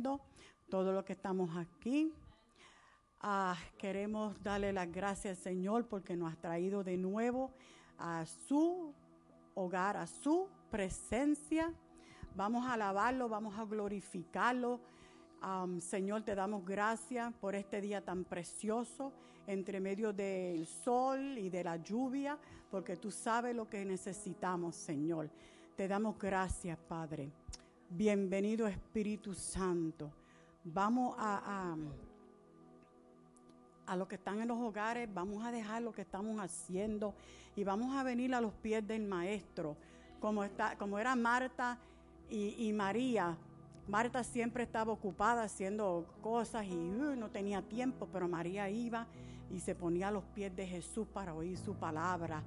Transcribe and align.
viendo, 0.00 0.20
todos 0.70 0.94
los 0.94 1.04
que 1.04 1.12
estamos 1.12 1.54
aquí. 1.56 2.12
Ah, 3.20 3.56
queremos 3.76 4.42
darle 4.42 4.72
las 4.72 4.90
gracias 4.90 5.38
Señor 5.38 5.86
porque 5.88 6.16
nos 6.16 6.32
ha 6.32 6.36
traído 6.36 6.82
de 6.82 6.96
nuevo 6.96 7.52
a 7.98 8.24
su 8.24 8.94
hogar, 9.54 9.98
a 9.98 10.06
su 10.06 10.48
presencia. 10.70 11.74
Vamos 12.34 12.64
a 12.66 12.74
alabarlo, 12.74 13.28
vamos 13.28 13.58
a 13.58 13.64
glorificarlo. 13.64 14.80
Señor, 15.80 16.22
te 16.22 16.34
damos 16.34 16.64
gracias 16.64 17.32
por 17.34 17.54
este 17.54 17.80
día 17.80 18.02
tan 18.02 18.24
precioso 18.24 19.12
entre 19.46 19.80
medio 19.80 20.12
del 20.12 20.66
sol 20.66 21.36
y 21.36 21.50
de 21.50 21.64
la 21.64 21.76
lluvia, 21.76 22.38
porque 22.70 22.96
tú 22.96 23.10
sabes 23.10 23.54
lo 23.54 23.68
que 23.68 23.84
necesitamos, 23.84 24.76
Señor. 24.76 25.30
Te 25.76 25.88
damos 25.88 26.18
gracias, 26.18 26.78
Padre. 26.78 27.32
Bienvenido 27.92 28.68
Espíritu 28.68 29.34
Santo. 29.34 30.12
Vamos 30.62 31.16
a, 31.18 31.74
a, 33.84 33.92
a 33.92 33.96
los 33.96 34.06
que 34.06 34.14
están 34.14 34.40
en 34.40 34.46
los 34.46 34.58
hogares, 34.58 35.12
vamos 35.12 35.44
a 35.44 35.50
dejar 35.50 35.82
lo 35.82 35.90
que 35.90 36.02
estamos 36.02 36.38
haciendo 36.40 37.14
y 37.56 37.64
vamos 37.64 37.96
a 37.96 38.04
venir 38.04 38.32
a 38.32 38.40
los 38.40 38.52
pies 38.52 38.86
del 38.86 39.08
Maestro, 39.08 39.76
como, 40.20 40.44
está, 40.44 40.78
como 40.78 41.00
era 41.00 41.16
Marta 41.16 41.80
y, 42.28 42.68
y 42.68 42.72
María. 42.72 43.36
Marta 43.88 44.22
siempre 44.22 44.62
estaba 44.62 44.92
ocupada 44.92 45.42
haciendo 45.42 46.06
cosas 46.22 46.66
y 46.66 46.76
uh, 46.76 47.16
no 47.16 47.28
tenía 47.28 47.60
tiempo, 47.60 48.08
pero 48.12 48.28
María 48.28 48.70
iba 48.70 49.08
y 49.50 49.58
se 49.58 49.74
ponía 49.74 50.08
a 50.08 50.12
los 50.12 50.22
pies 50.26 50.54
de 50.54 50.64
Jesús 50.64 51.08
para 51.08 51.34
oír 51.34 51.58
su 51.58 51.74
palabra, 51.74 52.44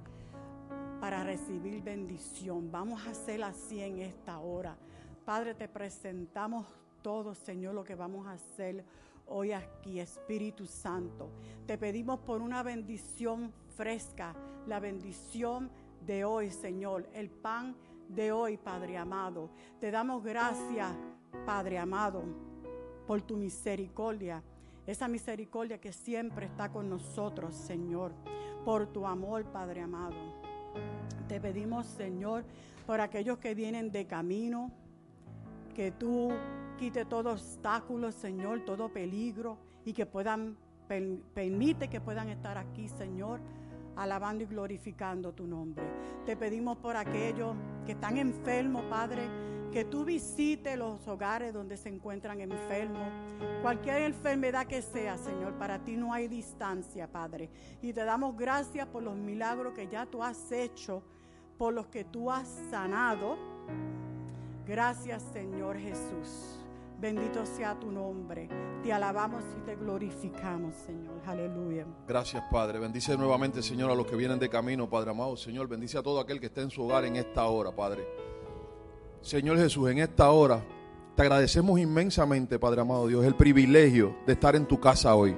para 1.02 1.22
recibir 1.22 1.82
bendición. 1.82 2.72
Vamos 2.72 3.06
a 3.06 3.10
hacer 3.10 3.44
así 3.44 3.82
en 3.82 3.98
esta 3.98 4.38
hora. 4.38 4.78
Padre, 5.24 5.54
te 5.54 5.68
presentamos 5.68 6.66
todo, 7.02 7.34
Señor, 7.34 7.74
lo 7.74 7.84
que 7.84 7.94
vamos 7.94 8.26
a 8.26 8.32
hacer 8.32 8.84
hoy 9.26 9.52
aquí, 9.52 10.00
Espíritu 10.00 10.66
Santo. 10.66 11.30
Te 11.66 11.78
pedimos 11.78 12.20
por 12.20 12.42
una 12.42 12.62
bendición 12.62 13.52
fresca, 13.76 14.34
la 14.66 14.80
bendición 14.80 15.70
de 16.06 16.24
hoy, 16.24 16.50
Señor, 16.50 17.08
el 17.14 17.30
pan 17.30 17.74
de 18.08 18.32
hoy, 18.32 18.56
Padre 18.56 18.98
amado. 18.98 19.50
Te 19.80 19.90
damos 19.90 20.22
gracias, 20.22 20.92
Padre 21.46 21.78
amado, 21.78 22.22
por 23.06 23.22
tu 23.22 23.36
misericordia 23.36 24.42
esa 24.86 25.08
misericordia 25.08 25.80
que 25.80 25.92
siempre 25.92 26.46
está 26.46 26.70
con 26.70 26.90
nosotros, 26.90 27.54
Señor, 27.54 28.12
por 28.64 28.86
tu 28.86 29.06
amor, 29.06 29.44
Padre 29.44 29.80
amado. 29.80 30.16
Te 31.26 31.40
pedimos, 31.40 31.86
Señor, 31.86 32.44
por 32.86 33.00
aquellos 33.00 33.38
que 33.38 33.54
vienen 33.54 33.90
de 33.90 34.06
camino, 34.06 34.70
que 35.74 35.90
tú 35.90 36.30
quite 36.78 37.04
todo 37.04 37.32
obstáculo, 37.32 38.10
Señor, 38.12 38.64
todo 38.64 38.88
peligro 38.88 39.58
y 39.84 39.92
que 39.92 40.06
puedan, 40.06 40.56
permite 40.88 41.88
que 41.88 42.00
puedan 42.00 42.28
estar 42.28 42.56
aquí, 42.56 42.88
Señor, 42.88 43.40
alabando 43.96 44.44
y 44.44 44.46
glorificando 44.46 45.32
tu 45.32 45.46
nombre. 45.46 45.84
Te 46.24 46.36
pedimos 46.36 46.78
por 46.78 46.96
aquellos 46.96 47.54
que 47.84 47.92
están 47.92 48.16
enfermos, 48.16 48.84
Padre, 48.84 49.28
que 49.72 49.84
tú 49.84 50.04
visites 50.04 50.78
los 50.78 51.06
hogares 51.08 51.52
donde 51.52 51.76
se 51.76 51.88
encuentran 51.88 52.40
enfermos. 52.40 53.08
Cualquier 53.60 54.02
enfermedad 54.02 54.66
que 54.66 54.82
sea, 54.82 55.18
Señor, 55.18 55.54
para 55.54 55.84
ti 55.84 55.96
no 55.96 56.12
hay 56.12 56.28
distancia, 56.28 57.10
Padre. 57.10 57.50
Y 57.82 57.92
te 57.92 58.04
damos 58.04 58.36
gracias 58.36 58.86
por 58.86 59.02
los 59.02 59.16
milagros 59.16 59.74
que 59.74 59.88
ya 59.88 60.06
tú 60.06 60.22
has 60.22 60.52
hecho, 60.52 61.02
por 61.58 61.74
los 61.74 61.88
que 61.88 62.04
tú 62.04 62.30
has 62.30 62.46
sanado. 62.70 63.36
Gracias, 64.66 65.22
Señor 65.32 65.78
Jesús. 65.78 66.58
Bendito 67.00 67.44
sea 67.44 67.78
tu 67.78 67.90
nombre. 67.90 68.48
Te 68.82 68.92
alabamos 68.92 69.42
y 69.58 69.60
te 69.66 69.76
glorificamos, 69.76 70.74
Señor. 70.86 71.20
Aleluya. 71.26 71.84
Gracias, 72.08 72.42
Padre. 72.50 72.78
Bendice 72.78 73.16
nuevamente, 73.18 73.62
Señor, 73.62 73.90
a 73.90 73.94
los 73.94 74.06
que 74.06 74.16
vienen 74.16 74.38
de 74.38 74.48
camino, 74.48 74.88
Padre 74.88 75.10
amado. 75.10 75.36
Señor, 75.36 75.68
bendice 75.68 75.98
a 75.98 76.02
todo 76.02 76.18
aquel 76.18 76.40
que 76.40 76.46
esté 76.46 76.62
en 76.62 76.70
su 76.70 76.82
hogar 76.82 77.04
en 77.04 77.16
esta 77.16 77.44
hora, 77.46 77.72
Padre. 77.72 78.06
Señor 79.20 79.58
Jesús, 79.58 79.90
en 79.90 79.98
esta 79.98 80.30
hora 80.30 80.62
te 81.14 81.22
agradecemos 81.22 81.78
inmensamente, 81.78 82.58
Padre 82.58 82.80
amado 82.80 83.06
Dios, 83.06 83.24
el 83.24 83.34
privilegio 83.34 84.16
de 84.26 84.32
estar 84.32 84.56
en 84.56 84.66
tu 84.66 84.80
casa 84.80 85.14
hoy. 85.14 85.36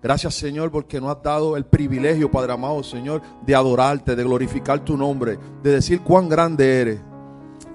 Gracias, 0.00 0.34
Señor, 0.34 0.70
porque 0.70 1.00
nos 1.00 1.16
has 1.16 1.22
dado 1.22 1.56
el 1.56 1.64
privilegio, 1.64 2.30
Padre 2.30 2.52
amado, 2.52 2.82
Señor, 2.84 3.20
de 3.44 3.54
adorarte, 3.54 4.14
de 4.14 4.22
glorificar 4.22 4.84
tu 4.84 4.96
nombre, 4.96 5.38
de 5.62 5.72
decir 5.72 6.02
cuán 6.02 6.28
grande 6.28 6.80
eres. 6.80 7.00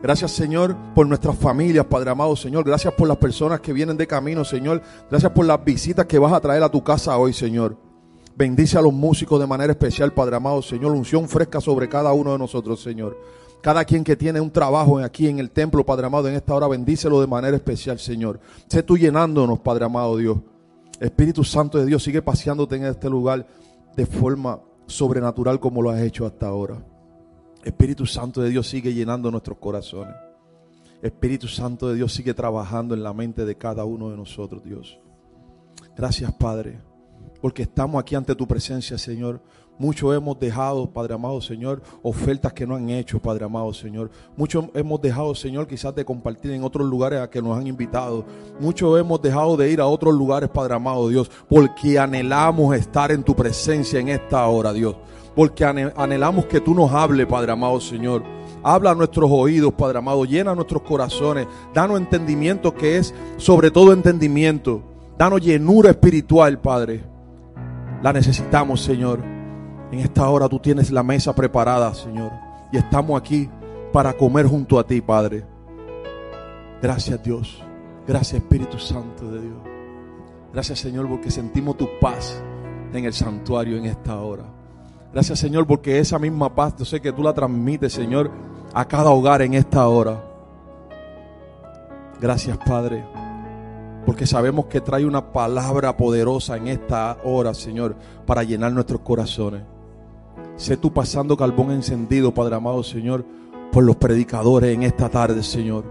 Gracias, 0.03 0.31
Señor, 0.31 0.75
por 0.94 1.08
nuestras 1.08 1.38
familias, 1.38 1.86
Padre 1.86 2.09
amado, 2.09 2.36
Señor. 2.36 2.66
Gracias 2.66 2.94
por 2.94 3.08
las 3.08 3.16
personas 3.16 3.62
que 3.62 3.72
vienen 3.72 3.96
de 3.96 4.06
camino, 4.06 4.44
Señor. 4.44 4.81
Gracias 5.09 5.31
por 5.31 5.46
las 5.46 5.64
visitas 5.64 6.06
que 6.08 6.19
vas 6.19 6.34
a 6.34 6.41
traer 6.41 6.62
a 6.62 6.68
tu 6.68 6.84
casa 6.84 7.18
hoy, 7.18 7.31
Señor. 7.31 7.78
Bendice 8.36 8.78
a 8.78 8.81
los 8.81 8.91
músicos 8.91 9.40
de 9.40 9.47
manera 9.47 9.72
especial, 9.72 10.12
Padre 10.14 10.36
amado, 10.36 10.62
Señor. 10.62 10.91
Unción 10.91 11.30
fresca 11.30 11.62
sobre 11.62 11.88
cada 11.88 12.12
uno 12.12 12.34
de 12.34 12.38
nosotros, 12.38 12.84
Señor. 12.84 13.18
Cada 13.62 13.86
quien 13.86 14.03
que 14.03 14.18
tiene 14.18 14.41
un 14.41 14.52
trabajo 14.52 15.00
aquí 15.00 15.30
en 15.30 15.40
el 15.40 15.52
templo, 15.52 15.86
Padre 15.86 16.08
amado, 16.08 16.28
en 16.28 16.35
esta 16.35 16.53
hora, 16.53 16.68
bendícelo 16.68 17.22
de 17.22 17.28
manera 17.28 17.56
especial, 17.56 17.97
Señor. 17.97 18.41
Sé 18.68 18.84
tú 18.84 18.97
llenándonos, 18.97 19.59
Padre 19.59 19.85
amado 19.85 20.18
Dios. 20.18 20.38
Espíritu 21.00 21.46
Santo 21.46 21.78
de 21.78 21.85
Dios, 21.85 22.03
sigue 22.03 22.22
paseándote 22.22 22.75
en 22.75 22.84
este 22.88 23.09
lugar 23.09 23.47
de 23.96 24.06
forma 24.06 24.59
sobrenatural 24.85 25.62
como 25.62 25.81
lo 25.81 25.91
has 25.91 26.02
hecho 26.02 26.25
hasta 26.25 26.47
ahora. 26.47 26.93
Espíritu 27.63 28.06
Santo 28.06 28.41
de 28.41 28.50
Dios 28.50 28.68
sigue 28.68 28.94
llenando 28.94 29.31
nuestros 29.31 29.57
corazones. 29.57 30.16
Espíritu 31.01 31.47
Santo 31.47 31.90
de 31.90 31.96
Dios 31.96 32.13
sigue 32.13 32.34
trabajando 32.34 32.94
en 32.94 33.03
la 33.03 33.13
mente 33.13 33.46
de 33.46 33.57
cada 33.57 33.84
uno 33.85 34.09
de 34.09 34.18
nosotros, 34.18 34.63
Dios. 34.63 35.00
Gracias, 35.96 36.31
Padre, 36.34 36.79
porque 37.41 37.63
estamos 37.63 38.00
aquí 38.00 38.16
ante 38.16 38.35
tu 38.35 38.47
presencia, 38.47 38.97
Señor 38.97 39.41
Muchos 39.79 40.16
hemos 40.16 40.39
dejado, 40.39 40.88
Padre 40.88 41.16
amado 41.16 41.41
Señor, 41.41 41.81
ofertas 42.03 42.53
que 42.53 42.67
no 42.67 42.75
han 42.75 42.89
hecho, 42.91 43.19
Padre 43.19 43.45
amado 43.45 43.73
Señor. 43.73 44.11
Muchos 44.38 44.66
hemos 44.75 45.01
dejado, 45.01 45.34
Señor, 45.34 45.67
quizás 45.67 45.95
de 45.95 46.06
compartir 46.06 46.51
en 46.51 46.63
otros 46.63 46.88
lugares 46.88 47.19
a 47.19 47.29
que 47.29 47.41
nos 47.41 47.57
han 47.57 47.66
invitado. 47.66 48.23
Muchos 48.59 49.00
hemos 49.00 49.19
dejado 49.22 49.57
de 49.57 49.72
ir 49.72 49.81
a 49.81 49.88
otros 49.88 50.13
lugares, 50.13 50.50
Padre 50.50 50.75
amado 50.75 51.09
Dios, 51.09 51.31
porque 51.50 51.97
anhelamos 51.97 52.75
estar 52.75 53.11
en 53.11 53.23
tu 53.23 53.35
presencia 53.35 54.00
en 54.00 54.09
esta 54.09 54.45
hora, 54.47 54.72
Dios. 54.73 54.95
Porque 55.35 55.66
anhelamos 55.66 56.45
que 56.45 56.61
tú 56.61 56.75
nos 56.75 56.91
hables, 56.91 57.25
Padre 57.25 57.51
amado 57.51 57.81
Señor. 57.81 58.23
Habla 58.61 58.91
a 58.91 58.95
nuestros 58.95 59.29
oídos, 59.31 59.73
Padre 59.73 59.97
amado. 59.97 60.23
Llena 60.23 60.53
nuestros 60.53 60.84
corazones. 60.84 61.47
Danos 61.73 61.97
entendimiento 61.97 62.75
que 62.75 62.97
es 62.97 63.13
sobre 63.38 63.72
todo 63.72 63.91
entendimiento. 63.91 64.84
Danos 65.17 65.41
llenura 65.41 65.90
espiritual, 65.90 66.59
Padre. 66.61 67.03
La 68.03 68.13
necesitamos, 68.13 68.81
Señor. 68.81 69.33
En 69.94 70.00
esta 70.00 70.28
hora 70.28 70.50
tú 70.50 70.58
tienes 70.58 70.90
la 70.90 71.04
mesa 71.04 71.36
preparada, 71.36 71.94
Señor. 71.94 72.31
Y 72.72 72.78
estamos 72.78 73.22
aquí 73.22 73.48
para 73.92 74.14
comer 74.14 74.48
junto 74.48 74.80
a 74.80 74.88
ti, 74.88 75.02
Padre. 75.02 75.46
Gracias, 76.81 77.22
Dios. 77.22 77.64
Gracias, 78.08 78.42
Espíritu 78.42 78.80
Santo 78.80 79.30
de 79.30 79.42
Dios. 79.42 79.58
Gracias, 80.52 80.80
Señor, 80.80 81.08
porque 81.08 81.30
sentimos 81.30 81.78
tu 81.78 81.88
paz 82.02 82.42
en 82.92 83.06
el 83.06 83.14
santuario 83.14 83.78
en 83.78 83.86
esta 83.86 84.20
hora. 84.20 84.46
Gracias, 85.14 85.38
Señor, 85.38 85.68
porque 85.68 86.00
esa 86.00 86.18
misma 86.18 86.56
paz, 86.56 86.74
yo 86.80 86.86
sé 86.86 87.00
que 87.00 87.12
tú 87.12 87.22
la 87.22 87.36
transmites, 87.36 87.94
Señor, 87.94 88.32
a 88.74 88.88
cada 88.88 89.12
hogar 89.12 89.44
en 89.44 89.53
esta 89.53 89.88
hora. 89.88 90.24
Gracias, 92.20 92.58
Padre, 92.66 93.06
porque 94.08 94.26
sabemos 94.26 94.66
que 94.66 94.82
trae 94.82 95.06
una 95.06 95.32
palabra 95.32 95.96
poderosa 95.96 96.58
en 96.58 96.68
esta 96.68 97.20
hora, 97.24 97.53
Señor, 97.53 97.96
para 98.26 98.42
llenar 98.42 98.72
nuestros 98.72 99.02
corazones. 99.02 99.72
Sé 100.56 100.78
tú 100.78 100.91
pasando 100.91 101.36
carbón 101.36 101.72
encendido, 101.72 102.34
Padre 102.34 102.56
amado 102.56 102.84
Señor, 102.84 103.25
por 103.72 103.84
los 103.84 103.96
predicadores 103.96 104.74
en 104.74 104.84
esta 104.84 105.09
tarde, 105.09 105.44
Señor. 105.44 105.84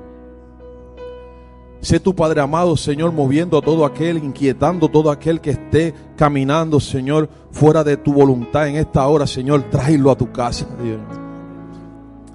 Sé 1.81 1.99
tu 1.99 2.15
Padre 2.15 2.41
amado, 2.41 2.77
Señor, 2.77 3.11
moviendo 3.11 3.59
a 3.59 3.61
todo 3.61 3.85
aquel, 3.85 4.19
inquietando 4.19 4.87
a 4.87 4.89
todo 4.89 5.11
aquel 5.11 5.41
que 5.41 5.51
esté 5.51 5.93
caminando, 6.17 6.79
Señor, 6.79 7.29
fuera 7.51 7.83
de 7.83 7.97
tu 7.97 8.13
voluntad 8.13 8.69
en 8.69 8.77
esta 8.77 9.05
hora, 9.09 9.27
Señor, 9.27 9.65
tráelo 9.69 10.13
a 10.13 10.17
tu 10.17 10.31
casa, 10.31 10.65
Dios. 10.81 11.01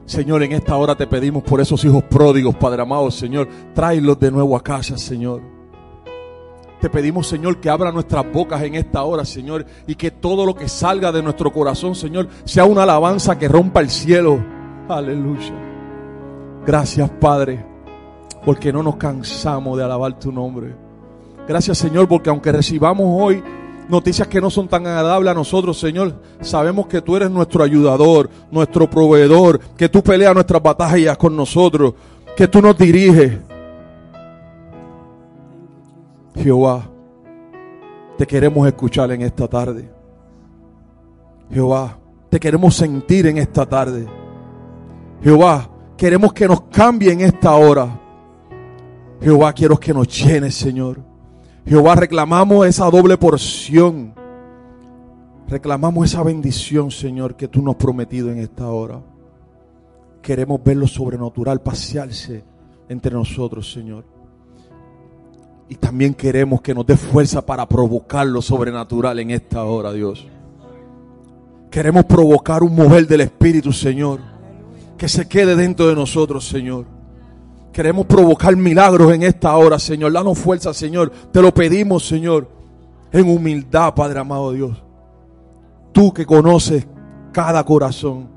Señor, 0.05 0.43
en 0.43 0.51
esta 0.51 0.75
hora 0.75 0.95
te 0.95 1.07
pedimos 1.07 1.43
por 1.43 1.61
esos 1.61 1.83
hijos 1.85 2.03
pródigos, 2.03 2.55
Padre 2.55 2.81
amado, 2.81 3.09
Señor, 3.09 3.47
tráelos 3.73 4.19
de 4.19 4.31
nuevo 4.31 4.57
a 4.57 4.61
casa, 4.61 4.97
Señor. 4.97 5.56
Te 6.81 6.89
pedimos, 6.89 7.27
Señor, 7.27 7.59
que 7.59 7.69
abra 7.69 7.91
nuestras 7.91 8.31
bocas 8.31 8.61
en 8.61 8.75
esta 8.75 9.03
hora, 9.03 9.25
Señor, 9.25 9.65
y 9.87 9.95
que 9.95 10.11
todo 10.11 10.45
lo 10.45 10.55
que 10.55 10.69
salga 10.69 11.11
de 11.11 11.23
nuestro 11.23 11.51
corazón, 11.51 11.95
Señor, 11.95 12.27
sea 12.45 12.65
una 12.65 12.83
alabanza 12.83 13.37
que 13.37 13.47
rompa 13.47 13.79
el 13.79 13.89
cielo. 13.89 14.39
Aleluya. 14.87 15.53
Gracias, 16.65 17.09
Padre, 17.09 17.65
porque 18.45 18.71
no 18.71 18.83
nos 18.83 18.97
cansamos 18.97 19.77
de 19.77 19.83
alabar 19.83 20.19
tu 20.19 20.31
nombre. 20.31 20.75
Gracias, 21.47 21.77
Señor, 21.79 22.07
porque 22.07 22.29
aunque 22.29 22.51
recibamos 22.51 23.07
hoy 23.09 23.41
noticias 23.89 24.27
que 24.27 24.41
no 24.41 24.49
son 24.49 24.67
tan 24.67 24.85
agradables 24.85 25.31
a 25.31 25.33
nosotros, 25.33 25.79
Señor, 25.79 26.21
sabemos 26.41 26.87
que 26.87 27.01
tú 27.01 27.15
eres 27.15 27.31
nuestro 27.31 27.63
ayudador, 27.63 28.29
nuestro 28.51 28.89
proveedor, 28.89 29.59
que 29.77 29.89
tú 29.89 30.03
peleas 30.03 30.33
nuestras 30.33 30.61
batallas 30.61 31.17
con 31.17 31.35
nosotros, 31.35 31.93
que 32.35 32.47
tú 32.47 32.61
nos 32.61 32.77
diriges. 32.77 33.39
Jehová, 36.37 36.89
te 38.17 38.25
queremos 38.25 38.67
escuchar 38.67 39.11
en 39.11 39.21
esta 39.21 39.47
tarde. 39.47 39.89
Jehová, 41.51 41.97
te 42.29 42.39
queremos 42.39 42.75
sentir 42.75 43.27
en 43.27 43.37
esta 43.37 43.65
tarde. 43.65 44.07
Jehová, 45.21 45.69
queremos 45.95 46.33
que 46.33 46.47
nos 46.47 46.61
cambie 46.61 47.11
en 47.11 47.21
esta 47.21 47.53
hora. 47.55 47.99
Jehová, 49.21 49.53
quiero 49.53 49.79
que 49.79 49.93
nos 49.93 50.07
llenes, 50.07 50.55
Señor. 50.55 50.99
Jehová, 51.65 51.95
reclamamos 51.95 52.67
esa 52.67 52.89
doble 52.89 53.17
porción. 53.17 54.13
Reclamamos 55.47 56.11
esa 56.11 56.23
bendición, 56.23 56.91
Señor, 56.91 57.35
que 57.35 57.47
tú 57.47 57.61
nos 57.61 57.75
has 57.75 57.81
prometido 57.81 58.31
en 58.31 58.39
esta 58.39 58.67
hora. 58.69 59.01
Queremos 60.21 60.61
ver 60.63 60.77
lo 60.77 60.87
sobrenatural 60.87 61.61
pasearse 61.61 62.43
entre 62.89 63.13
nosotros, 63.13 63.71
Señor. 63.71 64.16
Y 65.69 65.75
también 65.75 66.13
queremos 66.13 66.61
que 66.61 66.73
nos 66.73 66.85
dé 66.85 66.95
fuerza 66.95 67.45
para 67.45 67.67
provocar 67.67 68.25
lo 68.25 68.41
sobrenatural 68.41 69.19
en 69.19 69.31
esta 69.31 69.63
hora, 69.63 69.91
Dios. 69.91 70.25
Queremos 71.69 72.05
provocar 72.05 72.63
un 72.63 72.73
mover 72.73 73.05
del 73.05 73.21
Espíritu, 73.21 73.73
Señor. 73.73 74.21
Que 74.97 75.09
se 75.09 75.27
quede 75.27 75.55
dentro 75.55 75.87
de 75.87 75.95
nosotros, 75.95 76.47
Señor. 76.47 76.85
Queremos 77.73 78.05
provocar 78.07 78.55
milagros 78.55 79.13
en 79.13 79.23
esta 79.23 79.55
hora, 79.55 79.77
Señor. 79.77 80.11
Danos 80.11 80.39
fuerza, 80.39 80.73
Señor. 80.73 81.11
Te 81.31 81.41
lo 81.41 81.53
pedimos, 81.53 82.07
Señor. 82.07 82.47
En 83.11 83.29
humildad, 83.29 83.93
Padre 83.93 84.19
amado 84.19 84.51
Dios. 84.51 84.81
Tú 85.91 86.13
que 86.13 86.25
conoces 86.25 86.87
cada 87.31 87.63
corazón. 87.63 88.29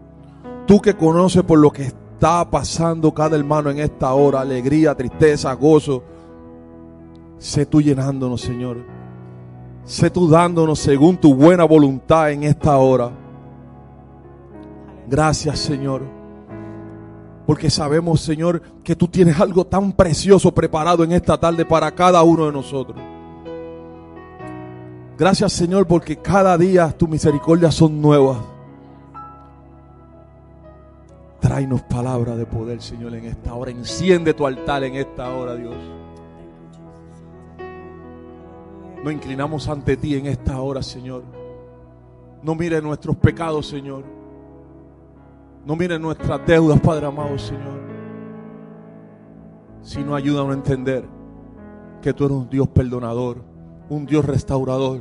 Tú 0.66 0.80
que 0.80 0.94
conoces 0.94 1.42
por 1.42 1.58
lo 1.58 1.70
que 1.70 1.84
está 1.84 2.50
pasando 2.50 3.14
cada 3.14 3.36
hermano 3.36 3.70
en 3.70 3.78
esta 3.78 4.12
hora. 4.12 4.40
Alegría, 4.40 4.94
tristeza, 4.94 5.54
gozo. 5.54 6.02
Sé 7.40 7.64
tú 7.64 7.80
llenándonos, 7.80 8.42
Señor. 8.42 8.84
Sé 9.84 10.10
tú 10.10 10.28
dándonos 10.28 10.78
según 10.78 11.16
tu 11.16 11.34
buena 11.34 11.64
voluntad 11.64 12.30
en 12.30 12.42
esta 12.42 12.76
hora. 12.76 13.10
Gracias, 15.08 15.58
Señor. 15.58 16.02
Porque 17.46 17.70
sabemos, 17.70 18.20
Señor, 18.20 18.60
que 18.84 18.94
tú 18.94 19.08
tienes 19.08 19.40
algo 19.40 19.66
tan 19.66 19.90
precioso 19.92 20.52
preparado 20.52 21.02
en 21.02 21.12
esta 21.12 21.40
tarde 21.40 21.64
para 21.64 21.90
cada 21.92 22.22
uno 22.22 22.44
de 22.44 22.52
nosotros. 22.52 23.00
Gracias, 25.16 25.54
Señor, 25.54 25.86
porque 25.86 26.18
cada 26.18 26.58
día 26.58 26.90
tus 26.90 27.08
misericordias 27.08 27.74
son 27.74 28.02
nuevas. 28.02 28.36
Tráenos 31.40 31.80
palabra 31.84 32.36
de 32.36 32.44
poder, 32.44 32.82
Señor, 32.82 33.14
en 33.14 33.24
esta 33.24 33.54
hora. 33.54 33.70
Enciende 33.70 34.34
tu 34.34 34.46
altar 34.46 34.84
en 34.84 34.96
esta 34.96 35.30
hora, 35.30 35.56
Dios. 35.56 35.99
Nos 39.02 39.12
inclinamos 39.14 39.66
ante 39.68 39.96
ti 39.96 40.14
en 40.14 40.26
esta 40.26 40.60
hora, 40.60 40.82
Señor. 40.82 41.24
No 42.42 42.54
mire 42.54 42.82
nuestros 42.82 43.16
pecados, 43.16 43.66
Señor. 43.66 44.04
No 45.64 45.74
mire 45.74 45.98
nuestras 45.98 46.46
deudas, 46.46 46.80
Padre 46.80 47.06
amado, 47.06 47.38
Señor. 47.38 47.80
Sino 49.82 50.14
ayúdanos 50.14 50.50
a 50.50 50.54
entender 50.54 51.04
que 52.02 52.12
tú 52.12 52.26
eres 52.26 52.36
un 52.36 52.50
Dios 52.50 52.68
perdonador, 52.68 53.42
un 53.88 54.04
Dios 54.04 54.24
restaurador. 54.24 55.00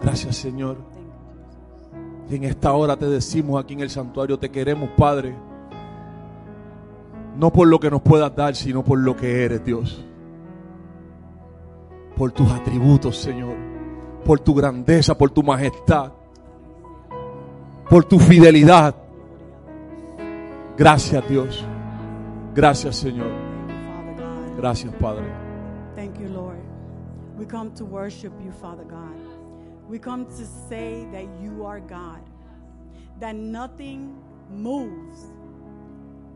Gracias, 0.00 0.36
Señor. 0.36 0.76
Y 2.30 2.36
en 2.36 2.44
esta 2.44 2.72
hora 2.72 2.96
te 2.96 3.06
decimos 3.06 3.62
aquí 3.62 3.74
en 3.74 3.80
el 3.80 3.90
santuario, 3.90 4.38
te 4.38 4.50
queremos, 4.50 4.90
Padre. 4.96 5.34
No 7.36 7.52
por 7.52 7.66
lo 7.66 7.80
que 7.80 7.90
nos 7.90 8.02
puedas 8.02 8.34
dar, 8.36 8.54
sino 8.54 8.84
por 8.84 8.98
lo 8.98 9.16
que 9.16 9.44
eres, 9.44 9.64
Dios 9.64 10.04
por 12.18 12.32
tus 12.32 12.50
atributos, 12.50 13.16
Señor, 13.16 13.54
por 14.24 14.40
tu 14.40 14.52
grandeza, 14.52 15.16
por 15.16 15.30
tu 15.30 15.40
majestad, 15.40 16.12
por 17.88 18.04
tu 18.04 18.18
fidelidad. 18.18 18.94
Gracias, 20.76 21.28
Dios. 21.28 21.64
Gracias, 22.54 22.96
Señor. 22.96 23.30
Gracias, 24.56 24.92
Padre. 24.96 25.24
Thank 25.94 26.18
you, 26.18 26.28
Lord. 26.28 26.58
We 27.38 27.46
come 27.46 27.70
to 27.76 27.84
worship 27.84 28.32
you, 28.44 28.50
Father 28.50 28.84
God. 28.84 29.16
We 29.88 30.00
come 30.00 30.24
to 30.24 30.44
say 30.68 31.06
that 31.12 31.24
you 31.40 31.64
are 31.64 31.78
God, 31.78 32.20
that 33.20 33.36
nothing 33.36 34.16
moves 34.50 35.32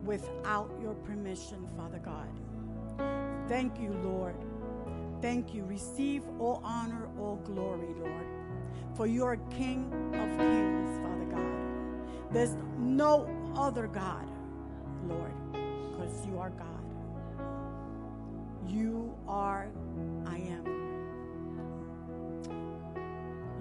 without 0.05 0.71
your 0.81 0.95
permission, 1.05 1.67
Father 1.75 1.99
God. 1.99 2.29
Thank 3.49 3.79
you, 3.81 3.91
Lord. 4.01 4.35
Thank 5.23 5.53
you. 5.53 5.63
Receive 5.63 6.21
all 6.37 6.59
honor, 6.65 7.07
all 7.17 7.37
glory, 7.45 7.95
Lord. 7.97 8.27
For 8.93 9.07
you 9.07 9.23
are 9.23 9.37
King 9.37 9.89
of 10.13 10.37
kings, 10.37 10.99
Father 11.01 11.23
God. 11.31 12.33
There's 12.33 12.57
no 12.77 13.29
other 13.55 13.87
God, 13.87 14.29
Lord, 15.07 15.31
because 15.53 16.25
you 16.27 16.37
are 16.37 16.49
God. 16.49 16.67
You 18.67 19.15
are 19.25 19.69
I 20.25 20.39
am. 20.39 20.65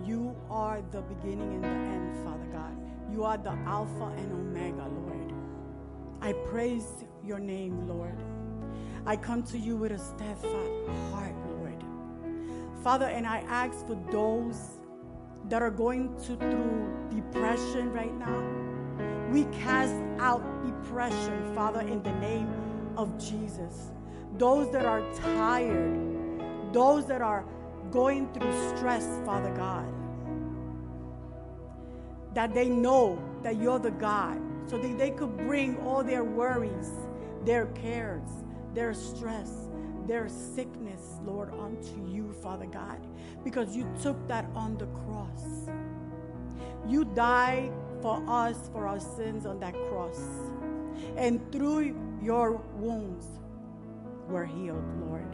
You 0.05 0.35
are 0.51 0.83
the 0.91 1.03
beginning 1.03 1.55
and 1.55 1.63
the 1.63 1.69
end, 1.69 2.25
Father 2.25 2.49
God. 2.51 2.77
You 3.09 3.23
are 3.23 3.39
the 3.39 3.57
Alpha 3.67 4.13
and 4.17 4.33
Omega, 4.33 4.89
Lord. 4.89 5.33
I 6.21 6.33
praise 6.51 7.05
your 7.25 7.39
name, 7.39 7.87
Lord. 7.87 8.19
I 9.07 9.15
come 9.15 9.45
to 9.45 9.59
you 9.59 9.77
with 9.77 9.93
a 9.93 9.99
steadfast 9.99 10.89
heart. 11.13 11.52
Father, 12.83 13.07
and 13.07 13.27
I 13.27 13.39
ask 13.49 13.87
for 13.87 13.95
those 14.11 14.81
that 15.49 15.63
are 15.63 15.71
going 15.71 16.17
to 16.25 16.37
through 16.37 16.93
depression 17.15 17.93
right 17.93 18.15
now. 18.19 18.43
We 19.31 19.45
cast 19.57 19.95
out 20.19 20.43
depression, 20.67 21.55
Father, 21.55 21.81
in 21.81 22.03
the 22.03 22.13
name 22.15 22.53
of 22.97 23.17
Jesus. 23.19 23.93
Those 24.37 24.73
that 24.73 24.85
are 24.85 25.03
tired, 25.15 26.43
those 26.73 27.07
that 27.07 27.23
are 27.23 27.45
going 27.93 28.33
through 28.33 28.77
stress, 28.77 29.07
Father 29.25 29.55
God, 29.55 29.87
that 32.35 32.53
they 32.55 32.69
know 32.69 33.23
that 33.43 33.57
you're 33.57 33.79
the 33.79 33.91
God, 33.93 34.41
so 34.67 34.77
that 34.79 34.99
they 34.99 35.11
could 35.11 35.37
bring 35.37 35.77
all 35.79 36.03
their 36.03 36.25
worries, 36.25 36.91
their 37.45 37.67
cares, 37.67 38.29
their 38.75 38.93
stress, 38.93 39.69
their 40.07 40.29
sickness, 40.29 41.19
Lord, 41.25 41.53
unto 41.55 42.07
you, 42.09 42.33
Father 42.43 42.67
God, 42.67 43.01
because 43.45 43.77
you 43.77 43.89
took 44.03 44.27
that 44.29 44.47
on 44.55 44.77
the 44.79 44.87
cross. 44.87 45.69
You 46.89 47.05
died 47.05 47.73
for 48.01 48.23
us, 48.29 48.69
for 48.73 48.87
our 48.87 49.01
sins 49.01 49.47
on 49.47 49.61
that 49.61 49.75
cross. 49.89 50.21
And 51.17 51.41
through 51.53 51.97
your 52.21 52.53
wounds, 52.77 53.27
we're 54.29 54.45
healed, 54.45 54.85
Lord. 55.01 55.27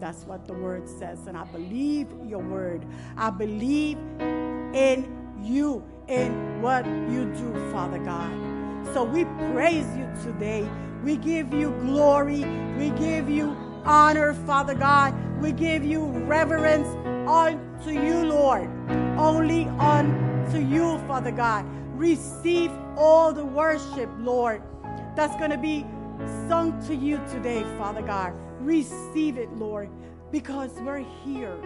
That's 0.00 0.24
what 0.24 0.46
the 0.46 0.54
word 0.54 0.88
says. 0.88 1.26
And 1.26 1.36
I 1.36 1.44
believe 1.44 2.08
your 2.26 2.42
word. 2.42 2.86
I 3.16 3.30
believe 3.30 3.98
in 4.18 5.16
you, 5.42 5.84
in 6.08 6.62
what 6.62 6.86
you 6.86 7.32
do, 7.34 7.70
Father 7.72 7.98
God. 7.98 8.30
So 8.94 9.04
we 9.04 9.24
praise 9.52 9.86
you 9.96 10.08
today. 10.22 10.68
We 11.04 11.16
give 11.16 11.52
you 11.52 11.70
glory. 11.82 12.44
We 12.78 12.90
give 12.90 13.28
you 13.28 13.56
honor, 13.84 14.34
Father 14.34 14.74
God. 14.74 15.14
We 15.40 15.52
give 15.52 15.84
you 15.84 16.04
reverence 16.04 16.88
unto 17.28 17.90
you, 17.90 18.24
Lord. 18.24 18.68
Only 19.18 19.64
unto 19.78 20.58
you, 20.58 20.98
Father 21.06 21.30
God. 21.30 21.64
Receive 21.96 22.70
all 22.96 23.32
the 23.32 23.44
worship, 23.44 24.10
Lord, 24.18 24.62
that's 25.16 25.36
going 25.36 25.50
to 25.50 25.58
be 25.58 25.84
sung 26.48 26.82
to 26.86 26.94
you 26.94 27.18
today, 27.30 27.62
Father 27.78 28.02
God. 28.02 28.32
Receive 28.60 29.38
it, 29.38 29.50
Lord, 29.56 29.88
because 30.30 30.70
we're 30.80 31.04
here. 31.24 31.56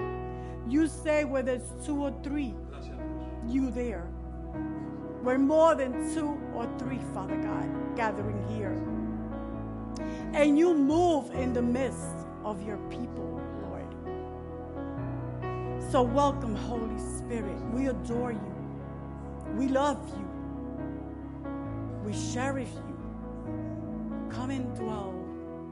You 0.68 0.86
say 0.86 1.24
where 1.24 1.42
there's 1.42 1.72
two 1.84 2.02
or 2.02 2.14
three, 2.22 2.54
you 3.48 3.70
there. 3.70 4.08
We're 5.22 5.38
more 5.38 5.74
than 5.74 6.14
two 6.14 6.38
or 6.54 6.68
three, 6.78 7.00
Father 7.12 7.36
God, 7.36 7.96
gathering 7.96 8.46
here. 8.48 8.93
And 10.32 10.58
you 10.58 10.74
move 10.74 11.30
in 11.32 11.52
the 11.52 11.62
midst 11.62 12.26
of 12.44 12.62
your 12.66 12.78
people, 12.88 13.40
Lord. 13.62 13.86
So 15.90 16.02
welcome, 16.02 16.54
Holy 16.54 16.98
Spirit. 16.98 17.56
We 17.72 17.88
adore 17.88 18.32
you. 18.32 18.54
We 19.56 19.68
love 19.68 19.98
you. 20.08 20.28
We 22.04 22.12
cherish 22.32 22.68
you. 22.68 24.28
Come 24.30 24.50
and 24.50 24.74
dwell 24.74 25.14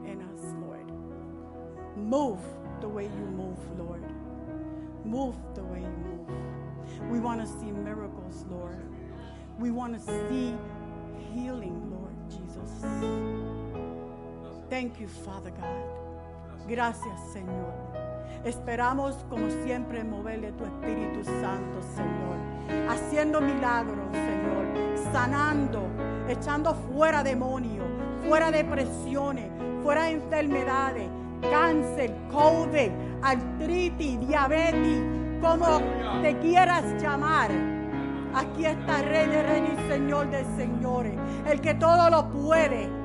in 0.05 0.21
us, 0.21 0.41
Lord. 0.65 0.91
Move 1.97 2.39
the 2.81 2.87
way 2.87 3.03
you 3.03 3.25
move, 3.25 3.59
Lord. 3.77 4.03
Move 5.05 5.35
the 5.53 5.63
way 5.63 5.81
you 5.81 5.87
move. 5.87 7.11
We 7.11 7.19
want 7.19 7.41
to 7.41 7.47
see 7.47 7.71
miracles, 7.71 8.45
Lord. 8.49 8.81
We 9.59 9.71
want 9.71 9.93
to 9.93 9.99
see 9.99 10.55
healing, 11.33 11.91
Lord 11.91 12.15
Jesus. 12.29 13.52
Thank 14.69 14.99
you, 14.99 15.07
Father 15.07 15.51
God. 15.51 16.67
Gracias, 16.67 17.19
Señor. 17.31 17.73
Esperamos, 18.45 19.15
como 19.29 19.49
siempre, 19.63 20.03
moverle 20.03 20.51
tu 20.53 20.65
Espíritu 20.65 21.23
Santo, 21.23 21.81
Señor. 21.95 22.89
Haciendo 22.89 23.39
milagros, 23.41 24.11
Señor. 24.11 25.11
Sanando, 25.11 25.87
echando 26.27 26.73
fuera 26.73 27.23
demonios, 27.23 27.85
fuera 28.27 28.51
depresiones, 28.51 29.49
fuera 29.83 30.09
enfermedades, 30.09 31.09
cáncer, 31.41 32.13
COVID, 32.31 32.89
artritis, 33.21 34.19
diabetes, 34.27 35.03
como 35.41 35.81
te 36.21 36.37
quieras 36.39 36.83
llamar. 37.01 37.51
Aquí 38.33 38.65
está 38.65 39.01
Rey 39.03 39.27
de 39.27 39.43
Reyes 39.43 39.79
y 39.79 39.89
Señor 39.89 40.31
de 40.31 40.43
Señores, 40.57 41.13
el 41.49 41.61
que 41.61 41.75
todo 41.75 42.09
lo 42.09 42.29
puede 42.29 43.02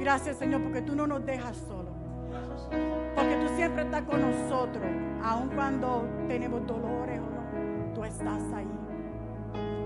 Gracias 0.00 0.38
Señor 0.38 0.62
porque 0.62 0.80
tú 0.80 0.96
no 0.96 1.06
nos 1.06 1.24
dejas 1.26 1.56
solos. 1.68 1.92
Porque 3.14 3.36
tú 3.36 3.48
siempre 3.54 3.82
estás 3.82 4.02
con 4.02 4.20
nosotros, 4.22 4.84
aun 5.22 5.48
cuando 5.50 6.08
tenemos 6.26 6.66
dolores 6.66 7.20
o 7.20 7.30
no. 7.30 7.94
Tú 7.94 8.04
estás 8.04 8.42
ahí. 8.54 8.70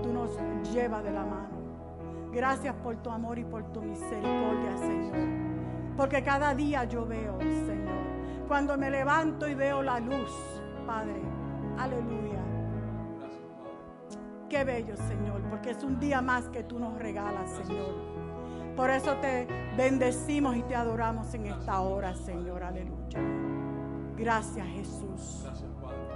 Tú 0.01 0.13
nos 0.13 0.31
llevas 0.71 1.03
de 1.03 1.11
la 1.11 1.25
mano. 1.25 1.55
Gracias 2.31 2.73
por 2.75 2.95
tu 2.97 3.09
amor 3.09 3.39
y 3.39 3.43
por 3.43 3.63
tu 3.73 3.81
misericordia, 3.81 4.77
Señor. 4.77 5.17
Porque 5.97 6.23
cada 6.23 6.53
día 6.53 6.85
yo 6.85 7.05
veo, 7.05 7.37
Señor. 7.39 8.05
Cuando 8.47 8.77
me 8.77 8.89
levanto 8.89 9.47
y 9.47 9.55
veo 9.55 9.81
la 9.81 9.99
luz, 9.99 10.61
Padre. 10.85 11.21
Aleluya. 11.77 12.39
Qué 14.49 14.63
bello, 14.63 14.95
Señor, 14.95 15.41
porque 15.49 15.71
es 15.71 15.83
un 15.83 15.99
día 15.99 16.21
más 16.21 16.47
que 16.49 16.63
tú 16.63 16.79
nos 16.79 16.97
regalas, 16.97 17.49
Señor. 17.49 18.24
Por 18.75 18.89
eso 18.89 19.13
te 19.21 19.47
bendecimos 19.77 20.55
y 20.57 20.63
te 20.63 20.75
adoramos 20.75 21.33
en 21.33 21.47
esta 21.47 21.79
hora, 21.81 22.13
Señor. 22.15 22.63
Aleluya. 22.63 23.19
Gracias, 24.17 24.67
Jesús. 24.67 25.45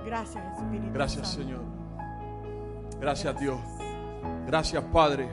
Gracias, 0.06 0.44
Espíritu 0.58 0.94
Gracias, 0.94 1.28
Santo. 1.28 1.44
Señor. 1.44 1.62
Gracias, 3.00 3.40
Dios. 3.40 3.60
Gracias, 4.46 4.84
Padre. 4.92 5.30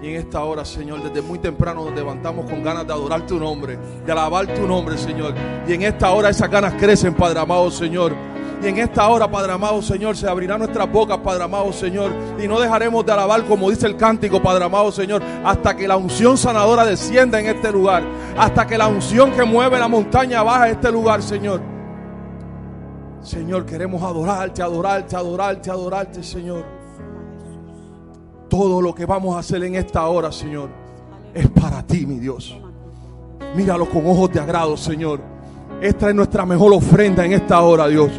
Y 0.00 0.08
en 0.08 0.16
esta 0.16 0.42
hora, 0.44 0.64
Señor, 0.64 1.02
desde 1.02 1.22
muy 1.22 1.38
temprano 1.38 1.84
nos 1.84 1.94
levantamos 1.94 2.48
con 2.48 2.62
ganas 2.62 2.86
de 2.86 2.92
adorar 2.92 3.26
tu 3.26 3.38
nombre, 3.38 3.78
de 4.04 4.12
alabar 4.12 4.46
tu 4.46 4.66
nombre, 4.66 4.96
Señor. 4.98 5.34
Y 5.66 5.72
en 5.72 5.82
esta 5.82 6.10
hora 6.12 6.28
esas 6.28 6.50
ganas 6.50 6.74
crecen, 6.74 7.14
Padre 7.14 7.40
amado, 7.40 7.70
Señor. 7.70 8.12
Y 8.62 8.68
en 8.68 8.78
esta 8.78 9.08
hora, 9.08 9.28
Padre 9.28 9.52
amado, 9.52 9.82
Señor, 9.82 10.16
se 10.16 10.28
abrirán 10.28 10.60
nuestras 10.60 10.90
bocas, 10.90 11.18
Padre 11.18 11.42
amado, 11.42 11.72
Señor. 11.72 12.12
Y 12.40 12.46
no 12.46 12.60
dejaremos 12.60 13.04
de 13.04 13.10
alabar, 13.10 13.44
como 13.44 13.68
dice 13.68 13.88
el 13.88 13.96
cántico, 13.96 14.40
Padre 14.40 14.64
amado, 14.64 14.92
Señor, 14.92 15.20
hasta 15.44 15.74
que 15.74 15.88
la 15.88 15.96
unción 15.96 16.38
sanadora 16.38 16.84
descienda 16.84 17.40
en 17.40 17.46
este 17.46 17.72
lugar. 17.72 18.04
Hasta 18.38 18.64
que 18.64 18.78
la 18.78 18.86
unción 18.86 19.32
que 19.32 19.42
mueve 19.42 19.80
la 19.80 19.88
montaña 19.88 20.44
baja 20.44 20.68
este 20.68 20.92
lugar, 20.92 21.22
Señor. 21.22 21.60
Señor, 23.20 23.66
queremos 23.66 24.00
adorarte, 24.00 24.62
adorarte, 24.62 25.16
adorarte, 25.16 25.70
adorarte, 25.70 26.22
Señor. 26.22 26.64
Todo 28.48 28.80
lo 28.80 28.94
que 28.94 29.06
vamos 29.06 29.34
a 29.34 29.40
hacer 29.40 29.64
en 29.64 29.74
esta 29.74 30.06
hora, 30.06 30.30
Señor, 30.30 30.68
es 31.34 31.48
para 31.48 31.84
ti, 31.84 32.06
mi 32.06 32.20
Dios. 32.20 32.56
Míralo 33.56 33.90
con 33.90 34.06
ojos 34.06 34.32
de 34.32 34.38
agrado, 34.38 34.76
Señor. 34.76 35.20
Esta 35.80 36.10
es 36.10 36.14
nuestra 36.14 36.46
mejor 36.46 36.72
ofrenda 36.72 37.24
en 37.24 37.32
esta 37.32 37.60
hora, 37.60 37.88
Dios. 37.88 38.10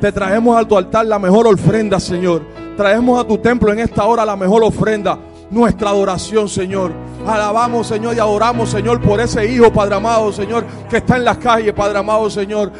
Te 0.00 0.12
traemos 0.12 0.56
a 0.56 0.66
tu 0.66 0.76
altar 0.76 1.06
la 1.06 1.18
mejor 1.18 1.46
ofrenda, 1.46 1.98
Señor. 1.98 2.42
Traemos 2.76 3.20
a 3.20 3.26
tu 3.26 3.38
templo 3.38 3.72
en 3.72 3.78
esta 3.78 4.04
hora 4.04 4.24
la 4.24 4.36
mejor 4.36 4.64
ofrenda, 4.64 5.18
nuestra 5.50 5.90
adoración, 5.90 6.48
Señor. 6.48 6.92
Alabamos, 7.26 7.86
Señor, 7.86 8.14
y 8.16 8.18
adoramos, 8.18 8.68
Señor, 8.70 9.00
por 9.00 9.20
ese 9.20 9.46
hijo, 9.50 9.72
Padre 9.72 9.94
amado, 9.94 10.32
Señor, 10.32 10.66
que 10.90 10.98
está 10.98 11.16
en 11.16 11.24
las 11.24 11.38
calles, 11.38 11.72
Padre 11.72 11.98
amado, 11.98 12.28
Señor. 12.28 12.72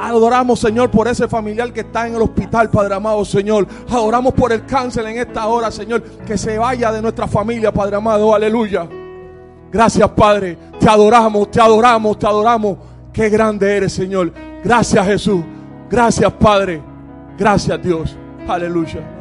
Adoramos, 0.00 0.58
Señor, 0.58 0.90
por 0.90 1.06
ese 1.06 1.28
familiar 1.28 1.72
que 1.72 1.80
está 1.80 2.06
en 2.06 2.14
el 2.14 2.22
hospital, 2.22 2.70
Padre 2.70 2.94
amado, 2.94 3.24
Señor. 3.24 3.66
Adoramos 3.88 4.32
por 4.34 4.52
el 4.52 4.64
cáncer 4.66 5.06
en 5.06 5.18
esta 5.18 5.46
hora, 5.46 5.70
Señor. 5.70 6.02
Que 6.26 6.36
se 6.38 6.58
vaya 6.58 6.90
de 6.92 7.02
nuestra 7.02 7.26
familia, 7.26 7.72
Padre 7.72 7.96
amado. 7.96 8.34
Aleluya. 8.34 8.88
Gracias, 9.70 10.08
Padre. 10.10 10.58
Te 10.78 10.88
adoramos, 10.88 11.50
te 11.50 11.60
adoramos, 11.60 12.18
te 12.18 12.26
adoramos. 12.26 12.78
Qué 13.12 13.28
grande 13.28 13.76
eres, 13.76 13.92
Señor. 13.92 14.32
Gracias, 14.64 15.06
Jesús. 15.06 15.44
Gracias, 15.94 16.32
Padre. 16.32 16.82
Gracias, 17.38 17.80
Dios. 17.80 18.16
Aleluya. 18.48 19.13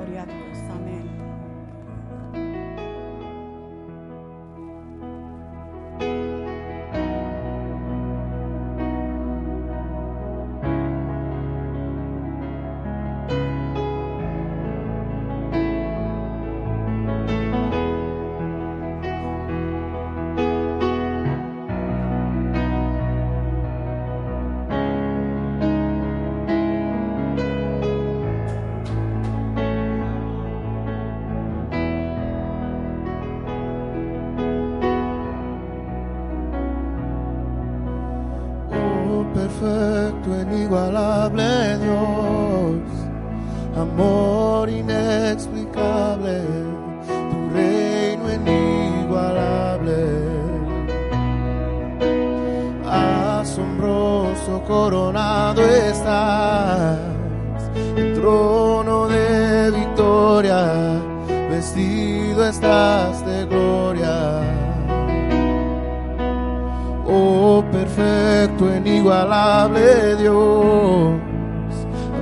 Perfecto, 68.44 68.76
inigualable 68.76 70.16
Dios, 70.18 71.22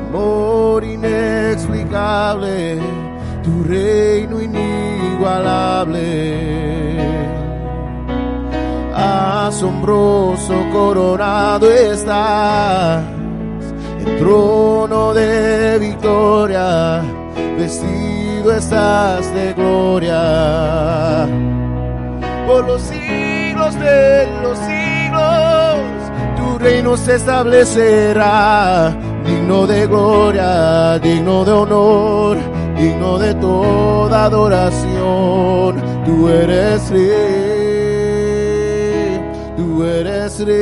amor 0.09 0.83
inexplicable, 0.83 2.79
tu 3.43 3.63
reino 3.63 4.41
inigualable. 4.41 6.37
Asombroso 8.93 10.53
coronado 10.71 11.71
estás, 11.71 13.03
en 13.99 14.17
trono 14.17 15.13
de 15.13 15.79
victoria, 15.79 17.01
vestido 17.57 18.53
estás 18.55 19.33
de 19.33 19.53
gloria. 19.53 21.27
Por 22.47 22.65
los 22.67 22.81
siglos 22.81 23.79
de 23.79 24.27
los 24.43 24.57
siglos, 24.59 24.90
reino 26.61 26.95
se 26.97 27.15
establecerá, 27.15 28.95
digno 29.25 29.67
de 29.67 29.87
gloria, 29.87 30.99
digno 30.99 31.43
de 31.43 31.51
honor, 31.51 32.37
digno 32.77 33.17
de 33.17 33.33
toda 33.35 34.25
adoración. 34.25 35.81
Tú 36.05 36.29
eres 36.29 36.89
rey, 36.89 37.01
tú 39.57 39.83
eres 39.83 40.39
rey, 40.45 40.55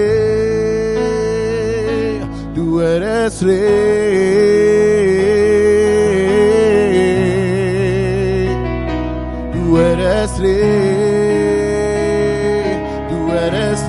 tú 2.55 2.81
eres 2.81 3.41
rey. 3.41 4.69
Tú 9.69 9.77
eres 9.77 10.39
rey, 10.39 10.59
tú 13.09 13.31
eres 13.31 13.87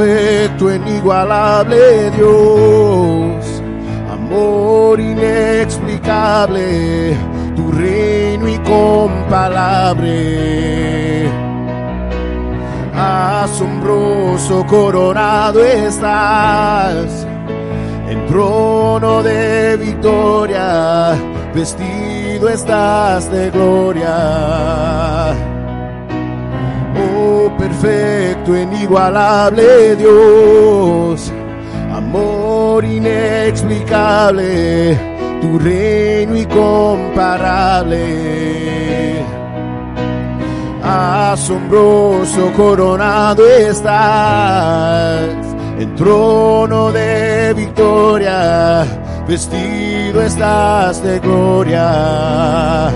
perfecto, 0.00 0.72
inigualable 0.72 2.10
Dios, 2.16 3.62
amor 4.10 4.98
inexplicable, 4.98 7.14
tu 7.54 7.70
reino 7.70 8.48
incomparable. 8.48 11.28
Asombroso 12.94 14.64
coronado 14.66 15.62
estás, 15.64 17.26
en 18.08 18.26
trono 18.26 19.22
de 19.22 19.76
victoria, 19.76 21.14
vestido 21.54 22.48
estás 22.48 23.30
de 23.30 23.50
gloria. 23.50 25.19
Perfecto, 27.80 28.54
inigualable 28.54 29.96
Dios, 29.96 31.32
amor 31.90 32.84
inexplicable, 32.84 34.98
tu 35.40 35.58
reino 35.58 36.36
incomparable. 36.36 38.04
Asombroso 40.82 42.52
coronado 42.52 43.48
estás, 43.48 45.30
en 45.78 45.94
trono 45.94 46.92
de 46.92 47.54
victoria, 47.54 48.84
vestido 49.26 50.20
estás 50.20 51.02
de 51.02 51.18
gloria. 51.18 52.90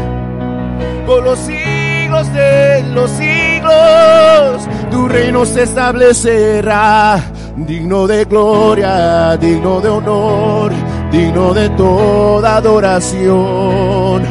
Por 1.06 1.24
los 1.24 1.38
siglos 1.38 2.30
de 2.34 2.82
los 2.92 3.10
siglos, 3.12 3.53
tu 4.90 5.08
reino 5.08 5.44
se 5.44 5.62
establecerá, 5.64 7.20
digno 7.56 8.06
de 8.06 8.24
gloria, 8.24 9.36
digno 9.36 9.80
de 9.80 9.88
honor, 9.88 10.72
digno 11.10 11.54
de 11.54 11.68
toda 11.70 12.56
adoración. 12.56 14.22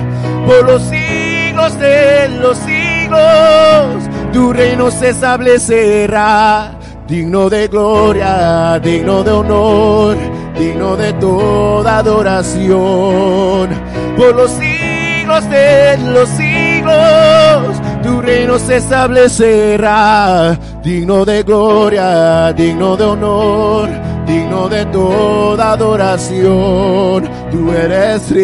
Por 0.46 0.66
los 0.66 0.82
siglos 0.84 1.80
de 1.80 2.30
los 2.40 2.58
siglos, 2.58 4.10
tu 4.34 4.54
reino 4.54 4.92
se 4.92 5.10
establecerá, 5.10 6.72
digno 7.08 7.50
de 7.50 7.68
gloria, 7.68 8.80
digno 8.80 9.24
de 9.24 9.32
honor, 9.32 10.18
digno 10.58 10.96
de 10.96 11.14
toda 11.14 12.00
adoración. 12.00 13.70
Por 14.18 14.36
los 14.36 14.52
siglos 14.52 15.50
de 15.50 15.98
los 15.98 16.30
siglos, 16.30 17.82
reino 18.24 18.58
se 18.58 18.78
establecerá, 18.78 20.58
digno 20.82 21.26
de 21.26 21.44
gloria, 21.44 22.54
digno 22.54 22.96
de 22.96 23.04
honor, 23.04 23.90
digno 24.26 24.70
de 24.70 24.86
toda 24.86 25.74
adoración. 25.74 27.30
Tú 27.52 27.72
eres 27.72 28.32
rey, 28.32 28.44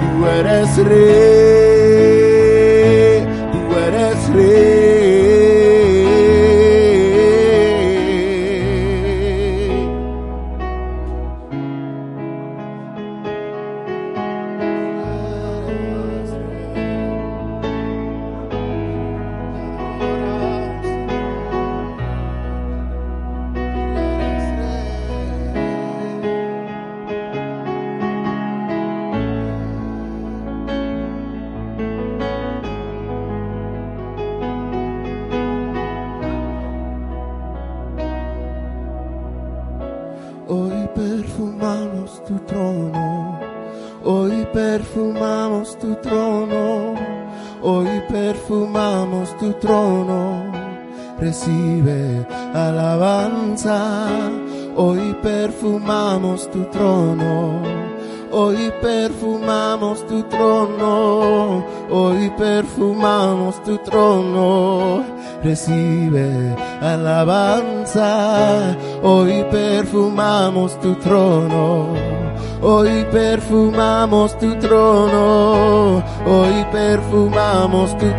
tú 0.00 0.10
eres 0.38 0.70
rey, 0.90 1.33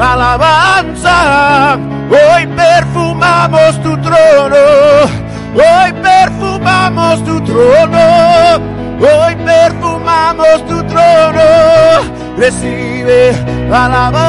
Alabanza, 0.00 1.78
hoy 2.10 2.46
perfumamos 2.48 3.82
tu 3.82 3.96
trono. 3.98 4.56
Hoy 5.54 5.92
perfumamos 6.02 7.24
tu 7.24 7.40
trono, 7.40 8.56
hoy 9.00 9.34
perfumamos 9.36 10.66
tu 10.68 10.82
trono, 10.84 11.40
recibe 12.36 13.32
alabanza. 13.72 14.25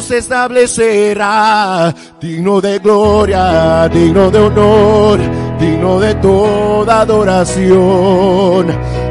Se 0.00 0.18
establecerá, 0.18 1.92
digno 2.20 2.60
de 2.60 2.78
gloria, 2.78 3.88
digno 3.88 4.30
de 4.30 4.38
honor, 4.38 5.18
digno 5.58 5.98
de 5.98 6.14
toda 6.14 7.00
adoración. 7.00 8.66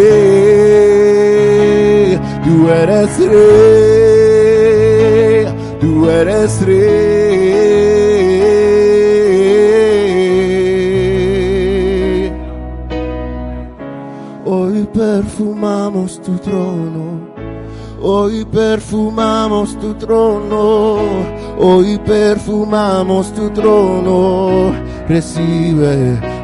tú 2.45 2.69
eres 2.69 3.19
rey, 3.19 4.37
tú 5.81 6.09
eres 6.09 6.63
rey. 6.65 6.77
Hoy 14.45 14.87
perfumamos 14.93 16.23
tu 16.23 16.37
trono. 16.39 17.35
Hoy 18.03 18.45
perfumamos 18.45 19.77
tu 19.81 19.95
trono, 19.95 20.99
hoy 21.59 21.99
perfumamos 22.07 23.33
tu 23.33 23.51
trono. 23.51 24.73
Recibe 25.09 26.36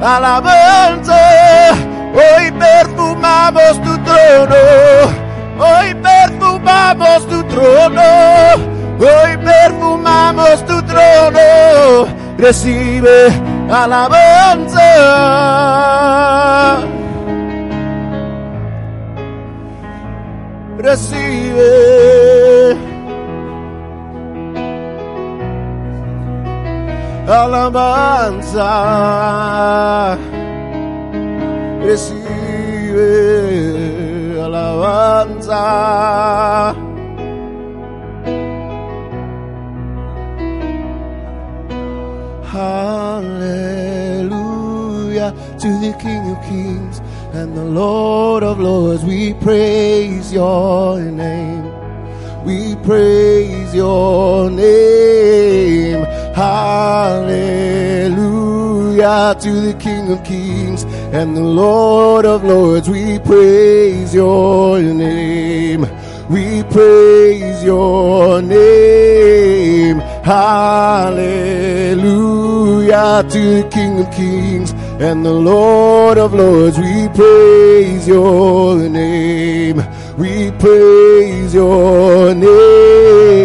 alabanza, 0.00 1.20
hoy 2.14 2.50
perfumamos 2.52 3.82
tu 3.82 3.98
trono, 4.04 4.56
hoy 5.58 5.94
perfumamos 5.94 7.28
tu 7.28 7.42
trono, 7.44 8.02
hoy 8.98 9.36
perfumamos 9.44 10.64
tu 10.66 10.82
trono, 10.82 12.06
recibe 12.38 13.32
alabanza. 13.70 14.88
recibe 20.88 21.68
alabanza, 27.28 28.72
recibe 31.84 33.12
alabanza. 34.44 35.64
Hallelujah 43.98 45.32
to 45.60 45.68
the 45.80 45.92
King 46.00 46.30
of 46.30 46.40
Kings 46.44 47.00
and 47.34 47.54
the 47.54 47.64
Lord 47.64 48.42
of 48.42 48.58
Lords. 48.58 49.04
We 49.04 49.34
praise 49.34 50.32
your 50.32 50.98
name. 51.00 51.70
We 52.44 52.76
praise 52.76 53.74
your 53.74 54.50
name. 54.50 56.06
Hallelujah 56.38 57.34
to 59.40 59.50
the 59.60 59.74
King 59.80 60.12
of 60.12 60.22
Kings 60.22 60.84
and 61.12 61.36
the 61.36 61.42
Lord 61.42 62.24
of 62.24 62.44
Lords. 62.44 62.88
We 62.88 63.18
praise 63.18 64.14
your 64.14 64.80
name. 64.80 65.80
We 66.30 66.62
praise 66.70 67.64
your 67.64 68.40
name. 68.40 69.98
Hallelujah 70.22 71.18
to 73.32 73.62
the 73.62 73.68
King 73.72 73.98
of 73.98 74.08
Kings 74.12 74.70
and 75.00 75.26
the 75.26 75.32
Lord 75.32 76.18
of 76.18 76.34
Lords. 76.34 76.78
We 76.78 77.08
praise 77.08 78.06
your 78.06 78.88
name. 78.88 79.82
We 80.16 80.52
praise 80.52 81.52
your 81.52 82.32
name. 82.32 83.38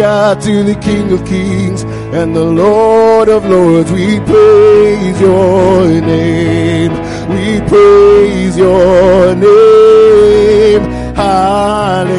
Hallelujah 0.00 0.40
to 0.40 0.64
the 0.64 0.76
King 0.80 1.12
of 1.12 1.26
Kings 1.26 1.82
and 2.14 2.34
the 2.34 2.42
Lord 2.42 3.28
of 3.28 3.44
Lords. 3.44 3.92
We 3.92 4.18
praise 4.20 5.20
your 5.20 6.00
name. 6.00 6.92
We 7.28 7.60
praise 7.68 8.56
your 8.56 9.34
name. 9.34 10.80
Hallelujah 11.14 12.16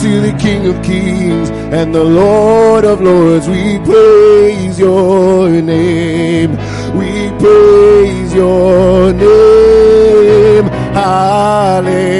to 0.00 0.20
the 0.22 0.32
King 0.40 0.66
of 0.66 0.82
Kings 0.82 1.50
and 1.50 1.94
the 1.94 2.04
Lord 2.04 2.86
of 2.86 3.02
Lords. 3.02 3.46
We 3.46 3.78
praise 3.80 4.78
your 4.78 5.50
name. 5.60 6.52
We 6.96 7.28
praise 7.38 8.32
your 8.32 9.12
name. 9.12 10.64
Hallelujah 10.94 12.16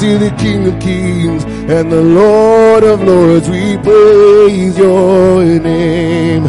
to 0.00 0.18
the 0.18 0.30
King 0.36 0.66
of 0.66 0.80
Kings 0.80 1.44
and 1.72 1.92
the 1.92 2.02
Lord 2.02 2.82
of 2.82 3.00
Lords. 3.02 3.48
We 3.48 3.76
praise 3.78 4.76
your 4.76 5.44
name. 5.44 6.42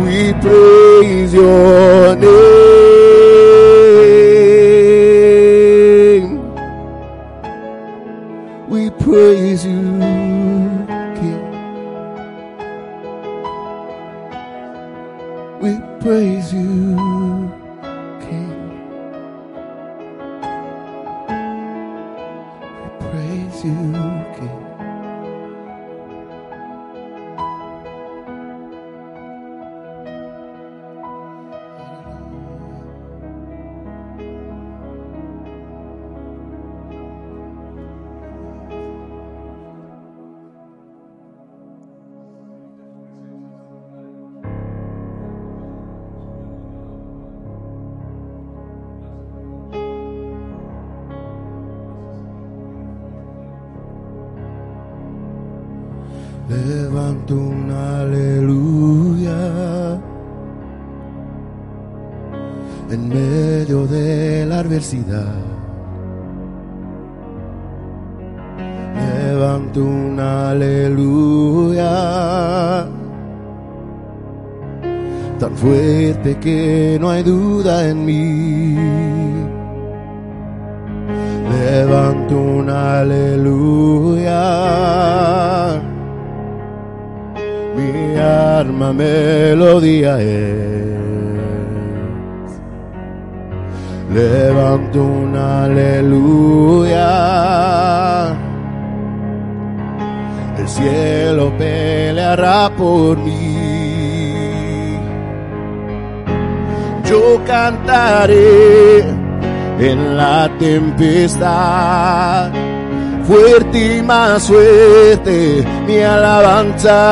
We 0.00 0.32
praise 0.34 1.34
your 1.34 2.14
name. 2.14 2.97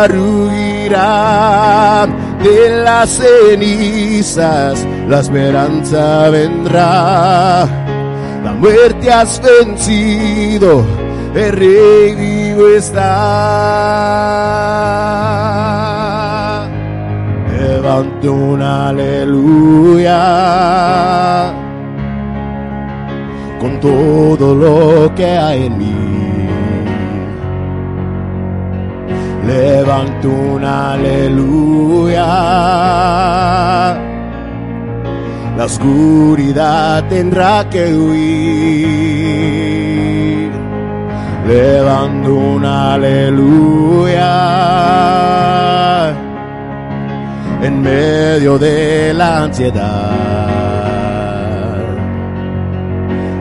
Alabanza 0.07 0.09
ruirá 0.09 2.07
de 2.42 2.83
las 2.83 3.11
cenizas, 3.11 4.87
la 5.09 5.21
esperanza 5.21 6.31
vendrá. 6.31 7.66
La 8.45 8.53
muerte 8.53 9.12
has 9.12 9.40
vencido, 9.42 10.85
el 11.35 11.53
rey 11.53 12.14
vivo 12.14 12.69
está. 12.69 13.03
Levanto 17.59 18.33
un 18.33 18.62
aleluya 18.62 20.23
con 23.61 23.81
todo 23.81 24.55
lo 24.55 25.12
que 25.14 25.27
hay 25.27 25.66
en 25.66 25.79
mí. 25.79 26.06
Levanto 29.47 30.29
un 30.29 30.65
aleluya. 30.65 32.27
La 35.57 35.65
oscuridad 35.65 37.05
tendrá 37.09 37.69
que 37.71 37.95
huir. 37.95 39.37
Levanto 41.47 42.35
un 42.35 42.65
aleluya. 42.65 44.25
En 47.63 47.83
medio 47.83 48.59
de 48.59 49.15
la 49.15 49.45
ansiedad. 49.45 50.11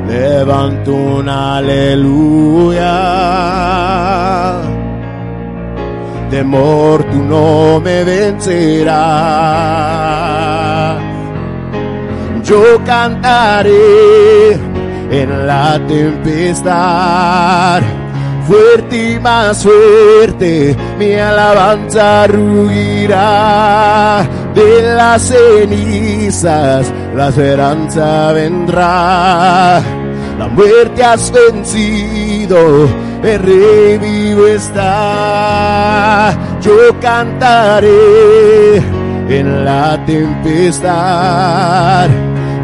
Levanto 0.08 0.94
un 0.94 1.28
aleluya. 1.28 2.94
Temor 6.36 7.02
tú 7.06 7.24
no 7.24 7.80
me 7.80 8.04
vencerás. 8.04 9.00
Yo 12.44 12.84
cantaré 12.86 14.52
en 15.12 15.48
la 15.48 15.80
tempestad. 15.88 17.82
Fuerte 18.46 19.14
y 19.14 19.20
más 19.22 19.64
fuerte, 19.64 20.76
mi 21.00 21.14
alabanza 21.14 22.28
ruirá 22.28 24.28
de 24.54 24.94
las 24.94 25.22
cenizas, 25.22 26.92
la 27.16 27.30
esperanza 27.30 28.34
vendrá. 28.34 30.05
La 30.38 30.48
muerte 30.48 31.04
has 31.04 31.32
vencido, 31.32 32.90
el 33.24 33.40
rey 33.42 33.98
vivo 33.98 34.48
está. 34.48 36.34
Yo 36.62 37.00
cantaré 37.00 38.78
en 39.30 39.66
la 39.66 40.04
tempestad. 40.06 40.90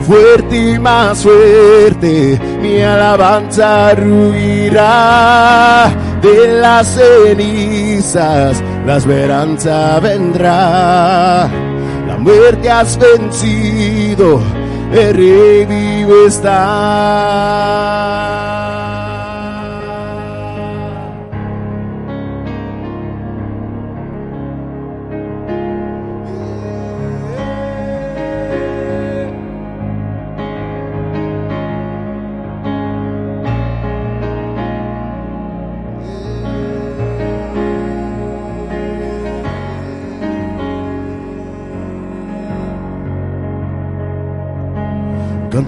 Fuerte 0.02 0.74
y 0.74 0.80
más 0.80 1.22
fuerte, 1.24 2.40
mi 2.62 2.82
alabanza 2.82 3.94
ruirá 3.94 5.92
de 6.22 6.60
las 6.60 6.88
cenizas, 6.88 8.64
la 8.86 8.98
esperanza 8.98 10.00
vendrá. 10.00 11.50
La 12.08 12.18
muerte 12.18 12.70
has 12.70 12.98
vencido, 12.98 14.42
el 14.92 15.14
rey 15.16 15.66
vivo 15.66 16.26
está. 16.28 16.52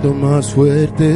Canto 0.03 0.19
más 0.19 0.51
fuerte. 0.53 1.09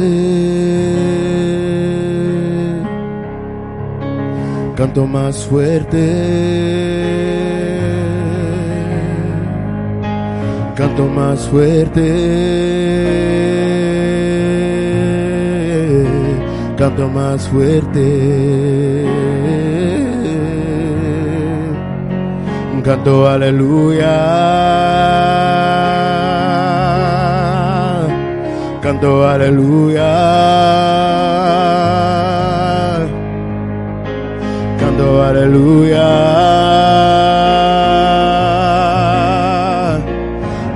Canto 4.76 5.06
más 5.06 5.44
fuerte. 5.44 5.98
Canto 10.74 11.06
más 11.06 11.46
fuerte. 11.48 12.06
Canto 16.78 17.08
más 17.10 17.46
fuerte. 17.46 19.04
Canto 22.82 23.28
aleluya. 23.28 24.78
Canto 28.98 29.22
aleluya. 29.28 30.10
Canto 34.76 35.22
aleluya. 35.22 36.08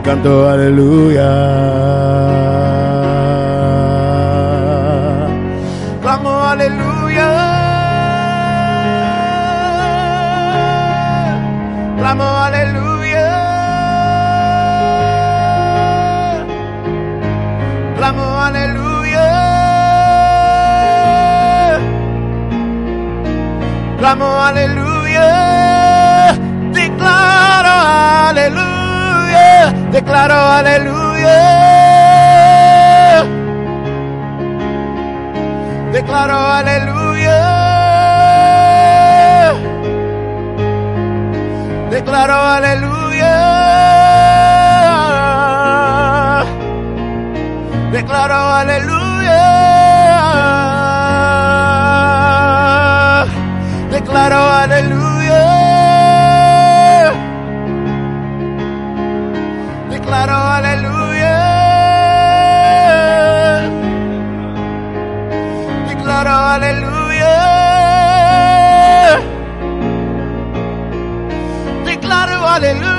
Canto 0.04 0.48
aleluya. 0.48 1.30
Clamo 24.12 24.29
aleluya. 24.37 25.29
Declaro 26.77 27.77
aleluya. 28.29 29.72
Declaro 29.90 30.40
aleluya. 30.59 31.38
Declaro 35.96 36.40
aleluya. 36.59 37.40
Declaro 41.88 42.38
aleluya. 42.57 43.35
Declaro 47.96 48.40
aleluya. 48.61 48.91
claro, 54.12 54.40
aleluya. 54.62 55.42
Declaro, 59.90 60.38
aleluya. 60.57 61.37
Declaro, 65.88 66.37
aleluya. 66.55 67.35
Declaro, 71.87 72.38
aleluya. 72.55 72.91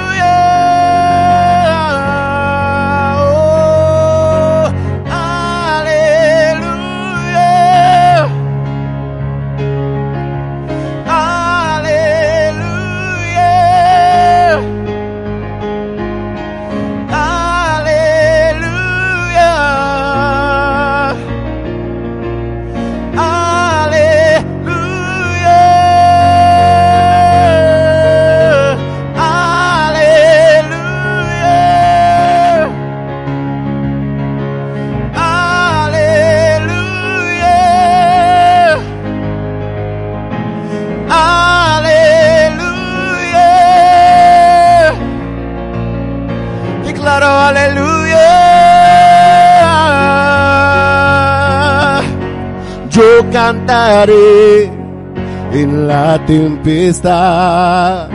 Tempestad. 56.33 58.09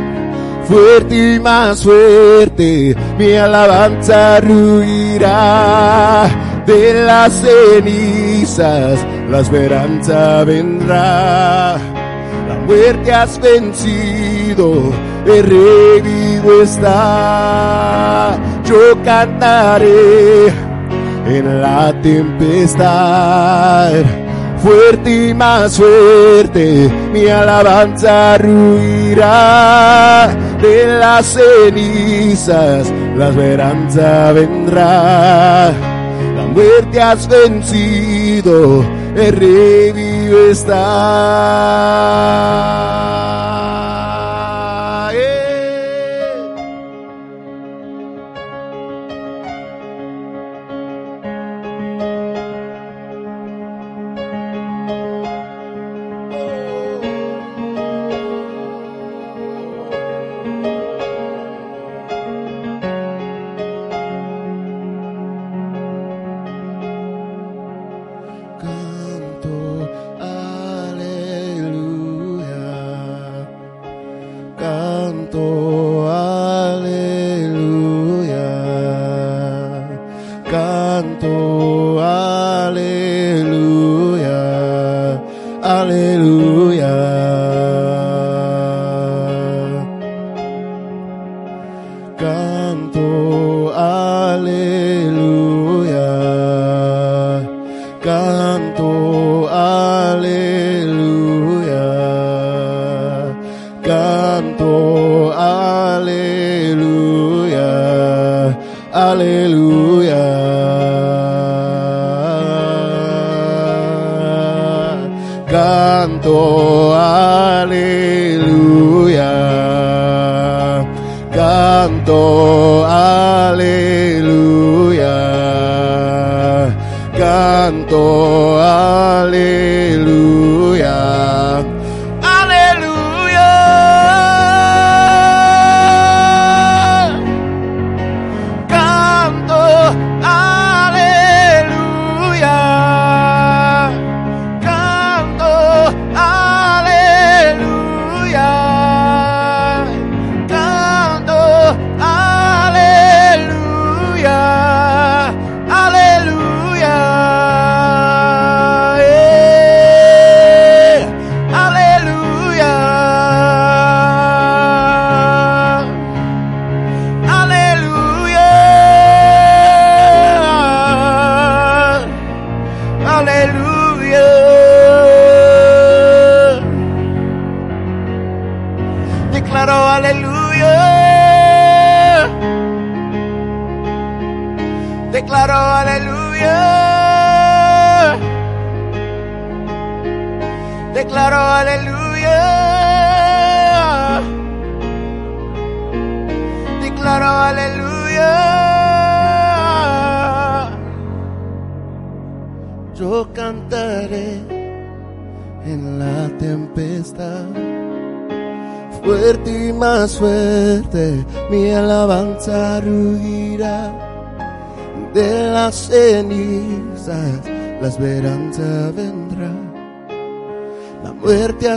Fuerte 0.65 1.35
y 1.35 1.41
más 1.41 1.83
fuerte, 1.83 2.97
mi 3.19 3.33
alabanza 3.33 4.41
ruirá 4.41 6.29
de 6.67 7.05
las 7.07 7.33
cenizas, 7.33 8.99
la 9.31 9.41
esperanza 9.41 10.45
vendrá. 10.45 11.79
La 12.49 12.55
muerte 12.67 13.13
has 13.13 13.41
vencido, 13.41 14.93
el 15.25 15.45
rey 15.45 16.01
vivo 16.03 16.63
está. 16.63 18.37
Yo 18.65 19.03
cantaré 19.05 20.49
en 21.27 21.63
la 21.63 21.95
tempestad. 22.03 23.93
Fuerte 24.63 25.29
y 25.29 25.35
más 25.35 25.77
fuerte, 25.77 26.91
mi 27.13 27.29
alabanza 27.29 28.39
ruirá 28.39 30.29
de 30.61 30.99
las 30.99 31.27
cenizas, 31.27 32.93
la 33.17 33.29
esperanza 33.29 34.33
vendrá. 34.33 35.73
La 36.37 36.47
muerte 36.53 37.01
has 37.01 37.29
vencido, 37.29 38.85
el 39.15 39.37
rey 39.37 40.33
está. 40.51 40.79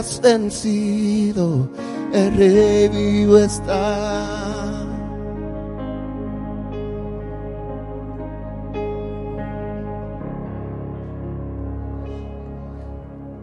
Has 0.02 0.20
vencido, 0.20 1.68
el 2.12 2.36
rey 2.36 3.28
está. 3.38 4.84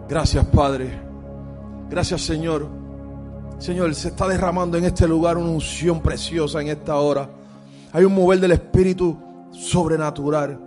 Gracias, 0.10 0.46
Padre. 0.48 1.00
Gracias, 1.90 2.22
Señor. 2.24 2.68
Señor, 3.58 3.96
se 3.96 4.10
está 4.10 4.28
derramando 4.28 4.78
en 4.78 4.84
este 4.84 5.08
lugar 5.08 5.38
una 5.38 5.52
unción 5.52 6.02
preciosa 6.02 6.60
en 6.60 6.68
esta 6.68 6.98
hora. 6.98 7.30
Hay 7.94 8.04
un 8.04 8.14
mover 8.14 8.40
del 8.42 8.52
Espíritu 8.52 9.18
sobrenatural. 9.52 10.60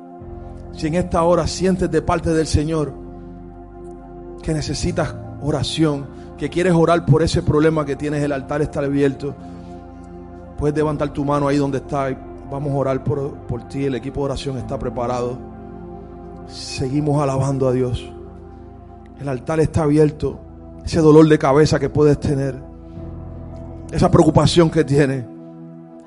Si 0.72 0.86
en 0.86 0.94
esta 0.94 1.22
hora 1.22 1.46
sientes 1.46 1.90
de 1.90 2.00
parte 2.00 2.30
del 2.30 2.46
Señor 2.46 2.94
que 4.42 4.54
necesitas 4.54 5.14
oración, 5.42 6.06
que 6.38 6.48
quieres 6.48 6.72
orar 6.72 7.04
por 7.04 7.22
ese 7.22 7.42
problema 7.42 7.84
que 7.84 7.96
tienes, 7.96 8.22
el 8.22 8.32
altar 8.32 8.62
está 8.62 8.80
abierto. 8.80 9.34
Puedes 10.58 10.76
levantar 10.76 11.12
tu 11.12 11.24
mano 11.24 11.48
ahí 11.48 11.56
donde 11.56 11.78
está. 11.78 12.16
Vamos 12.50 12.72
a 12.72 12.76
orar 12.76 13.04
por, 13.04 13.32
por 13.46 13.68
ti. 13.68 13.84
El 13.84 13.94
equipo 13.94 14.20
de 14.20 14.26
oración 14.26 14.58
está 14.58 14.78
preparado. 14.78 15.38
Seguimos 16.46 17.22
alabando 17.22 17.68
a 17.68 17.72
Dios. 17.72 18.08
El 19.20 19.28
altar 19.28 19.60
está 19.60 19.84
abierto. 19.84 20.40
Ese 20.84 21.00
dolor 21.00 21.28
de 21.28 21.38
cabeza 21.38 21.78
que 21.78 21.88
puedes 21.88 22.18
tener. 22.18 22.56
Esa 23.90 24.10
preocupación 24.10 24.70
que 24.70 24.84
tienes. 24.84 25.24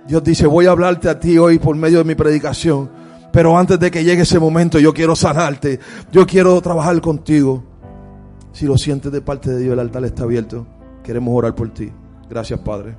Dios 0.08 0.24
dice, 0.24 0.46
voy 0.48 0.68
a 0.68 0.72
hablarte 0.72 1.10
a 1.10 1.20
ti 1.20 1.38
hoy 1.38 1.60
por 1.60 1.76
medio 1.76 2.00
de 2.00 2.04
mi 2.04 2.16
predicación. 2.16 2.90
Pero 3.32 3.58
antes 3.58 3.80
de 3.80 3.92
que 3.92 4.04
llegue 4.04 4.22
ese 4.22 4.40
momento, 4.40 4.80
yo 4.80 4.94
quiero 4.94 5.16
sanarte. 5.16 5.80
Yo 6.12 6.26
quiero 6.26 6.62
trabajar 6.62 7.00
contigo. 7.02 7.64
Si 8.56 8.66
lo 8.66 8.78
sientes 8.78 9.12
de 9.12 9.20
parte 9.20 9.50
de 9.50 9.60
Dios, 9.60 9.74
el 9.74 9.80
altar 9.80 10.06
está 10.06 10.24
abierto. 10.24 10.66
Queremos 11.04 11.36
orar 11.36 11.54
por 11.56 11.74
ti. 11.74 11.92
Gracias, 12.30 12.58
Padre. 12.62 12.96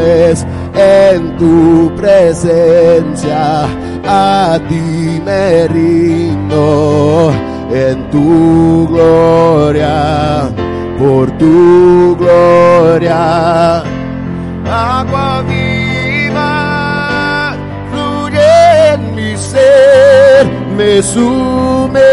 en 0.76 1.38
tu 1.38 1.92
presencia, 1.96 3.68
a 4.06 4.60
ti 4.68 5.22
me 5.24 5.68
rindo 5.68 7.32
en 7.72 8.10
tu 8.10 8.88
gloria, 8.88 10.50
por 10.98 11.32
tu 11.38 12.16
gloria. 12.18 13.84
Agua 14.66 15.44
viva 15.48 16.52
fluye 17.92 18.94
en 18.94 19.16
mi 19.16 19.38
ser, 19.38 20.50
me 20.78 21.02
sumeres 21.02 22.04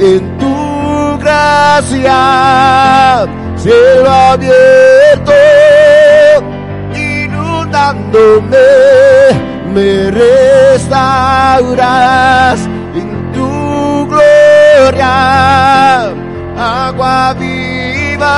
en 0.00 0.38
tu 0.38 1.18
gracia, 1.18 2.20
cielo 3.68 4.08
abierto, 4.10 5.32
inundándome, 6.94 8.56
me 9.74 10.10
restauras 10.10 11.50
en 12.94 13.08
tu 13.34 14.08
gloria, 14.08 15.14
agua 16.56 17.34
viva, 17.34 18.36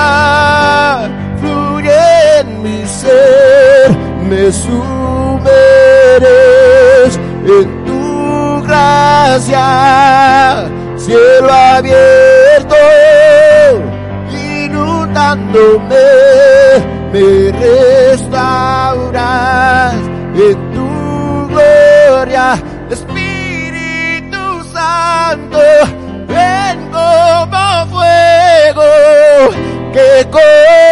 fluye 1.41 2.41
en 2.41 2.62
mi 2.64 2.85
ser, 2.87 3.97
me 4.28 4.51
sumeres 4.51 5.51
en 7.47 7.85
tu 7.85 8.62
gracia, 8.66 9.68
cielo 10.97 11.53
abierto, 11.53 12.30
me 15.37 16.81
restauras 17.53 19.95
en 20.35 20.72
tu 20.72 21.47
gloria, 21.49 22.61
Espíritu 22.91 24.64
Santo, 24.72 25.61
ven 26.26 26.91
como 26.91 27.87
fuego 27.91 28.83
que 29.93 30.26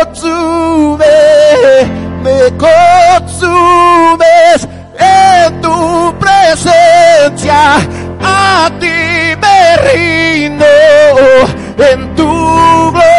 consume, 0.07 1.18
me 2.22 2.39
consumes 2.57 4.59
en 4.99 5.61
tu 5.61 6.14
presencia, 6.20 7.78
a 8.22 8.70
ti 8.78 9.34
me 9.41 9.76
rindo 9.93 10.64
en 11.78 12.14
tu 12.14 12.28
gloria, 12.93 13.17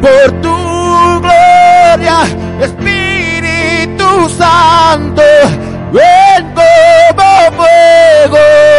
por 0.00 0.32
tu 0.40 1.20
gloria, 1.20 2.22
Espíritu 2.60 4.28
Santo, 4.30 5.22
ven 5.92 6.54
como 6.54 7.52
fuego 7.56 8.69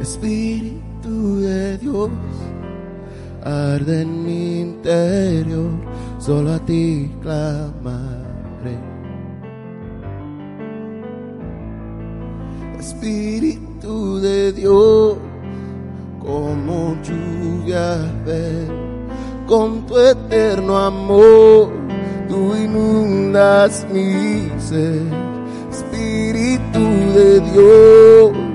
Espíritu 0.00 1.40
de 1.40 1.78
Dios, 1.78 2.10
arde 3.42 4.02
en 4.02 4.24
mi 4.24 4.60
interior, 4.60 5.70
solo 6.18 6.52
a 6.52 6.58
ti 6.58 7.10
clamaré. 7.22 8.78
Espíritu 12.78 14.18
de 14.18 14.52
Dios, 14.52 15.16
como 16.20 16.96
lluvia 17.02 18.12
ven, 18.24 18.68
con 19.46 19.86
tu 19.86 19.98
eterno 19.98 20.76
amor, 20.78 21.70
tú 22.28 22.54
inundas 22.54 23.86
mi 23.92 24.48
ser. 24.58 25.02
Espíritu 25.70 26.80
de 27.14 27.40
Dios, 27.52 28.45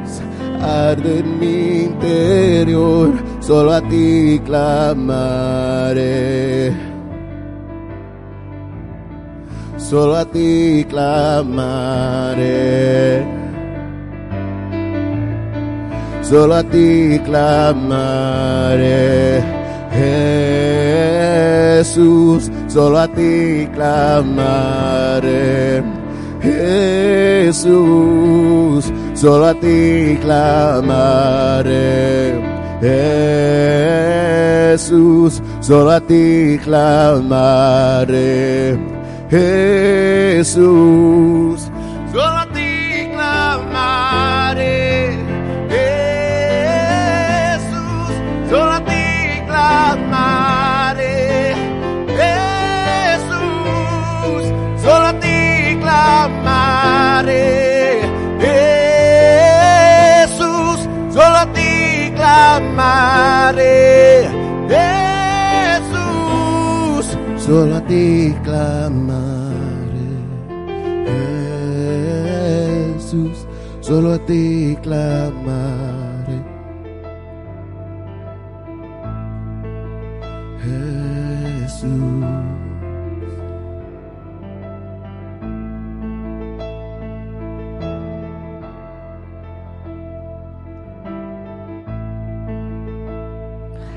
arde 0.62 1.24
mi 1.24 1.86
interior, 1.86 3.12
solo 3.40 3.74
a 3.74 3.82
ti 3.82 4.40
clamaré. 4.46 6.12
Solo 9.78 10.16
a 10.16 10.26
ti 10.26 10.86
clamaré. 10.88 12.46
Solo 16.22 16.56
a 16.56 16.64
ti 16.64 17.20
clamaré. 17.26 18.42
Jesús, 21.82 22.52
solo 22.68 23.00
a 23.00 23.08
ti 23.10 23.68
clamaré. 23.74 25.82
Jesús, 27.52 28.94
solo 29.22 29.46
a 29.46 29.54
ti 29.54 30.18
clamaré. 30.20 31.72
Jesús, 34.72 35.44
solo 35.60 35.92
a 35.92 36.02
ti 36.02 36.58
clamaré. 36.64 38.20
Jesús. 40.40 41.71
Clamaré. 63.52 64.30
Jesús, 65.84 67.18
solo 67.38 67.76
a 67.76 67.82
ti 67.82 68.36
clamaré. 68.44 70.10
Jesús, 72.96 73.46
solo 73.82 74.14
a 74.14 74.20
ti 74.20 74.78
clamaré. 74.82 75.91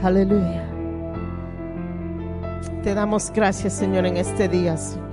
Aleluya. 0.05 0.63
Te 2.83 2.93
damos 2.93 3.33
gracias, 3.33 3.73
Señor, 3.73 4.05
en 4.05 4.19
este 4.19 4.51
día, 4.51 4.77
Señor. 4.77 5.09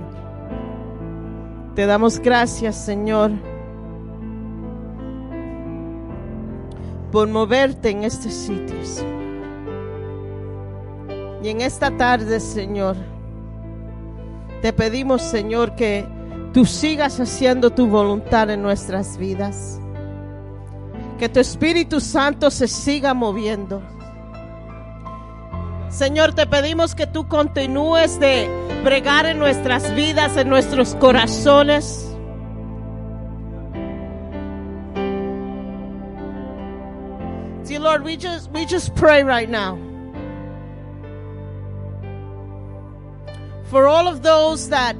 Te 1.74 1.86
damos 1.86 2.18
gracias, 2.18 2.76
Señor, 2.76 3.30
por 7.10 7.26
moverte 7.28 7.88
en 7.88 8.04
este 8.04 8.30
sitio. 8.30 8.76
Y 11.42 11.48
en 11.48 11.62
esta 11.62 11.96
tarde, 11.96 12.38
Señor, 12.38 12.96
te 14.60 14.74
pedimos, 14.74 15.22
Señor, 15.22 15.74
que 15.74 16.06
tú 16.52 16.66
sigas 16.66 17.18
haciendo 17.18 17.70
tu 17.70 17.86
voluntad 17.86 18.50
en 18.50 18.60
nuestras 18.60 19.16
vidas. 19.16 19.80
Que 21.18 21.30
tu 21.30 21.40
Espíritu 21.40 21.98
Santo 21.98 22.50
se 22.50 22.68
siga 22.68 23.14
moviendo. 23.14 23.80
Señor, 25.92 26.32
te 26.32 26.46
pedimos 26.46 26.94
que 26.94 27.06
tú 27.06 27.28
continúes 27.28 28.18
de 28.18 28.48
bregar 28.82 29.26
en 29.26 29.38
nuestras 29.38 29.94
vidas, 29.94 30.38
en 30.38 30.48
nuestros 30.48 30.94
corazones. 30.94 32.08
See, 37.64 37.78
Lord, 37.78 38.04
we 38.04 38.16
just 38.16 38.50
we 38.52 38.64
just 38.64 38.94
pray 38.94 39.22
right 39.22 39.50
now. 39.50 39.78
For 43.64 43.86
all 43.86 44.08
of 44.08 44.22
those 44.22 44.70
that 44.70 44.96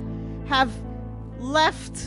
have 0.48 0.70
left 1.40 1.98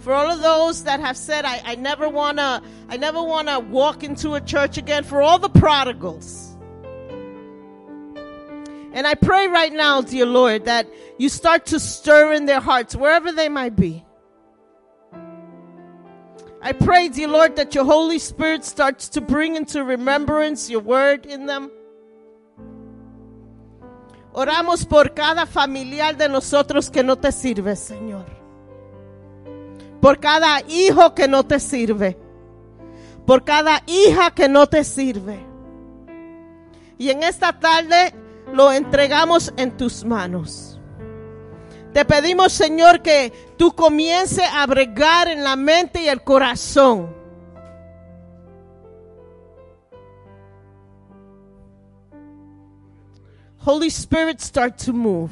for 0.00 0.12
all 0.12 0.28
of 0.28 0.42
those 0.42 0.82
that 0.84 0.98
have 0.98 1.16
said 1.16 1.44
I, 1.44 1.62
I 1.64 1.74
never 1.76 2.08
wanna 2.08 2.60
I 2.88 2.96
never 2.96 3.22
wanna 3.22 3.60
walk 3.60 4.02
into 4.02 4.34
a 4.34 4.40
church 4.40 4.76
again, 4.76 5.04
for 5.04 5.22
all 5.22 5.38
the 5.38 5.48
prodigals. 5.48 6.51
And 8.94 9.06
I 9.06 9.14
pray 9.14 9.46
right 9.48 9.72
now, 9.72 10.02
dear 10.02 10.26
Lord, 10.26 10.66
that 10.66 10.86
you 11.18 11.28
start 11.28 11.66
to 11.66 11.80
stir 11.80 12.32
in 12.34 12.46
their 12.46 12.60
hearts, 12.60 12.94
wherever 12.94 13.32
they 13.32 13.48
might 13.48 13.74
be. 13.74 14.04
I 16.60 16.72
pray, 16.72 17.08
dear 17.08 17.28
Lord, 17.28 17.56
that 17.56 17.74
your 17.74 17.84
Holy 17.84 18.18
Spirit 18.18 18.64
starts 18.64 19.08
to 19.10 19.20
bring 19.20 19.56
into 19.56 19.82
remembrance 19.82 20.70
your 20.70 20.80
word 20.80 21.26
in 21.26 21.46
them. 21.46 21.70
Oramos 24.32 24.88
por 24.88 25.08
cada 25.08 25.44
familiar 25.46 26.16
de 26.16 26.28
nosotros 26.28 26.90
que 26.90 27.02
no 27.02 27.16
te 27.16 27.32
sirve, 27.32 27.74
Señor. 27.76 28.26
Por 30.00 30.16
cada 30.16 30.62
hijo 30.68 31.14
que 31.14 31.26
no 31.26 31.42
te 31.42 31.58
sirve. 31.58 32.16
Por 33.26 33.44
cada 33.44 33.82
hija 33.86 34.30
que 34.30 34.48
no 34.48 34.66
te 34.66 34.84
sirve. 34.84 35.38
Y 36.98 37.10
en 37.10 37.22
esta 37.22 37.58
tarde 37.58 38.14
lo 38.52 38.72
entregamos 38.72 39.52
en 39.56 39.76
tus 39.76 40.04
manos. 40.04 40.80
Te 41.92 42.04
pedimos, 42.04 42.52
Señor, 42.52 43.02
que 43.02 43.32
tú 43.58 43.74
comiences 43.74 44.44
a 44.54 44.66
bregar 44.66 45.28
en 45.28 45.44
la 45.44 45.56
mente 45.56 46.02
y 46.02 46.08
el 46.08 46.22
corazón. 46.22 47.14
Holy 53.64 53.88
Spirit, 53.88 54.40
start 54.40 54.76
to 54.84 54.92
move. 54.92 55.30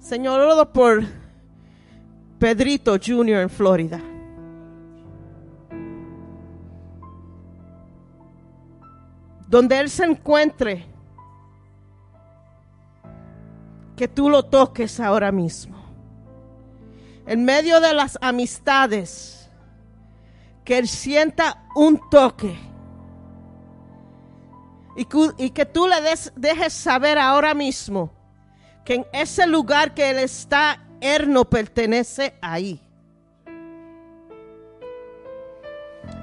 Señor, 0.00 0.40
oro 0.40 0.72
por 0.72 1.04
Pedrito 2.40 2.96
Jr. 2.98 3.42
en 3.42 3.50
Florida. 3.50 4.09
Donde 9.50 9.80
Él 9.80 9.90
se 9.90 10.04
encuentre, 10.04 10.86
que 13.96 14.06
tú 14.08 14.30
lo 14.30 14.44
toques 14.44 15.00
ahora 15.00 15.30
mismo. 15.32 15.76
En 17.26 17.44
medio 17.44 17.80
de 17.80 17.92
las 17.92 18.16
amistades, 18.22 19.50
que 20.64 20.78
Él 20.78 20.88
sienta 20.88 21.64
un 21.74 22.00
toque. 22.10 22.56
Y, 24.96 25.50
que 25.50 25.66
tú 25.66 25.86
le 25.86 26.00
des- 26.00 26.32
dejes 26.36 26.72
saber 26.72 27.18
ahora 27.18 27.54
mismo 27.54 28.10
que 28.84 28.94
en 28.96 29.06
ese 29.12 29.46
lugar 29.46 29.94
que 29.94 30.10
Él 30.10 30.18
está, 30.18 30.84
Él 31.00 31.32
no 31.32 31.44
pertenece 31.44 32.34
ahí. 32.40 32.80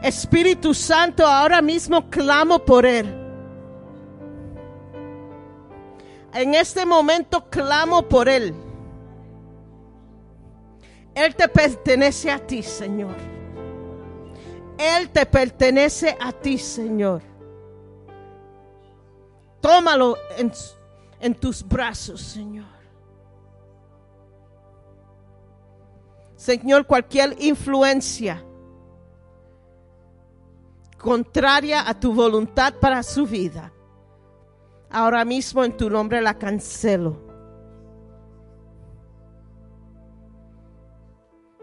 Espíritu 0.01 0.73
Santo, 0.73 1.25
ahora 1.25 1.61
mismo 1.61 2.09
clamo 2.09 2.59
por 2.59 2.85
Él. 2.85 3.05
En 6.33 6.53
este 6.53 6.85
momento 6.85 7.49
clamo 7.49 8.03
por 8.03 8.29
Él. 8.29 8.53
Él 11.15 11.35
te 11.35 11.47
pertenece 11.47 12.29
a 12.29 12.37
ti, 12.37 12.61
Señor. 12.61 13.15
Él 14.77 15.09
te 15.09 15.25
pertenece 15.25 16.15
a 16.19 16.31
ti, 16.31 16.59
Señor. 16.59 17.23
Tómalo 19.59 20.15
en, 20.37 20.51
en 21.19 21.33
tus 21.33 21.67
brazos, 21.67 22.21
Señor. 22.21 22.77
Señor, 26.35 26.85
cualquier 26.85 27.35
influencia 27.39 28.43
contraria 31.07 31.87
a 31.87 31.97
tu 31.97 32.13
voluntad 32.13 32.73
para 32.81 33.01
su 33.01 33.25
vida, 33.25 33.71
ahora 34.89 35.23
mismo 35.23 35.63
en 35.63 35.71
tu 35.77 35.89
nombre 35.89 36.19
la 36.21 36.37
cancelo. 36.37 37.15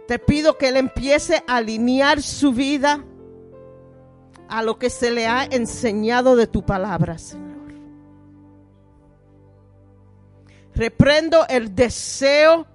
Te 0.09 0.19
pido 0.19 0.57
que 0.57 0.69
Él 0.69 0.79
empiece 0.79 1.45
a 1.47 1.57
alinear 1.57 2.23
su 2.23 2.55
vida 2.55 3.05
a 4.49 4.63
lo 4.63 4.79
que 4.79 4.89
se 4.89 5.11
le 5.11 5.27
ha 5.27 5.45
enseñado 5.45 6.37
de 6.37 6.47
tu 6.47 6.65
palabra, 6.65 7.19
Señor. 7.19 7.75
Reprendo 10.75 11.47
el 11.51 11.75
deseo 11.75 12.67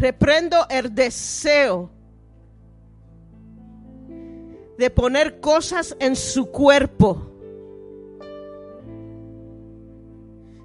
Reprendo 0.00 0.66
el 0.70 0.94
deseo 0.94 1.90
de 4.78 4.88
poner 4.88 5.40
cosas 5.40 5.94
en 6.00 6.16
su 6.16 6.50
cuerpo 6.50 7.30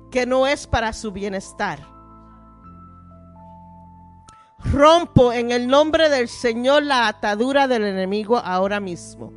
que 0.09 0.25
no 0.25 0.47
es 0.47 0.65
para 0.65 0.93
su 0.93 1.11
bienestar. 1.11 1.79
Rompo 4.71 5.33
en 5.33 5.51
el 5.51 5.67
nombre 5.67 6.07
del 6.07 6.29
Señor 6.29 6.83
la 6.83 7.09
atadura 7.09 7.67
del 7.67 7.83
enemigo 7.83 8.37
ahora 8.37 8.79
mismo. 8.79 9.33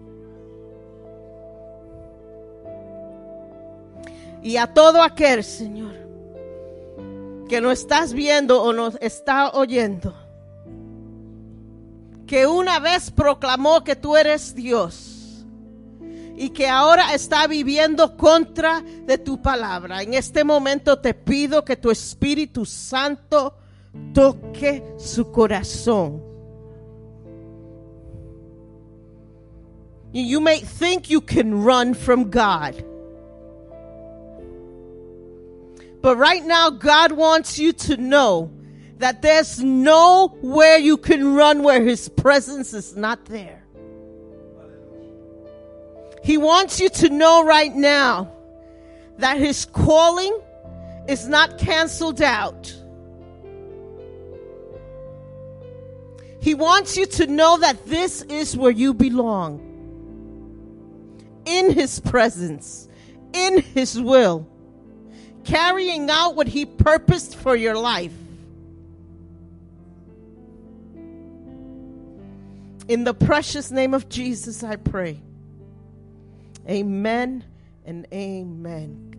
Y 4.44 4.58
a 4.58 4.72
todo 4.72 5.02
aquel, 5.02 5.42
Señor, 5.42 6.07
que 7.48 7.60
no 7.60 7.70
estás 7.72 8.12
viendo 8.12 8.62
o 8.62 8.72
nos 8.72 8.96
está 9.00 9.50
oyendo, 9.50 10.14
que 12.26 12.46
una 12.46 12.78
vez 12.78 13.10
proclamó 13.10 13.82
que 13.82 13.96
tú 13.96 14.16
eres 14.16 14.54
Dios 14.54 15.44
y 16.36 16.50
que 16.50 16.68
ahora 16.68 17.14
está 17.14 17.46
viviendo 17.48 18.16
contra 18.16 18.80
de 18.80 19.18
tu 19.18 19.42
palabra. 19.42 20.02
En 20.02 20.14
este 20.14 20.44
momento 20.44 20.98
te 21.00 21.14
pido 21.14 21.64
que 21.64 21.76
tu 21.76 21.90
Espíritu 21.90 22.64
Santo 22.64 23.56
toque 24.14 24.84
su 24.98 25.32
corazón. 25.32 26.22
You 30.12 30.40
may 30.40 30.60
think 30.60 31.10
you 31.10 31.20
can 31.20 31.64
run 31.64 31.94
from 31.94 32.30
God. 32.30 32.84
But 36.00 36.16
right 36.16 36.44
now, 36.44 36.70
God 36.70 37.12
wants 37.12 37.58
you 37.58 37.72
to 37.72 37.96
know 37.96 38.52
that 38.98 39.22
there's 39.22 39.62
nowhere 39.62 40.76
you 40.78 40.96
can 40.96 41.34
run 41.34 41.62
where 41.62 41.82
His 41.82 42.08
presence 42.08 42.72
is 42.72 42.96
not 42.96 43.24
there. 43.26 43.64
He 46.22 46.36
wants 46.36 46.80
you 46.80 46.88
to 46.90 47.08
know 47.08 47.44
right 47.44 47.74
now 47.74 48.32
that 49.18 49.38
His 49.38 49.64
calling 49.64 50.38
is 51.08 51.26
not 51.26 51.58
canceled 51.58 52.22
out. 52.22 52.74
He 56.40 56.54
wants 56.54 56.96
you 56.96 57.06
to 57.06 57.26
know 57.26 57.58
that 57.58 57.86
this 57.86 58.22
is 58.22 58.56
where 58.56 58.70
you 58.70 58.94
belong. 58.94 59.64
In 61.44 61.72
His 61.72 61.98
presence, 62.00 62.88
in 63.32 63.60
His 63.60 64.00
will, 64.00 64.46
carrying 65.48 66.10
out 66.10 66.36
what 66.36 66.46
He 66.46 66.66
purposed 66.66 67.36
for 67.36 67.56
your 67.56 67.76
life. 67.76 68.12
In 72.86 73.04
the 73.04 73.14
precious 73.14 73.70
name 73.70 73.94
of 73.94 74.08
Jesus, 74.08 74.62
I 74.62 74.76
pray. 74.76 75.20
Amen 76.68 77.44
and 77.86 78.06
amen. 78.12 79.14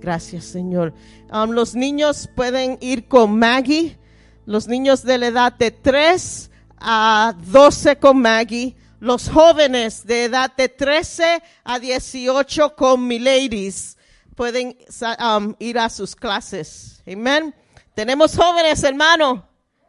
Gracias, 0.00 0.44
Señor. 0.44 0.92
Um, 1.30 1.50
los 1.52 1.74
niños 1.74 2.28
pueden 2.36 2.78
ir 2.80 3.08
con 3.08 3.38
Maggie. 3.38 3.96
Los 4.44 4.68
niños 4.68 5.02
de 5.02 5.18
la 5.18 5.26
edad 5.26 5.52
de 5.58 5.70
3 5.70 6.50
a 6.78 7.34
12 7.50 7.96
con 7.96 8.20
Maggie. 8.20 8.76
Los 9.00 9.28
jóvenes 9.28 10.06
de 10.06 10.24
edad 10.24 10.54
de 10.54 10.68
13 10.68 11.42
a 11.64 11.78
18 11.78 12.76
con 12.76 13.06
Miladies 13.06 13.95
pueden 14.36 14.76
um, 15.18 15.56
ir 15.58 15.78
a 15.78 15.88
sus 15.88 16.14
clases. 16.14 17.02
Amén. 17.06 17.54
Tenemos 17.94 18.36
jóvenes, 18.36 18.84
hermano. 18.84 19.42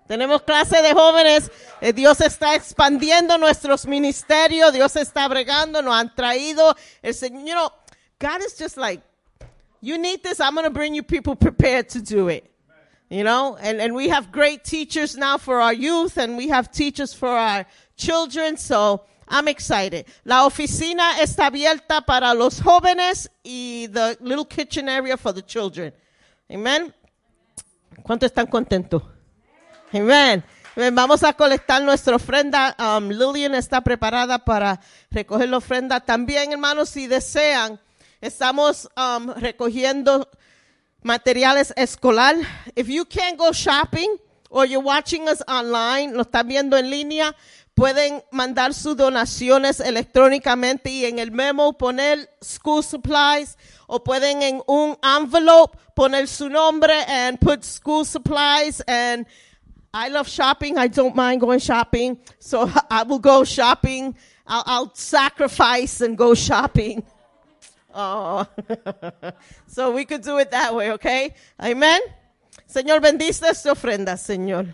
Tenemos 0.08 0.42
clase 0.44 0.82
de 0.82 0.94
jóvenes. 0.94 1.52
Eh, 1.82 1.92
Dios 1.92 2.22
está 2.22 2.56
expandiendo 2.56 3.38
nuestros 3.38 3.86
ministerios. 3.86 4.72
Dios 4.72 4.96
está 4.96 5.28
bregando. 5.28 5.82
Nos 5.82 5.94
han 5.94 6.16
traído. 6.16 6.76
El 7.02 7.14
Señor, 7.14 7.46
you 7.46 7.54
know, 7.54 7.72
God 8.20 8.42
is 8.42 8.58
just 8.58 8.78
like, 8.78 9.04
you 9.82 9.98
need 9.98 10.24
this. 10.24 10.40
I'm 10.40 10.56
going 10.56 10.64
to 10.64 10.72
bring 10.72 10.96
you 10.96 11.04
people 11.04 11.36
prepared 11.36 11.90
to 11.90 12.02
do 12.02 12.30
it. 12.30 12.50
You 13.10 13.24
know, 13.24 13.58
and, 13.62 13.80
and 13.80 13.96
we 13.96 14.10
have 14.10 14.32
great 14.32 14.66
teachers 14.66 15.16
now 15.16 15.38
for 15.38 15.62
our 15.62 15.74
youth 15.74 16.18
and 16.18 16.36
we 16.36 16.50
have 16.50 16.72
teachers 16.72 17.14
for 17.14 17.30
our 17.30 17.66
children. 17.96 18.58
So 18.58 19.04
I'm 19.30 19.48
excited. 19.48 20.06
La 20.24 20.46
oficina 20.46 21.20
está 21.20 21.48
abierta 21.48 22.02
para 22.02 22.34
los 22.34 22.62
jóvenes 22.62 23.30
y 23.44 23.88
the 23.88 24.18
little 24.22 24.46
kitchen 24.46 24.88
area 24.88 25.18
for 25.18 25.34
the 25.34 25.44
children. 25.44 25.94
Amen. 26.50 26.94
¿Cuántos 28.04 28.28
están 28.28 28.48
contentos? 28.48 29.04
Amen. 29.94 30.44
Vamos 30.94 31.24
a 31.24 31.34
colectar 31.34 31.82
nuestra 31.82 32.16
ofrenda. 32.16 32.76
Um, 32.78 33.10
Lillian 33.10 33.56
está 33.56 33.82
preparada 33.82 34.38
para 34.38 34.80
recoger 35.10 35.50
la 35.50 35.58
ofrenda. 35.58 36.00
También, 36.00 36.52
hermanos, 36.52 36.90
si 36.90 37.08
desean, 37.08 37.80
estamos 38.22 38.88
um, 38.96 39.32
recogiendo 39.34 40.30
materiales 41.02 41.74
escolar. 41.76 42.36
If 42.76 42.88
you 42.88 43.06
can't 43.06 43.38
go 43.38 43.52
shopping 43.52 44.18
or 44.50 44.66
you're 44.66 44.84
watching 44.84 45.28
us 45.28 45.42
online, 45.48 46.14
lo 46.14 46.22
están 46.22 46.48
viendo 46.48 46.78
en 46.78 46.90
línea, 46.90 47.36
pueden 47.78 48.24
mandar 48.32 48.74
sus 48.74 48.98
donaciones 48.98 49.80
electrónicamente 49.80 50.90
y 50.90 51.06
en 51.06 51.20
el 51.20 51.30
memo 51.30 51.78
poner 51.78 52.28
school 52.44 52.84
supplies 52.84 53.56
o 53.86 54.04
pueden 54.04 54.42
en 54.42 54.64
un 54.66 54.98
envelope 55.04 55.78
poner 55.94 56.28
su 56.28 56.50
nombre 56.50 56.92
and 57.08 57.40
put 57.40 57.64
school 57.64 58.04
supplies 58.04 58.82
and 58.88 59.28
I 59.94 60.10
love 60.10 60.28
shopping. 60.28 60.80
I 60.80 60.88
don't 60.88 61.16
mind 61.16 61.40
going 61.40 61.60
shopping. 61.60 62.20
So 62.40 62.68
I 62.90 63.04
will 63.04 63.20
go 63.20 63.44
shopping. 63.44 64.16
I'll, 64.48 64.64
I'll 64.66 64.96
sacrifice 64.96 66.02
and 66.02 66.18
go 66.18 66.34
shopping. 66.34 67.04
Oh. 68.00 68.46
so 69.68 69.90
we 69.90 70.06
could 70.06 70.22
do 70.22 70.38
it 70.38 70.52
that 70.52 70.76
way, 70.76 70.92
okay? 70.92 71.34
Amen. 71.60 72.00
Señor, 72.68 73.02
bendice 73.02 73.42
esta 73.50 73.72
ofrenda, 73.72 74.18
Señor. 74.18 74.72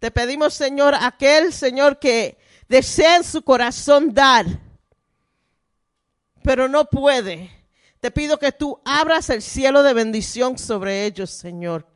Te 0.00 0.10
pedimos, 0.10 0.54
Señor, 0.54 0.94
aquel 0.98 1.52
Señor 1.52 1.98
que 1.98 2.38
desea 2.68 3.16
en 3.16 3.24
su 3.24 3.42
corazón 3.42 4.12
dar, 4.14 4.46
pero 6.42 6.68
no 6.68 6.86
puede. 6.86 7.50
Te 8.00 8.10
pido 8.10 8.38
que 8.38 8.50
tú 8.50 8.80
abras 8.84 9.28
el 9.28 9.42
cielo 9.42 9.82
de 9.82 9.92
bendición 9.92 10.56
sobre 10.58 11.04
ellos, 11.04 11.30
Señor. 11.30 11.86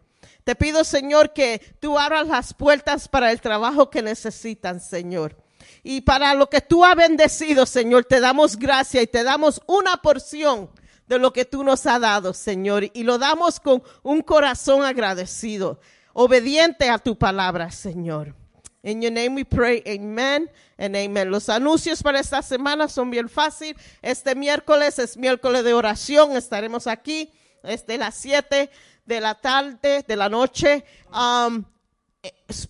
Te 0.45 0.55
pido, 0.55 0.85
Señor, 0.85 1.33
que 1.33 1.63
tú 1.81 1.99
abras 1.99 2.29
las 2.29 2.53
puertas 2.53 3.09
para 3.09 3.33
el 3.33 3.41
trabajo 3.41 3.89
que 3.89 4.03
necesitan, 4.03 4.81
Señor. 4.81 5.43
Y 5.83 6.03
para 6.03 6.35
lo 6.35 6.51
que 6.51 6.61
tú 6.61 6.85
has 6.85 6.97
bendecido, 6.97 7.65
Señor, 7.65 8.05
te 8.05 8.21
damos 8.21 8.59
gracia 8.59 9.01
y 9.01 9.07
te 9.07 9.25
damos 9.25 9.63
una 9.67 9.97
porción 10.03 10.69
de 11.07 11.19
lo 11.19 11.33
que 11.33 11.47
tú 11.47 11.65
nos 11.65 11.87
has 11.87 12.01
dado, 12.01 12.35
Señor. 12.35 12.91
Y 12.93 13.03
lo 13.05 13.17
damos 13.17 13.61
con 13.61 13.83
un 14.03 14.21
corazón 14.21 14.85
agradecido, 14.85 15.81
obediente 16.15 16.89
a 16.89 16.99
tu 16.99 17.19
palabra, 17.19 17.71
Señor. 17.71 18.35
In 18.83 19.01
your 19.01 19.13
name 19.13 19.35
we 19.35 19.45
pray, 19.45 19.83
amen 19.87 20.51
and 20.77 20.95
amen. 20.95 21.31
Los 21.31 21.49
anuncios 21.49 22.03
para 22.03 22.21
esta 22.21 22.43
semana 22.43 22.87
son 22.89 23.11
bien 23.11 23.31
fácil. 23.31 23.75
Este 24.03 24.35
miércoles 24.35 24.99
es 24.99 25.17
miércoles 25.17 25.65
de 25.65 25.73
oración. 25.73 26.37
Estaremos 26.37 26.87
aquí 26.87 27.33
desde 27.63 27.97
las 27.97 28.15
7 28.17 28.71
de 29.07 29.21
la 29.21 29.35
tarde, 29.37 30.05
de 30.07 30.17
la 30.17 30.29
noche. 30.29 30.85
Um, 31.11 31.65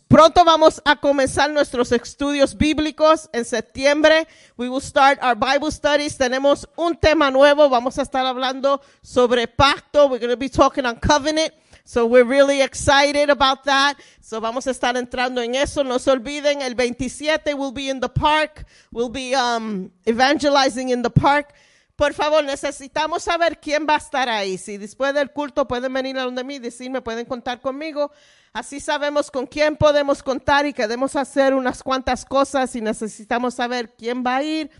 pronto 0.06 0.44
vamos 0.44 0.80
a 0.84 0.94
comenzar 0.94 1.50
nuestros 1.50 1.90
estudios 1.90 2.56
bíblicos 2.56 3.28
en 3.32 3.44
septiembre. 3.44 4.28
We 4.56 4.68
will 4.68 4.80
start 4.80 5.18
our 5.20 5.34
Bible 5.34 5.72
studies. 5.72 6.16
Tenemos 6.16 6.68
un 6.76 6.96
tema 6.96 7.32
nuevo. 7.32 7.68
Vamos 7.68 7.98
a 7.98 8.02
estar 8.02 8.24
hablando 8.24 8.80
sobre 9.02 9.48
pacto. 9.48 10.06
We're 10.06 10.20
going 10.20 10.30
to 10.30 10.36
be 10.36 10.48
talking 10.48 10.86
on 10.86 10.94
covenant. 11.00 11.52
So 11.84 12.06
we're 12.06 12.24
really 12.24 12.62
excited 12.62 13.28
about 13.28 13.64
that. 13.64 13.96
So 14.20 14.40
vamos 14.40 14.66
a 14.66 14.70
estar 14.70 14.96
entrando 14.96 15.42
en 15.42 15.54
eso. 15.54 15.84
No 15.84 15.98
se 15.98 16.10
olviden, 16.10 16.62
el 16.62 16.74
27 16.74 17.54
we'll 17.54 17.72
be 17.72 17.90
in 17.90 18.00
the 18.00 18.08
park. 18.08 18.66
We'll 18.90 19.10
be 19.10 19.34
um, 19.34 19.90
evangelizing 20.06 20.88
in 20.88 21.02
the 21.02 21.10
park. 21.10 21.54
Por 21.96 22.12
favor, 22.12 22.42
necesitamos 22.42 23.22
saber 23.22 23.60
quién 23.60 23.86
va 23.86 23.94
a 23.94 23.98
estar 23.98 24.28
ahí. 24.28 24.58
Si 24.58 24.78
después 24.78 25.14
del 25.14 25.30
culto 25.30 25.68
pueden 25.68 25.92
venir 25.92 26.18
a 26.18 26.22
donde 26.22 26.42
mí, 26.42 26.58
decirme, 26.58 27.02
pueden 27.02 27.26
contar 27.26 27.60
conmigo. 27.60 28.10
Así 28.52 28.80
sabemos 28.80 29.30
con 29.30 29.46
quién 29.46 29.76
podemos 29.76 30.22
contar 30.22 30.66
y 30.66 30.72
queremos 30.72 31.14
hacer 31.14 31.54
unas 31.54 31.82
cuantas 31.82 32.24
cosas 32.24 32.74
y 32.74 32.80
necesitamos 32.80 33.54
saber 33.54 33.94
quién 33.96 34.24
va 34.26 34.36
a 34.36 34.42
ir 34.42 34.70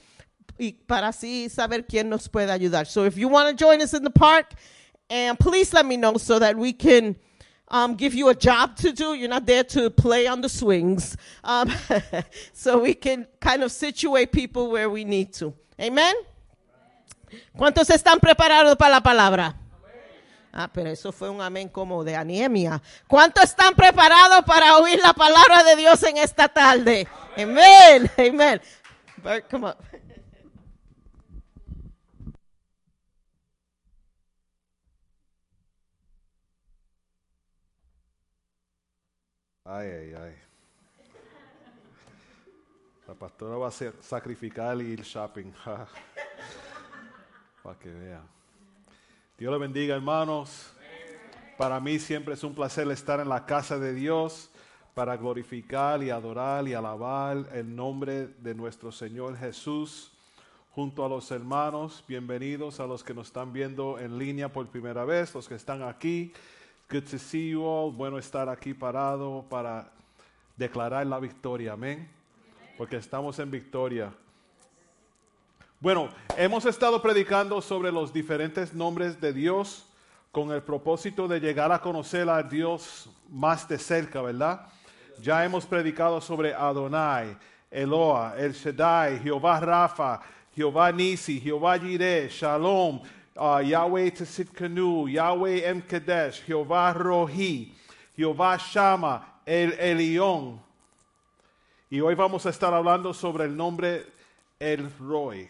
y 0.58 0.72
para 0.72 1.08
así 1.08 1.48
saber 1.48 1.86
quién 1.86 2.08
nos 2.08 2.28
puede 2.28 2.50
ayudar. 2.50 2.86
So 2.86 3.06
if 3.06 3.16
you 3.16 3.28
want 3.28 3.56
to 3.56 3.64
join 3.64 3.80
us 3.80 3.92
in 3.92 4.02
the 4.02 4.10
park, 4.10 4.54
and 5.10 5.38
please 5.38 5.72
let 5.72 5.86
me 5.86 5.96
know 5.96 6.16
so 6.16 6.38
that 6.38 6.56
we 6.56 6.72
can 6.72 7.16
um, 7.68 7.94
give 7.94 8.14
you 8.14 8.28
a 8.28 8.34
job 8.34 8.76
to 8.76 8.92
do. 8.92 9.14
You're 9.14 9.28
not 9.28 9.46
there 9.46 9.64
to 9.64 9.90
play 9.90 10.26
on 10.26 10.40
the 10.40 10.48
swings. 10.48 11.16
Um, 11.42 11.70
so 12.52 12.78
we 12.78 12.94
can 12.94 13.26
kind 13.40 13.62
of 13.62 13.72
situate 13.72 14.32
people 14.32 14.70
where 14.70 14.88
we 14.88 15.04
need 15.04 15.32
to. 15.34 15.54
Amen. 15.80 16.14
¿Cuántos 17.56 17.90
están 17.90 18.20
preparados 18.20 18.76
para 18.76 18.92
la 18.92 19.00
palabra? 19.00 19.54
Ah, 20.52 20.68
pero 20.72 20.88
eso 20.88 21.10
fue 21.10 21.28
un 21.28 21.40
amén 21.40 21.68
como 21.68 22.04
de 22.04 22.14
anemia. 22.14 22.80
¿Cuántos 23.08 23.42
están 23.44 23.74
preparados 23.74 24.44
para 24.44 24.76
oír 24.76 25.00
la 25.00 25.12
palabra 25.12 25.64
de 25.64 25.74
Dios 25.74 26.00
en 26.04 26.16
esta 26.18 26.46
tarde? 26.48 27.08
Amén, 27.36 28.08
amén. 28.16 28.60
Bert, 29.16 29.50
come 29.50 29.66
on. 29.66 29.74
Ay, 39.66 39.88
ay, 39.88 40.14
ay. 40.14 40.34
La 43.08 43.14
pastora 43.14 43.56
va 43.56 43.68
a 43.68 43.70
ser, 43.70 43.94
sacrificar 44.02 44.78
y 44.82 44.84
ir 44.84 45.00
shopping. 45.00 45.50
Para 47.62 47.78
que 47.78 47.88
vean. 47.88 48.28
Dios 49.38 49.50
le 49.50 49.58
bendiga, 49.58 49.94
hermanos. 49.94 50.70
Para 51.56 51.80
mí 51.80 51.98
siempre 51.98 52.34
es 52.34 52.44
un 52.44 52.54
placer 52.54 52.86
estar 52.90 53.20
en 53.20 53.28
la 53.30 53.46
casa 53.46 53.78
de 53.78 53.94
Dios. 53.94 54.50
para 54.92 55.16
glorificar 55.16 56.02
y 56.02 56.10
adorar 56.10 56.68
y 56.68 56.74
alabar 56.74 57.48
el 57.52 57.74
nombre 57.74 58.26
de 58.26 58.54
nuestro 58.54 58.92
Señor 58.92 59.36
Jesús 59.36 60.12
junto 60.72 61.06
a 61.06 61.08
los 61.08 61.30
hermanos. 61.30 62.04
Bienvenidos 62.06 62.80
a 62.80 62.86
los 62.86 63.02
que 63.02 63.14
nos 63.14 63.28
están 63.28 63.52
viendo 63.52 63.98
en 63.98 64.18
línea 64.18 64.52
por 64.52 64.68
primera 64.68 65.04
vez, 65.04 65.34
los 65.34 65.48
que 65.48 65.54
están 65.54 65.82
aquí. 65.82 66.32
Good 66.90 67.04
to 67.10 67.18
see 67.18 67.50
you 67.50 67.64
all. 67.64 67.90
Bueno 67.90 68.18
estar 68.18 68.48
aquí 68.48 68.74
parado 68.74 69.44
para 69.48 69.90
declarar 70.56 71.06
la 71.06 71.18
victoria. 71.18 71.72
Amén. 71.72 72.08
Porque 72.76 72.96
estamos 72.96 73.38
en 73.38 73.50
victoria. 73.50 74.12
Bueno, 75.80 76.10
hemos 76.36 76.66
estado 76.66 77.00
predicando 77.00 77.62
sobre 77.62 77.90
los 77.90 78.12
diferentes 78.12 78.74
nombres 78.74 79.18
de 79.20 79.32
Dios 79.32 79.86
con 80.30 80.50
el 80.52 80.62
propósito 80.62 81.26
de 81.26 81.40
llegar 81.40 81.72
a 81.72 81.80
conocer 81.80 82.28
a 82.28 82.42
Dios 82.42 83.08
más 83.30 83.66
de 83.66 83.78
cerca, 83.78 84.20
¿verdad? 84.20 84.66
Ya 85.22 85.44
hemos 85.44 85.64
predicado 85.64 86.20
sobre 86.20 86.52
Adonai, 86.52 87.36
Eloah, 87.70 88.34
El 88.36 88.52
Shaddai, 88.52 89.20
Jehová 89.20 89.60
Rafa, 89.60 90.20
Jehová 90.54 90.92
Nisi, 90.92 91.40
Jehová 91.40 91.78
Jireh, 91.78 92.28
Shalom, 92.28 93.00
uh, 93.36 93.58
Yahweh 93.58 94.10
Tsitkanu, 94.10 95.08
Yahweh 95.08 95.64
Em 95.64 95.80
Kadesh, 95.82 96.42
Jehová 96.46 96.92
Rohi, 96.94 97.72
Jehová 98.16 98.58
Shama, 98.58 99.40
El 99.46 99.72
Elión. 99.72 100.60
Y 101.90 102.00
hoy 102.00 102.14
vamos 102.14 102.46
a 102.46 102.50
estar 102.50 102.72
hablando 102.72 103.12
sobre 103.12 103.44
el 103.44 103.56
nombre 103.56 104.06
El 104.58 104.90
Roy. 104.98 105.48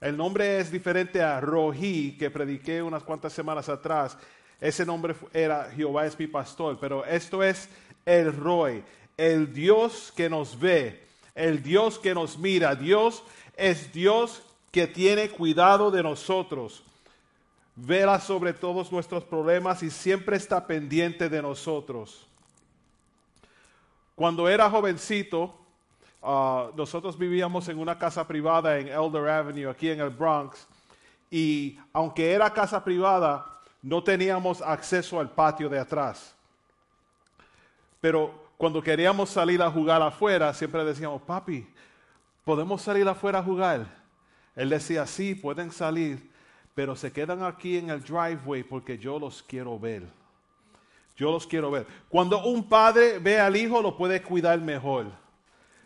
El 0.00 0.16
nombre 0.16 0.58
es 0.58 0.70
diferente 0.70 1.22
a 1.22 1.40
Rohi, 1.40 2.16
que 2.18 2.30
prediqué 2.30 2.82
unas 2.82 3.02
cuantas 3.02 3.32
semanas 3.32 3.68
atrás. 3.68 4.18
Ese 4.60 4.84
nombre 4.84 5.14
era 5.32 5.70
Jehová 5.74 6.06
es 6.06 6.18
mi 6.18 6.26
pastor, 6.26 6.78
pero 6.80 7.04
esto 7.04 7.42
es 7.42 7.68
el 8.04 8.34
Roy, 8.36 8.84
el 9.16 9.52
Dios 9.52 10.12
que 10.14 10.28
nos 10.28 10.58
ve, 10.58 11.02
el 11.34 11.62
Dios 11.62 11.98
que 11.98 12.14
nos 12.14 12.38
mira. 12.38 12.74
Dios 12.74 13.22
es 13.56 13.92
Dios 13.92 14.42
que 14.74 14.88
tiene 14.88 15.30
cuidado 15.30 15.88
de 15.92 16.02
nosotros. 16.02 16.82
Vela 17.76 18.18
sobre 18.18 18.52
todos 18.52 18.90
nuestros 18.90 19.22
problemas 19.22 19.84
y 19.84 19.88
siempre 19.88 20.36
está 20.36 20.66
pendiente 20.66 21.28
de 21.28 21.40
nosotros. 21.40 22.26
Cuando 24.16 24.48
era 24.48 24.68
jovencito, 24.68 25.54
ah, 26.20 26.72
nosotros 26.74 27.16
vivíamos 27.16 27.68
en 27.68 27.78
una 27.78 27.96
casa 27.96 28.26
privada 28.26 28.76
en 28.76 28.88
Elder 28.88 29.28
Avenue, 29.28 29.70
aquí 29.70 29.90
en 29.90 30.00
el 30.00 30.10
Bronx, 30.10 30.66
y 31.30 31.78
aunque 31.92 32.32
era 32.32 32.52
casa 32.52 32.82
privada, 32.82 33.60
no 33.80 34.02
teníamos 34.02 34.60
acceso 34.60 35.20
al 35.20 35.30
patio 35.30 35.68
de 35.68 35.78
atrás. 35.78 36.34
Pero 38.00 38.48
cuando 38.56 38.82
queríamos 38.82 39.30
salir 39.30 39.62
a 39.62 39.70
jugar 39.70 40.02
afuera, 40.02 40.52
siempre 40.52 40.84
decíamos, 40.84 41.22
papi, 41.22 41.64
¿podemos 42.44 42.82
salir 42.82 43.06
afuera 43.06 43.38
a 43.38 43.42
jugar? 43.44 44.03
Él 44.56 44.70
decía, 44.70 45.06
sí, 45.06 45.34
pueden 45.34 45.72
salir, 45.72 46.30
pero 46.74 46.96
se 46.96 47.12
quedan 47.12 47.42
aquí 47.42 47.76
en 47.76 47.90
el 47.90 48.02
driveway 48.02 48.62
porque 48.62 48.98
yo 48.98 49.18
los 49.18 49.42
quiero 49.42 49.78
ver. 49.78 50.04
Yo 51.16 51.30
los 51.30 51.46
quiero 51.46 51.70
ver. 51.70 51.86
Cuando 52.08 52.44
un 52.44 52.68
padre 52.68 53.18
ve 53.18 53.38
al 53.38 53.56
hijo, 53.56 53.80
lo 53.80 53.96
puede 53.96 54.22
cuidar 54.22 54.60
mejor. 54.60 55.06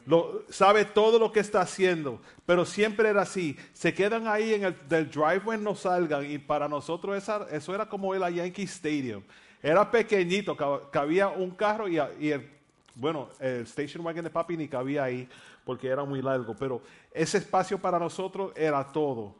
Lo, 0.06 0.44
sabe 0.48 0.86
todo 0.86 1.18
lo 1.18 1.30
que 1.30 1.40
está 1.40 1.60
haciendo, 1.60 2.22
pero 2.46 2.64
siempre 2.64 3.10
era 3.10 3.22
así. 3.22 3.58
Se 3.74 3.92
quedan 3.92 4.26
ahí 4.26 4.54
en 4.54 4.64
el 4.64 4.88
del 4.88 5.10
driveway, 5.10 5.58
no 5.60 5.74
salgan. 5.74 6.30
Y 6.30 6.38
para 6.38 6.66
nosotros 6.66 7.22
eso 7.52 7.74
era 7.74 7.86
como 7.86 8.14
el 8.14 8.34
Yankee 8.34 8.62
Stadium. 8.62 9.22
Era 9.62 9.90
pequeñito, 9.90 10.56
cabía 10.90 11.28
un 11.28 11.50
carro 11.50 11.88
y, 11.88 11.98
el, 11.98 12.48
bueno, 12.94 13.28
el 13.38 13.62
station 13.62 14.04
wagon 14.04 14.24
de 14.24 14.30
papi 14.30 14.56
ni 14.56 14.68
cabía 14.68 15.04
ahí 15.04 15.28
porque 15.68 15.88
era 15.88 16.02
muy 16.02 16.22
largo, 16.22 16.56
pero 16.58 16.80
ese 17.12 17.36
espacio 17.36 17.76
para 17.76 17.98
nosotros 17.98 18.52
era 18.56 18.82
todo. 18.90 19.34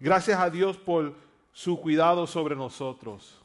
Gracias 0.00 0.40
a 0.40 0.48
Dios 0.48 0.78
por 0.78 1.12
su 1.52 1.78
cuidado 1.78 2.26
sobre 2.26 2.56
nosotros. 2.56 3.38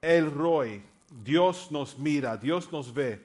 El 0.00 0.30
Roy, 0.30 0.80
Dios 1.24 1.72
nos 1.72 1.98
mira, 1.98 2.36
Dios 2.36 2.70
nos 2.70 2.94
ve. 2.94 3.20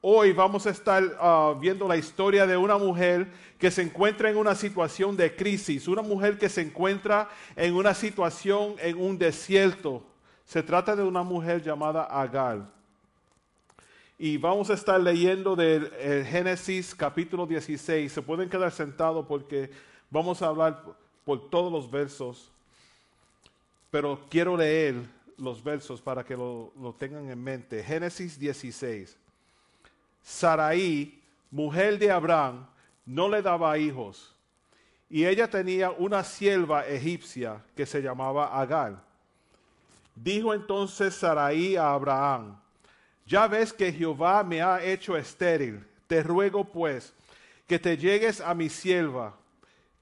Hoy 0.00 0.32
vamos 0.32 0.68
a 0.68 0.70
estar 0.70 1.02
ah, 1.18 1.52
viendo 1.60 1.88
la 1.88 1.96
historia 1.96 2.46
de 2.46 2.56
una 2.56 2.78
mujer 2.78 3.26
que 3.58 3.72
se 3.72 3.82
encuentra 3.82 4.30
en 4.30 4.36
una 4.36 4.54
situación 4.54 5.16
de 5.16 5.34
crisis, 5.34 5.88
una 5.88 6.02
mujer 6.02 6.38
que 6.38 6.48
se 6.48 6.60
encuentra 6.60 7.28
en 7.56 7.74
una 7.74 7.92
situación 7.92 8.76
en 8.78 9.02
un 9.02 9.18
desierto. 9.18 10.04
Se 10.44 10.62
trata 10.62 10.94
de 10.94 11.02
una 11.02 11.24
mujer 11.24 11.60
llamada 11.60 12.04
Agar. 12.04 12.77
Y 14.20 14.36
vamos 14.36 14.68
a 14.68 14.74
estar 14.74 15.00
leyendo 15.00 15.54
del 15.54 15.92
Génesis 16.26 16.92
capítulo 16.92 17.46
16. 17.46 18.12
Se 18.12 18.20
pueden 18.20 18.48
quedar 18.48 18.72
sentados 18.72 19.24
porque 19.26 19.70
vamos 20.10 20.42
a 20.42 20.48
hablar 20.48 20.82
por 21.24 21.48
todos 21.48 21.70
los 21.70 21.88
versos. 21.88 22.50
Pero 23.92 24.20
quiero 24.28 24.56
leer 24.56 24.96
los 25.36 25.62
versos 25.62 26.02
para 26.02 26.24
que 26.24 26.36
lo, 26.36 26.72
lo 26.80 26.92
tengan 26.92 27.30
en 27.30 27.40
mente. 27.40 27.84
Génesis 27.84 28.36
16. 28.36 29.16
Saraí, 30.20 31.22
mujer 31.48 31.96
de 31.96 32.10
Abraham, 32.10 32.66
no 33.06 33.28
le 33.28 33.40
daba 33.40 33.78
hijos. 33.78 34.34
Y 35.08 35.26
ella 35.26 35.48
tenía 35.48 35.92
una 35.92 36.24
sierva 36.24 36.84
egipcia 36.88 37.62
que 37.76 37.86
se 37.86 38.02
llamaba 38.02 38.60
Agar. 38.60 39.00
Dijo 40.16 40.52
entonces 40.52 41.14
Saraí 41.14 41.76
a 41.76 41.92
Abraham, 41.92 42.58
ya 43.28 43.46
ves 43.46 43.72
que 43.74 43.92
Jehová 43.92 44.42
me 44.42 44.62
ha 44.62 44.82
hecho 44.82 45.16
estéril, 45.16 45.86
te 46.06 46.22
ruego 46.22 46.64
pues 46.64 47.12
que 47.66 47.78
te 47.78 47.98
llegues 47.98 48.40
a 48.40 48.54
mi 48.54 48.70
sierva, 48.70 49.36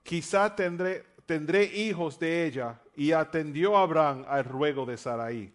quizá 0.05 0.55
tendré, 0.55 1.65
hijos 1.75 2.19
de 2.19 2.47
ella. 2.47 2.81
Y 2.99 3.13
atendió 3.13 3.77
Abraham 3.77 4.25
al 4.27 4.45
ruego 4.45 4.87
de 4.87 4.97
Saraí. 4.97 5.53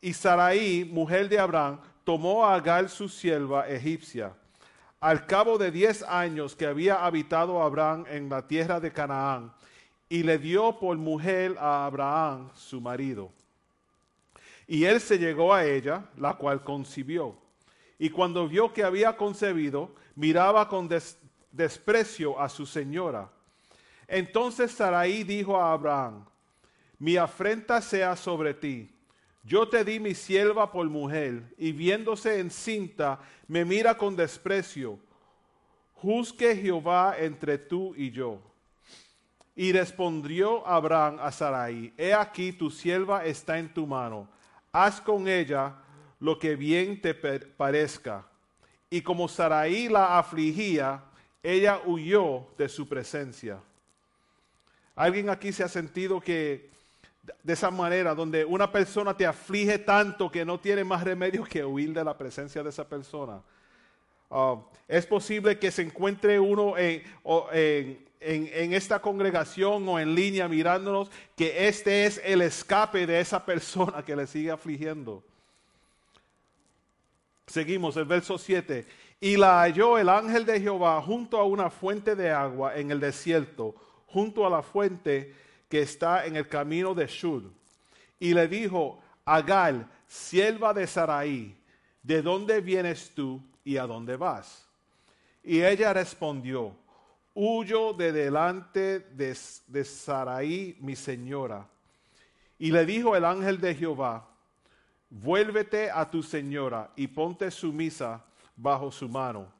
Y 0.00 0.14
Saraí, 0.14 0.88
mujer 0.90 1.28
de 1.28 1.38
Abraham, 1.38 1.80
tomó 2.02 2.46
a 2.46 2.54
Agar 2.54 2.88
su 2.88 3.10
sierva 3.10 3.68
egipcia. 3.68 4.32
Al 5.00 5.26
cabo 5.26 5.58
de 5.58 5.70
diez 5.70 6.02
años 6.02 6.56
que 6.56 6.64
había 6.64 7.04
habitado 7.04 7.62
Abraham 7.62 8.06
en 8.08 8.30
la 8.30 8.46
tierra 8.46 8.80
de 8.80 8.90
Canaán, 8.90 9.52
y 10.08 10.22
le 10.22 10.38
dio 10.38 10.78
por 10.78 10.96
mujer 10.96 11.56
a 11.58 11.84
Abraham, 11.84 12.50
su 12.54 12.80
marido. 12.80 13.30
Y 14.66 14.84
él 14.84 15.00
se 15.00 15.18
llegó 15.18 15.52
a 15.52 15.64
ella, 15.64 16.06
la 16.16 16.34
cual 16.34 16.62
concibió. 16.62 17.36
Y 17.98 18.10
cuando 18.10 18.48
vio 18.48 18.72
que 18.72 18.82
había 18.82 19.16
concebido, 19.16 19.94
miraba 20.14 20.68
con 20.68 20.88
desprecio 21.52 22.40
a 22.40 22.48
su 22.48 22.66
señora. 22.66 23.30
Entonces 24.06 24.72
Sarai 24.72 25.22
dijo 25.24 25.60
a 25.60 25.72
Abraham, 25.72 26.24
mi 26.98 27.16
afrenta 27.16 27.80
sea 27.80 28.16
sobre 28.16 28.54
ti. 28.54 28.90
Yo 29.42 29.68
te 29.68 29.84
di 29.84 30.00
mi 30.00 30.14
sierva 30.14 30.72
por 30.72 30.88
mujer, 30.88 31.42
y 31.58 31.72
viéndose 31.72 32.40
encinta, 32.40 33.20
me 33.46 33.64
mira 33.64 33.96
con 33.96 34.16
desprecio. 34.16 34.98
Juzgue 35.94 36.56
Jehová 36.56 37.16
entre 37.18 37.58
tú 37.58 37.94
y 37.96 38.10
yo. 38.10 38.40
Y 39.54 39.72
respondió 39.72 40.66
Abraham 40.66 41.18
a 41.20 41.30
Sarai, 41.30 41.92
he 41.96 42.12
aquí 42.12 42.52
tu 42.52 42.70
sierva 42.70 43.24
está 43.24 43.58
en 43.58 43.72
tu 43.72 43.86
mano, 43.86 44.28
haz 44.74 45.00
con 45.00 45.28
ella 45.28 45.76
lo 46.18 46.38
que 46.38 46.56
bien 46.56 47.00
te 47.00 47.14
parezca. 47.14 48.26
Y 48.90 49.00
como 49.00 49.28
Sarai 49.28 49.88
la 49.88 50.18
afligía, 50.18 51.02
ella 51.42 51.80
huyó 51.86 52.48
de 52.58 52.68
su 52.68 52.88
presencia. 52.88 53.60
¿Alguien 54.96 55.30
aquí 55.30 55.52
se 55.52 55.62
ha 55.62 55.68
sentido 55.68 56.20
que 56.20 56.70
de 57.42 57.52
esa 57.52 57.70
manera, 57.70 58.14
donde 58.14 58.44
una 58.44 58.70
persona 58.70 59.16
te 59.16 59.24
aflige 59.24 59.78
tanto 59.78 60.30
que 60.30 60.44
no 60.44 60.58
tiene 60.58 60.84
más 60.84 61.04
remedio 61.04 61.44
que 61.44 61.64
huir 61.64 61.92
de 61.92 62.04
la 62.04 62.18
presencia 62.18 62.62
de 62.62 62.70
esa 62.70 62.86
persona? 62.86 63.40
Ah, 64.30 64.56
es 64.88 65.06
posible 65.06 65.56
que 65.58 65.70
se 65.70 65.82
encuentre 65.82 66.40
uno 66.40 66.76
en, 66.76 67.04
esta 68.24 69.00
congregación 69.00 69.88
o 69.88 69.98
en 69.98 70.14
línea 70.14 70.48
mirándonos 70.48 71.10
que 71.36 71.68
este 71.68 72.06
es 72.06 72.20
el 72.24 72.40
escape 72.40 73.06
de 73.06 73.20
esa 73.20 73.44
persona 73.44 74.02
que 74.02 74.16
le 74.16 74.26
sigue 74.26 74.50
afligiendo. 74.50 75.22
Seguimos 77.46 77.96
el 77.96 78.06
verso 78.06 78.38
7. 78.38 78.86
Y 79.20 79.36
la 79.36 79.60
halló 79.60 79.98
el 79.98 80.08
ángel 80.08 80.44
de 80.44 80.60
Jehová 80.60 81.00
junto 81.02 81.38
a 81.38 81.44
una 81.44 81.70
fuente 81.70 82.14
de 82.14 82.30
agua 82.30 82.76
en 82.76 82.90
el 82.90 83.00
desierto, 83.00 83.74
junto 84.06 84.46
a 84.46 84.50
la 84.50 84.62
fuente 84.62 85.34
que 85.68 85.82
está 85.82 86.26
en 86.26 86.36
el 86.36 86.48
camino 86.48 86.94
de 86.94 87.06
Shur. 87.06 87.42
Y 88.18 88.34
le 88.34 88.48
dijo, 88.48 89.00
Agal, 89.24 89.88
sierva 90.06 90.74
de 90.74 90.86
Sarai, 90.86 91.56
¿de 92.02 92.22
dónde 92.22 92.60
vienes 92.60 93.12
tú 93.14 93.42
y 93.64 93.76
a 93.76 93.86
dónde 93.86 94.16
vas? 94.16 94.66
Y 95.42 95.62
ella 95.62 95.92
respondió, 95.92 96.74
huyo 97.34 97.92
de 97.92 98.12
delante 98.12 99.00
de, 99.00 99.36
de 99.66 99.84
Sarai, 99.84 100.76
mi 100.80 100.96
señora. 100.96 101.66
Y 102.58 102.70
le 102.70 102.86
dijo 102.86 103.16
el 103.16 103.24
ángel 103.24 103.60
de 103.60 103.74
Jehová, 103.74 104.28
vuélvete 105.10 105.90
a 105.90 106.08
tu 106.08 106.22
señora 106.22 106.90
y 106.96 107.08
ponte 107.08 107.50
sumisa 107.50 108.24
bajo 108.56 108.90
su 108.90 109.08
mano. 109.08 109.52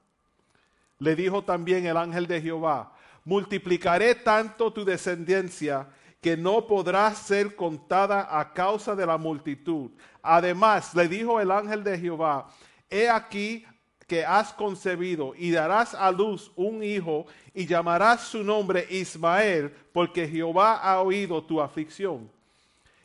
Le 0.99 1.17
dijo 1.17 1.43
también 1.43 1.87
el 1.87 1.97
ángel 1.97 2.27
de 2.27 2.41
Jehová, 2.41 2.93
multiplicaré 3.25 4.15
tanto 4.15 4.73
tu 4.73 4.85
descendencia 4.85 5.89
que 6.21 6.37
no 6.37 6.67
podrá 6.67 7.13
ser 7.15 7.55
contada 7.55 8.39
a 8.41 8.53
causa 8.53 8.95
de 8.95 9.05
la 9.05 9.19
multitud. 9.19 9.91
Además, 10.23 10.95
le 10.95 11.09
dijo 11.09 11.41
el 11.41 11.51
ángel 11.51 11.85
de 11.85 11.99
Jehová, 11.99 12.47
he 12.89 13.11
aquí 13.11 13.67
que 14.07 14.25
has 14.25 14.53
concebido 14.53 15.35
y 15.37 15.51
darás 15.51 15.95
a 15.95 16.11
luz 16.11 16.51
un 16.57 16.83
hijo 16.83 17.27
y 17.55 17.67
llamarás 17.67 18.23
su 18.23 18.45
nombre 18.45 18.87
Ismael, 18.91 19.75
porque 19.93 20.29
Jehová 20.29 20.77
ha 20.77 21.01
oído 21.01 21.43
tu 21.43 21.61
aflicción. 21.61 22.31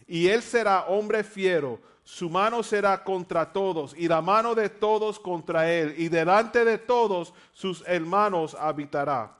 Y 0.07 0.27
él 0.27 0.41
será 0.41 0.85
hombre 0.85 1.23
fiero, 1.23 1.79
su 2.03 2.29
mano 2.29 2.63
será 2.63 3.03
contra 3.03 3.53
todos 3.53 3.93
y 3.95 4.07
la 4.07 4.21
mano 4.21 4.55
de 4.55 4.69
todos 4.69 5.19
contra 5.19 5.71
él, 5.71 5.93
y 5.97 6.09
delante 6.09 6.65
de 6.65 6.77
todos 6.77 7.33
sus 7.53 7.83
hermanos 7.87 8.55
habitará. 8.59 9.35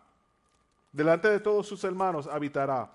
Delante 0.92 1.30
de 1.30 1.40
todos 1.40 1.68
sus 1.68 1.84
hermanos 1.84 2.28
habitará. 2.28 2.92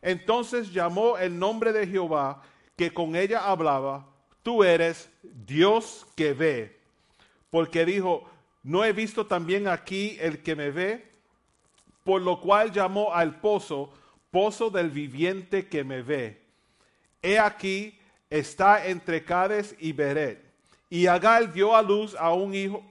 Entonces 0.00 0.72
llamó 0.72 1.18
el 1.18 1.38
nombre 1.38 1.72
de 1.72 1.86
Jehová, 1.86 2.42
que 2.76 2.92
con 2.92 3.14
ella 3.14 3.48
hablaba, 3.48 4.06
tú 4.42 4.64
eres 4.64 5.08
Dios 5.22 6.06
que 6.16 6.32
ve. 6.32 6.81
Porque 7.52 7.84
dijo, 7.84 8.24
no 8.62 8.82
he 8.82 8.94
visto 8.94 9.26
también 9.26 9.68
aquí 9.68 10.16
el 10.18 10.42
que 10.42 10.56
me 10.56 10.70
ve, 10.70 11.06
por 12.02 12.22
lo 12.22 12.40
cual 12.40 12.72
llamó 12.72 13.12
al 13.12 13.40
pozo, 13.40 13.92
pozo 14.30 14.70
del 14.70 14.88
viviente 14.88 15.68
que 15.68 15.84
me 15.84 16.00
ve. 16.00 16.40
He 17.20 17.38
aquí, 17.38 17.98
está 18.30 18.86
entre 18.86 19.22
Cades 19.22 19.76
y 19.78 19.92
Beret. 19.92 20.42
Y 20.88 21.06
Agal 21.08 21.52
dio 21.52 21.76
a 21.76 21.82
luz 21.82 22.16
a 22.18 22.32
un 22.32 22.54
hijo, 22.54 22.82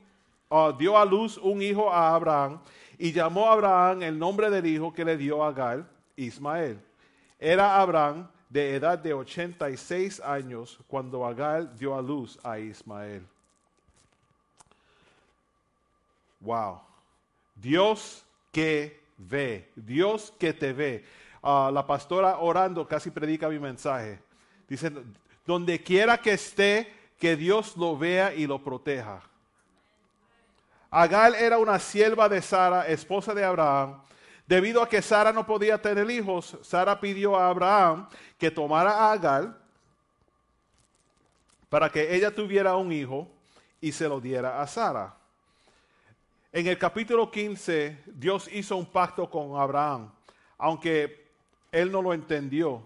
uh, 0.49 0.72
dio 0.78 0.95
a 0.95 1.05
luz 1.05 1.39
un 1.39 1.64
hijo 1.64 1.91
a 1.91 2.14
Abraham, 2.14 2.62
y 2.99 3.12
llamó 3.12 3.49
a 3.49 3.53
Abraham 3.53 4.03
el 4.03 4.20
nombre 4.20 4.51
del 4.51 4.68
hijo 4.68 4.93
que 4.93 5.03
le 5.03 5.18
dio 5.18 5.43
a 5.43 5.47
Agal, 5.47 5.89
Ismael. 6.16 6.80
Era 7.39 7.82
Abraham 7.82 8.30
de 8.47 8.76
edad 8.76 8.99
de 8.99 9.12
86 9.12 10.20
años 10.20 10.78
cuando 10.86 11.26
Agar 11.26 11.76
dio 11.76 11.95
a 11.95 12.01
luz 12.03 12.38
a 12.43 12.59
Ismael. 12.59 13.26
Wow. 16.42 16.82
Dios 17.56 18.26
que 18.52 19.02
ve, 19.18 19.72
Dios 19.76 20.34
que 20.38 20.54
te 20.54 20.74
ve. 20.74 21.06
Ah, 21.42 21.72
la 21.74 21.88
pastora 21.88 22.38
orando 22.39 22.88
casi 22.88 23.10
predica 23.10 23.48
mi 23.50 23.60
mensaje. 23.60 24.20
Dice, 24.68 24.92
donde 25.46 25.82
quiera 25.82 26.18
que 26.18 26.34
esté, 26.34 26.94
que 27.18 27.36
Dios 27.36 27.78
lo 27.78 27.98
vea 27.98 28.34
y 28.34 28.46
lo 28.48 28.64
proteja. 28.64 29.22
Agar 30.89 31.36
era 31.36 31.58
una 31.58 31.80
sierva 31.80 32.28
de 32.28 32.42
Sara, 32.42 32.88
esposa 32.88 33.34
de 33.34 33.46
Abraham, 33.46 34.02
Debido 34.52 34.82
a 34.82 34.89
que 34.89 35.02
Sara 35.02 35.32
no 35.32 35.46
podía 35.46 35.82
tener 35.82 36.12
hijos, 36.12 36.58
Sara 36.62 37.00
pidió 37.00 37.38
a 37.38 37.48
Abraham 37.48 38.10
que 38.38 38.52
tomara 38.52 38.92
a 38.92 39.14
Agar 39.14 39.58
para 41.70 41.89
que 41.89 42.14
ella 42.14 42.36
tuviera 42.36 42.76
un 42.76 42.92
hijo 42.92 43.30
y 43.80 43.94
se 43.94 44.10
lo 44.10 44.20
diera 44.20 44.62
a 44.62 44.68
Sara. 44.68 45.16
En 46.54 46.68
el 46.68 46.78
capítulo 46.78 47.32
15, 47.32 47.99
Dios 48.08 48.49
hizo 48.52 48.76
un 48.76 48.86
pacto 48.86 49.30
con 49.30 49.58
Abraham, 49.58 50.12
aunque 50.58 51.30
él 51.72 51.89
no 51.89 52.02
lo 52.02 52.14
entendió. 52.14 52.86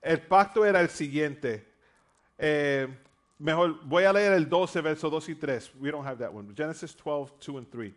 El 0.00 0.22
pacto 0.22 0.64
era 0.64 0.80
el 0.80 0.88
siguiente. 0.88 1.66
Eh, 2.38 2.88
mejor, 3.38 3.84
voy 3.84 4.04
a 4.04 4.12
leer 4.14 4.32
el 4.32 4.48
12, 4.48 4.80
verso 4.80 5.10
2 5.10 5.28
y 5.28 5.34
3. 5.34 5.72
We 5.78 5.90
don't 5.90 6.06
have 6.06 6.24
that 6.24 6.34
one. 6.34 6.54
Genesis 6.56 6.96
12, 6.96 7.34
2 7.38 7.56
and 7.58 7.70
3 7.70 7.92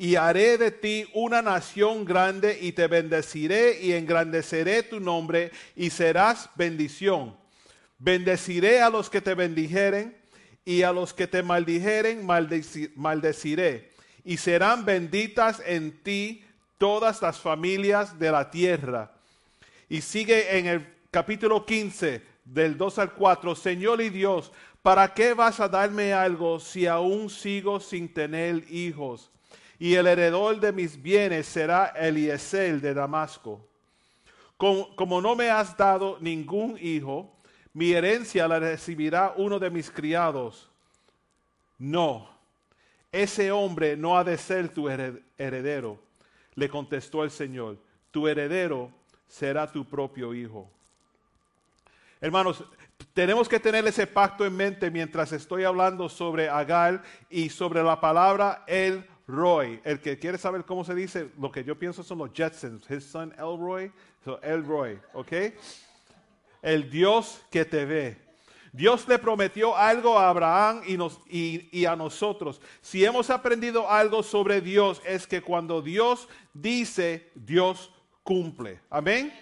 y 0.00 0.14
haré 0.14 0.56
de 0.56 0.70
ti 0.70 1.06
una 1.12 1.42
nación 1.42 2.04
grande 2.04 2.56
y 2.62 2.70
te 2.70 2.86
bendeciré 2.86 3.80
y 3.82 3.92
engrandeceré 3.92 4.84
tu 4.84 5.00
nombre 5.00 5.50
y 5.74 5.90
serás 5.90 6.48
bendición. 6.54 7.36
Bendeciré 7.98 8.80
a 8.80 8.90
los 8.90 9.10
que 9.10 9.20
te 9.20 9.34
bendijeren 9.34 10.16
y 10.64 10.82
a 10.82 10.92
los 10.92 11.12
que 11.12 11.26
te 11.26 11.42
maldijeren 11.42 12.24
maldeciré. 12.24 13.87
Y 14.28 14.36
serán 14.36 14.84
benditas 14.84 15.62
en 15.64 16.02
ti 16.02 16.44
todas 16.76 17.22
las 17.22 17.40
familias 17.40 18.18
de 18.18 18.30
la 18.30 18.50
tierra. 18.50 19.10
Y 19.88 20.02
sigue 20.02 20.58
en 20.58 20.66
el 20.66 20.86
capítulo 21.10 21.64
15 21.64 22.22
del 22.44 22.76
2 22.76 22.98
al 22.98 23.14
4, 23.14 23.54
Señor 23.56 24.00
y 24.00 24.10
Dios, 24.10 24.52
¿para 24.82 25.12
qué 25.14 25.34
vas 25.34 25.60
a 25.60 25.68
darme 25.68 26.12
algo 26.12 26.60
si 26.60 26.86
aún 26.86 27.30
sigo 27.30 27.80
sin 27.80 28.12
tener 28.12 28.64
hijos? 28.70 29.30
y 29.78 29.94
el 29.94 30.06
heredor 30.06 30.58
de 30.58 30.72
mis 30.72 31.00
bienes 31.00 31.46
será 31.46 31.86
Eliezer 31.96 32.80
de 32.80 32.94
Damasco. 32.94 33.64
Como, 34.56 35.20
no 35.20 35.36
me 35.36 35.50
has 35.50 35.76
dado 35.76 36.18
ningún 36.20 36.76
hijo, 36.80 37.32
mi 37.72 37.92
herencia 37.92 38.48
la 38.48 38.58
recibirá 38.58 39.34
uno 39.36 39.58
de 39.60 39.70
mis 39.70 39.88
criados. 39.88 40.68
No, 41.78 42.28
ese 43.12 43.50
hombre 43.50 43.96
no 43.96 44.18
ha 44.18 44.24
de 44.24 44.36
ser 44.36 44.68
tu 44.68 44.88
heredero, 44.88 45.98
le 46.54 46.68
contestó 46.68 47.24
el 47.24 47.30
Señor. 47.30 47.78
Tu 48.10 48.26
heredero 48.28 48.90
será 49.26 49.70
tu 49.70 49.84
propio 49.84 50.34
hijo. 50.34 50.70
Hermanos, 52.20 52.64
tenemos 53.14 53.48
que 53.48 53.60
tener 53.60 53.86
ese 53.86 54.06
pacto 54.06 54.44
en 54.44 54.56
mente 54.56 54.90
mientras 54.90 55.32
estoy 55.32 55.64
hablando 55.64 56.08
sobre 56.08 56.48
Agar 56.48 57.02
y 57.30 57.48
sobre 57.48 57.82
la 57.82 58.00
palabra 58.00 58.64
el 58.66 59.06
Roy. 59.26 59.80
El 59.84 60.00
que 60.00 60.18
quiere 60.18 60.38
saber 60.38 60.64
cómo 60.64 60.84
se 60.84 60.94
dice, 60.94 61.30
lo 61.38 61.52
que 61.52 61.62
yo 61.62 61.78
pienso 61.78 62.02
son 62.02 62.18
los 62.18 62.32
Jetsons. 62.32 62.90
His 62.90 63.04
son 63.04 63.32
Elroy. 63.38 63.92
So 64.24 64.40
Elroy, 64.42 64.98
¿ok? 65.12 65.32
El 66.60 66.90
Dios 66.90 67.40
que 67.50 67.64
te 67.64 67.84
ve. 67.84 68.27
Dios 68.78 69.08
le 69.08 69.18
prometió 69.18 69.76
algo 69.76 70.16
a 70.16 70.28
Abraham 70.28 70.82
y, 70.86 71.84
a 71.84 71.96
nosotros. 71.96 72.60
Si 72.80 73.04
hemos 73.04 73.28
aprendido 73.28 73.90
algo 73.90 74.22
sobre 74.22 74.60
Dios 74.60 75.02
es 75.04 75.26
que 75.26 75.42
cuando 75.42 75.82
Dios 75.82 76.28
dice, 76.54 77.28
Dios 77.34 77.90
cumple. 78.22 78.78
Amén. 78.88 79.34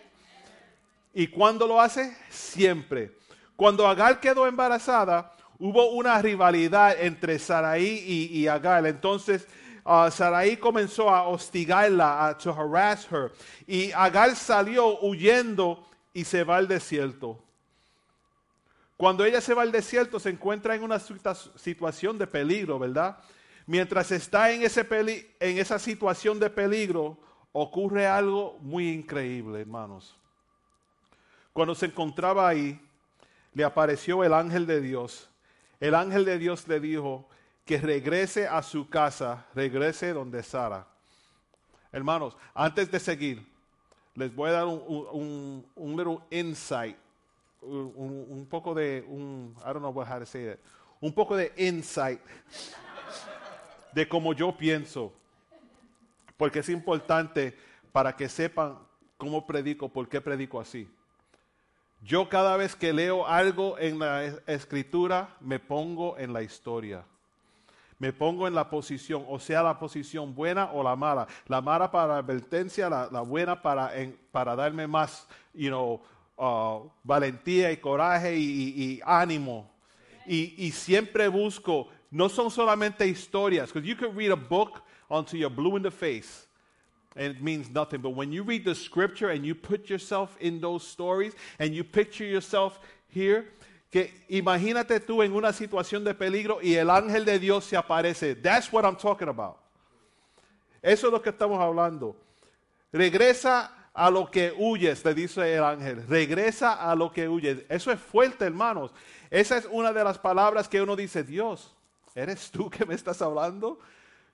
¿Y 1.13 1.27
cuando 1.27 1.67
lo 1.67 1.79
hace? 1.79 2.17
Siempre. 2.31 3.15
Cuando 3.57 3.87
Agar 3.87 4.21
quedó 4.21 4.47
embarazada, 4.47 5.35
hubo 5.59 5.91
una 5.91 6.23
rivalidad 6.23 6.99
entre 6.99 7.39
Saraí 7.39 8.05
y, 8.07 8.39
y 8.39 8.49
Agar. 8.49 8.87
Entonces, 8.87 9.47
uh, 9.85 10.11
Sarai 10.11 10.57
comenzó 10.57 11.11
a 11.11 11.29
hostigarla, 11.29 12.27
a 12.27 12.39
to 12.39 12.55
harass 12.55 13.07
her. 13.13 13.33
Y 13.67 13.93
Agar 13.93 14.35
salió 14.35 14.99
huyendo 15.01 15.87
y 16.15 16.25
se 16.25 16.43
va 16.43 16.57
al 16.57 16.69
desierto. 16.69 17.46
Cuando 18.97 19.25
ella 19.25 19.41
se 19.41 19.55
va 19.55 19.63
al 19.63 19.73
desierto 19.73 20.19
se 20.19 20.31
encuentra 20.31 20.75
en 20.75 20.83
una 20.83 20.99
situación 20.99 22.19
de 22.19 22.27
peligro, 22.27 22.79
¿verdad? 22.79 23.19
Mientras 23.67 24.11
está 24.11 24.51
en, 24.53 24.63
ese 24.63 24.87
en 25.41 25.59
esa 25.59 25.79
situación 25.79 26.39
de 26.39 26.49
peligro, 26.49 27.19
ocurre 27.53 28.07
algo 28.07 28.59
muy 28.61 28.91
increíble, 28.91 29.61
hermanos. 29.61 30.17
Cuando 31.53 31.75
se 31.75 31.87
encontraba 31.87 32.49
ahí, 32.49 32.81
le 33.53 33.65
apareció 33.65 34.23
el 34.25 34.33
ángel 34.33 34.67
de 34.67 34.81
Dios. 34.81 35.29
El 35.81 35.95
ángel 35.95 36.25
de 36.25 36.39
Dios 36.39 36.67
le 36.69 36.81
dijo, 36.81 37.29
que 37.67 37.79
regrese 37.79 38.47
a 38.47 38.63
su 38.63 38.89
casa, 38.89 39.45
regrese 39.55 40.13
donde 40.13 40.43
Sara. 40.45 40.87
Hermanos, 41.91 42.37
antes 42.55 42.91
de 42.91 43.01
seguir, 43.01 43.45
les 44.15 44.35
voy 44.35 44.51
a 44.51 44.53
dar 44.53 44.67
un, 44.67 45.67
un, 45.75 45.97
little 45.97 46.21
insight, 46.31 46.97
un, 47.67 48.47
poco 48.49 48.75
de, 48.75 49.05
un, 49.09 49.55
I 49.59 49.73
don't 49.73 49.79
know 49.79 49.93
how 49.93 50.19
to 50.19 50.27
say 50.27 50.53
it, 50.53 50.59
un 51.01 51.13
poco 51.13 51.37
de 51.37 51.53
insight 51.57 52.21
de 53.93 54.09
cómo 54.09 54.33
yo 54.33 54.57
pienso, 54.57 55.13
porque 56.37 56.61
es 56.61 56.69
importante 56.69 57.57
para 57.93 58.15
que 58.15 58.29
sepan 58.29 58.79
cómo 59.17 59.47
predico, 59.47 59.89
por 59.89 60.09
qué 60.09 60.21
predico 60.21 60.61
así. 60.61 60.89
Yo 62.03 62.29
cada 62.29 62.57
vez 62.57 62.77
que 62.77 62.93
leo 62.93 63.27
algo 63.27 63.79
en 63.79 63.99
la 63.99 64.25
escritura, 64.47 65.35
me 65.41 65.59
pongo 65.59 66.19
en 66.19 66.33
la 66.33 66.43
historia 66.43 67.05
me 67.99 68.13
pongo 68.13 68.47
en 68.47 68.55
la 68.55 68.69
posición, 68.69 69.25
o 69.29 69.39
sea, 69.39 69.63
la 69.63 69.79
posición 69.79 70.35
buena 70.35 70.71
o 70.73 70.83
la 70.83 70.97
mala. 70.97 71.27
La 71.47 71.61
mala 71.61 71.91
para 71.91 72.19
advertencia, 72.19 72.91
la, 72.91 73.21
buena 73.23 73.63
para, 73.63 73.91
para 74.31 74.55
darme 74.55 74.87
más, 74.87 75.27
you 75.55 75.69
know, 75.69 76.01
uh, 76.39 76.81
valentía 77.05 77.71
y 77.73 77.77
coraje 77.77 78.37
y, 78.37 79.01
ánimo. 79.05 79.67
Y, 80.27 80.55
y, 80.59 80.73
siempre 80.73 81.29
busco, 81.29 81.89
no 82.11 82.29
son 82.29 82.51
solamente 82.51 83.07
historias, 83.07 83.73
because 83.73 83.87
you 83.87 83.95
can 83.95 84.15
read 84.15 84.31
a 84.31 84.37
book 84.37 84.83
until 85.09 85.39
you're 85.39 85.55
blue 85.55 85.77
in 85.77 85.83
the 85.83 85.91
face. 85.91 86.47
And 87.15 87.35
it 87.35 87.43
means 87.43 87.71
nothing. 87.71 88.01
But 88.03 88.11
when 88.11 88.33
you 88.33 88.43
read 88.43 88.65
the 88.65 88.75
scripture 88.75 89.31
and 89.31 89.45
you 89.47 89.55
put 89.55 89.89
yourself 89.89 90.37
in 90.41 90.61
those 90.61 90.87
stories 90.87 91.35
and 91.59 91.75
you 91.75 91.83
picture 91.83 92.27
yourself 92.27 92.79
here, 93.09 93.47
Que 93.91 94.13
imagínate 94.29 95.01
tú 95.01 95.23
en 95.23 95.33
una 95.33 95.53
situación 95.53 96.05
de 96.05 96.13
peligro 96.13 96.59
y 96.61 96.75
el 96.75 96.91
ángel 96.91 97.25
de 97.25 97.39
Dios 97.39 97.65
se 97.65 97.77
aparece. 97.77 98.35
That's 98.35 98.73
what 98.73 98.85
I'm 98.85 98.97
talking 98.97 99.29
about. 99.29 99.57
Eso 100.83 101.07
es 101.07 101.13
lo 101.13 101.23
que 101.23 101.31
estamos 101.31 101.61
hablando. 101.61 102.17
Regresa 102.93 103.71
a 103.97 104.11
lo 104.11 104.31
que 104.31 104.53
huyes, 104.55 105.03
le 105.07 105.15
dice 105.15 105.55
el 105.55 105.65
ángel. 105.65 106.07
Regresa 106.07 106.75
a 106.75 106.95
lo 106.95 107.11
que 107.11 107.27
huyes. 107.27 107.65
Eso 107.67 107.91
es 107.91 107.99
fuerte, 107.99 108.45
hermanos. 108.45 108.93
Esa 109.31 109.57
es 109.57 109.67
una 109.71 109.91
de 109.91 110.05
las 110.05 110.19
palabras 110.19 110.69
que 110.69 110.83
uno 110.83 110.95
dice, 110.95 111.25
Dios, 111.25 111.75
¿eres 112.15 112.51
tú 112.51 112.69
que 112.69 112.85
me 112.85 112.95
estás 112.95 113.23
hablando? 113.23 113.79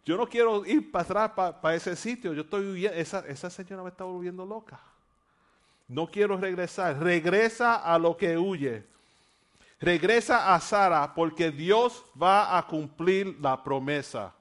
Yo 0.04 0.16
no 0.16 0.26
quiero 0.26 0.66
ir 0.66 0.90
para 0.90 1.04
atrás, 1.04 1.54
para, 1.62 1.74
ese 1.76 1.94
sitio. 1.94 2.34
Yo 2.34 2.42
estoy 2.42 2.72
huyendo. 2.72 2.96
Esa, 2.96 3.20
esa 3.20 3.50
señora 3.50 3.84
me 3.84 3.90
está 3.90 4.02
volviendo 4.02 4.44
loca. 4.44 4.80
No 5.86 6.08
quiero 6.08 6.36
regresar. 6.36 6.98
Regresa 6.98 7.76
a 7.76 7.96
lo 8.00 8.16
que 8.16 8.36
huye. 8.36 8.84
Regresa 9.78 10.52
a 10.52 10.60
Sara 10.60 11.14
porque 11.14 11.52
Dios 11.52 12.04
va 12.20 12.58
a 12.58 12.66
cumplir 12.66 13.38
la 13.40 13.62
promesa. 13.62 14.34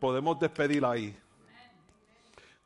Podemos 0.00 0.40
despedirla 0.40 0.92
ahí. 0.92 1.27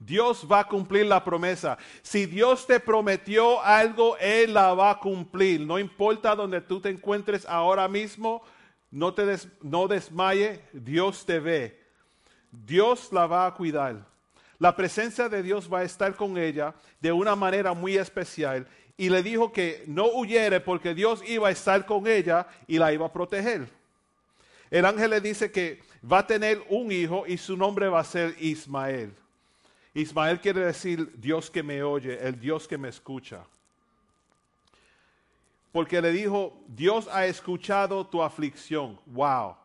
Dios 0.05 0.47
va 0.51 0.61
a 0.61 0.69
cumplir 0.69 1.07
la 1.07 1.23
promesa. 1.23 1.79
Si 2.03 2.27
Dios 2.27 2.67
te 2.67 2.81
prometió 2.81 3.63
algo, 3.63 4.17
Él 4.19 4.55
la 4.55 4.75
va 4.75 4.91
a 4.91 4.99
cumplir. 4.99 5.61
No 5.61 5.79
importa 5.79 6.35
donde 6.35 6.61
tú 6.61 6.81
te 6.81 6.89
encuentres 6.89 7.47
ahora 7.47 7.87
mismo, 7.87 8.43
no 8.91 9.15
te 9.15 9.25
no 9.63 9.87
desmaye, 9.87 10.61
Dios 10.73 11.25
te 11.25 11.39
ve. 11.39 11.81
Dios 12.51 13.13
la 13.13 13.27
va 13.27 13.47
a 13.47 13.55
cuidar. 13.55 14.05
La 14.59 14.75
presencia 14.75 15.29
de 15.29 15.43
Dios 15.43 15.73
va 15.73 15.81
a 15.81 15.85
estar 15.85 16.15
con 16.17 16.37
ella 16.37 16.75
de 17.01 17.13
una 17.13 17.37
manera 17.37 17.73
muy 17.73 17.97
especial. 17.97 18.67
Y 18.97 19.09
le 19.09 19.23
dijo 19.23 19.53
que 19.53 19.85
no 19.87 20.07
huyere 20.07 20.61
porque 20.61 20.95
Dios 20.95 21.23
iba 21.27 21.49
a 21.49 21.53
estar 21.53 21.87
con 21.87 22.07
ella 22.07 22.47
y 22.67 22.79
la 22.79 22.93
iba 22.93 23.07
a 23.07 23.13
proteger. 23.13 23.69
El 24.71 24.85
ángel 24.85 25.11
le 25.11 25.21
dice 25.21 25.53
que 25.53 25.81
va 26.11 26.19
a 26.19 26.27
tener 26.27 26.63
un 26.69 26.91
hijo 26.91 27.25
y 27.27 27.39
su 27.39 27.57
nombre 27.57 27.89
va 27.89 28.01
a 28.01 28.05
ser 28.05 28.35
Ismael. 28.41 29.15
Ismael 29.95 30.41
quiere 30.41 30.61
decir 30.61 31.13
Dios 31.19 31.51
que 31.51 31.63
me 31.63 31.83
oye, 31.83 32.19
el 32.27 32.39
Dios 32.39 32.67
que 32.67 32.79
me 32.79 32.89
escucha. 32.89 33.45
Porque 35.71 36.01
le 36.01 36.13
dijo, 36.13 36.55
Dios 36.67 37.09
ha 37.11 37.27
escuchado 37.27 38.07
tu 38.07 38.23
aflicción. 38.23 38.99
Wow. 39.07 39.57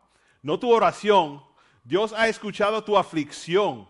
No 0.42 0.58
tu 0.58 0.70
oración. 0.70 1.42
Dios 1.84 2.12
ha 2.12 2.28
escuchado 2.28 2.82
tu 2.82 2.96
aflicción. 2.96 3.86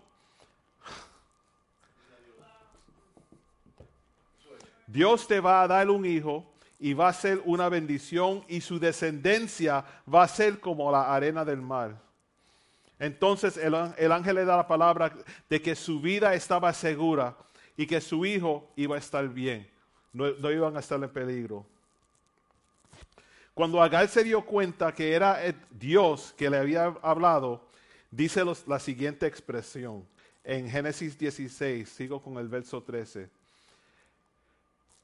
Dios 4.87 5.29
te 5.29 5.39
va 5.39 5.63
a 5.63 5.69
dar 5.69 5.91
un 5.91 6.05
hijo 6.05 6.45
y 6.81 6.95
va 6.95 7.09
a 7.09 7.13
ser 7.13 7.43
una 7.45 7.69
bendición 7.69 8.45
y 8.49 8.61
su 8.61 8.79
descendencia 8.79 9.85
va 10.13 10.23
a 10.23 10.29
ser 10.29 10.61
como 10.61 10.91
la 10.91 11.15
arena 11.15 11.45
del 11.45 11.61
mar. 11.61 12.08
Entonces 12.99 13.57
el, 13.57 13.75
ángel 13.75 14.35
le 14.35 14.45
da 14.45 14.57
la 14.57 14.67
palabra 14.67 15.13
de 15.49 15.63
que 15.63 15.75
su 15.77 16.01
vida 16.01 16.35
estaba 16.35 16.73
segura 16.73 17.37
y 17.77 17.87
que 17.87 18.01
su 18.01 18.27
hijo 18.27 18.69
iba 18.75 18.97
a 18.97 18.99
estar 18.99 19.29
bien, 19.29 19.69
no, 20.13 20.51
iban 20.51 20.77
a 20.77 20.81
estar 20.81 21.03
en 21.03 21.11
peligro. 21.11 21.65
Cuando 23.55 23.81
Agar 23.81 24.09
se 24.09 24.25
dio 24.25 24.45
cuenta 24.45 24.93
que 24.93 25.13
era 25.13 25.39
Dios 25.71 26.35
que 26.37 26.51
le 26.51 26.59
había 26.59 26.95
hablado, 27.03 27.67
dice 28.11 28.43
la 28.67 28.79
siguiente 28.79 29.27
expresión 29.27 30.05
en 30.43 30.69
Génesis 30.69 31.19
16, 31.19 31.89
sigo 31.89 32.21
con 32.21 32.37
el 32.39 32.49
verso 32.49 32.83
13. 32.83 33.29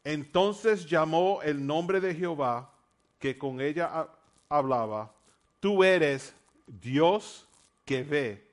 Entonces 0.03 0.87
llamó 0.87 1.43
el 1.43 1.65
nombre 1.65 2.01
de 2.01 2.15
Jehová 2.15 2.71
que 3.19 3.39
con 3.39 3.61
ella 3.61 4.09
hablaba, 4.49 5.13
tú 5.61 5.83
eres 5.83 6.35
Dios 6.67 7.47
que 7.85 8.03
ve, 8.03 8.47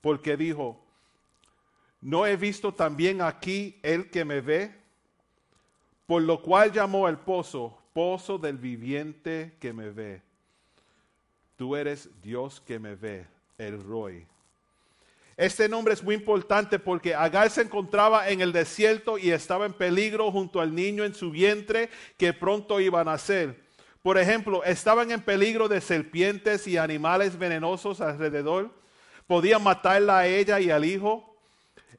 porque 0.00 0.36
dijo, 0.36 0.84
¿no 2.00 2.26
he 2.26 2.36
visto 2.36 2.72
también 2.72 3.22
aquí 3.22 3.78
el 3.82 4.10
que 4.10 4.24
me 4.24 4.40
ve? 4.40 4.74
Por 6.06 6.22
lo 6.22 6.42
cual 6.42 6.72
llamó 6.72 7.08
el 7.08 7.18
pozo, 7.18 7.78
pozo 7.92 8.38
del 8.38 8.58
viviente 8.58 9.56
que 9.60 9.72
me 9.72 9.90
ve. 9.90 10.22
Tú 11.56 11.76
eres 11.76 12.10
Dios 12.20 12.60
que 12.60 12.78
me 12.78 12.94
ve, 12.94 13.26
el 13.58 13.82
Roy. 13.82 14.26
Este 15.36 15.68
nombre 15.68 15.94
es 15.94 16.02
muy 16.02 16.14
importante 16.14 16.78
porque 16.78 17.14
Agar 17.14 17.48
se 17.50 17.62
encontraba 17.62 18.28
en 18.28 18.40
el 18.40 18.52
desierto 18.52 19.16
y 19.16 19.30
estaba 19.30 19.64
en 19.64 19.72
peligro 19.72 20.30
junto 20.30 20.60
al 20.60 20.74
niño 20.74 21.04
en 21.04 21.14
su 21.14 21.30
vientre 21.30 21.88
que 22.18 22.32
pronto 22.32 22.80
iba 22.80 23.00
a 23.00 23.04
nacer. 23.04 23.61
Por 24.02 24.18
ejemplo, 24.18 24.64
estaban 24.64 25.12
en 25.12 25.20
peligro 25.20 25.68
de 25.68 25.80
serpientes 25.80 26.66
y 26.66 26.76
animales 26.76 27.38
venenosos 27.38 28.00
alrededor. 28.00 28.70
Podían 29.28 29.62
matarla 29.62 30.18
a 30.18 30.26
ella 30.26 30.58
y 30.58 30.70
al 30.70 30.84
hijo. 30.84 31.36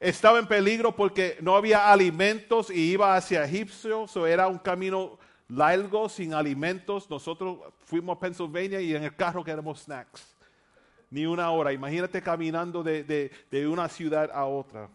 Estaba 0.00 0.38
en 0.38 0.46
peligro 0.46 0.94
porque 0.94 1.38
no 1.40 1.56
había 1.56 1.90
alimentos 1.90 2.68
y 2.70 2.92
iba 2.92 3.16
hacia 3.16 3.44
Egipcio. 3.44 4.04
Eso 4.04 4.26
era 4.26 4.48
un 4.48 4.58
camino 4.58 5.18
largo, 5.48 6.10
sin 6.10 6.34
alimentos. 6.34 7.08
Nosotros 7.08 7.58
fuimos 7.86 8.18
a 8.18 8.20
Pennsylvania 8.20 8.82
y 8.82 8.94
en 8.94 9.04
el 9.04 9.16
carro 9.16 9.42
queremos 9.42 9.80
snacks. 9.80 10.36
Ni 11.08 11.24
una 11.24 11.50
hora. 11.52 11.72
Imagínate 11.72 12.20
caminando 12.20 12.82
de, 12.82 13.30
una 13.66 13.88
ciudad 13.88 14.30
a 14.30 14.44
otra. 14.44 14.90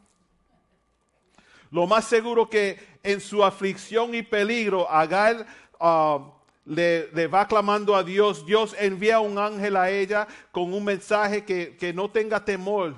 Lo 1.72 1.88
más 1.88 2.06
seguro 2.06 2.48
que 2.48 2.78
en 3.02 3.20
su 3.20 3.44
aflicción 3.44 4.14
y 4.14 4.22
peligro, 4.22 4.90
Agar 4.90 5.48
uh, 5.80 6.39
le, 6.70 7.28
va 7.28 7.48
clamando 7.48 7.96
a 7.96 8.04
Dios, 8.04 8.46
Dios 8.46 8.76
envía 8.78 9.20
un 9.20 9.40
ángel 9.40 9.76
a 9.76 9.90
ella 9.90 10.28
con 10.52 10.72
un 10.72 10.86
mensaje 10.86 11.44
que, 11.44 11.94
no 11.94 12.12
tenga 12.12 12.46
temor, 12.46 12.94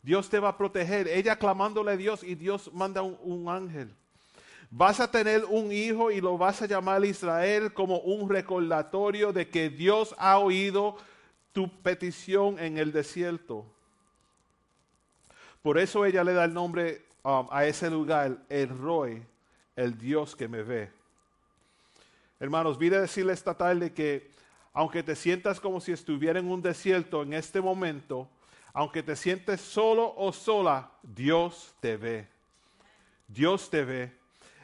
Dios 0.00 0.30
te 0.30 0.38
va 0.38 0.50
a 0.50 0.56
proteger. 0.56 1.08
Ella 1.08 1.36
clamándole 1.36 1.92
a 1.92 1.96
Dios 1.96 2.22
y 2.22 2.36
Dios 2.36 2.70
manda 2.72 3.02
un, 3.02 3.18
un 3.22 3.48
ángel. 3.48 3.92
Vas 4.70 5.00
a 5.00 5.10
tener 5.10 5.44
un 5.44 5.72
hijo 5.72 6.12
y 6.12 6.20
lo 6.20 6.38
vas 6.38 6.62
a 6.62 6.66
llamar 6.66 7.04
Israel 7.04 7.72
como 7.72 7.98
un 7.98 8.30
recordatorio 8.30 9.32
de 9.32 9.48
que 9.48 9.70
Dios 9.70 10.14
ha 10.18 10.38
oído 10.38 10.96
tu 11.52 11.68
petición 11.82 12.60
en 12.60 12.78
el 12.78 12.92
desierto. 12.92 13.66
Por 15.62 15.78
eso 15.78 16.04
ella 16.04 16.22
le 16.22 16.32
da 16.32 16.44
el 16.44 16.54
nombre 16.54 17.02
um, 17.24 17.48
a 17.50 17.66
ese 17.66 17.90
lugar, 17.90 18.38
el 18.48 18.68
Roy, 18.68 19.20
el 19.74 19.98
Dios 19.98 20.36
que 20.36 20.46
me 20.46 20.62
ve. 20.62 20.95
Hermanos, 22.38 22.78
vine 22.78 22.96
a 22.96 23.00
decirle 23.00 23.32
esta 23.32 23.54
tarde 23.54 23.92
que 23.92 24.30
aunque 24.74 25.02
te 25.02 25.16
sientas 25.16 25.58
como 25.58 25.80
si 25.80 25.92
estuviera 25.92 26.38
en 26.38 26.50
un 26.50 26.60
desierto 26.60 27.22
en 27.22 27.32
este 27.32 27.62
momento, 27.62 28.28
aunque 28.74 29.02
te 29.02 29.16
sientes 29.16 29.62
solo 29.62 30.12
o 30.18 30.34
sola, 30.34 30.90
Dios 31.02 31.74
te 31.80 31.96
ve. 31.96 32.28
Dios 33.26 33.70
te 33.70 33.84
ve. 33.84 34.12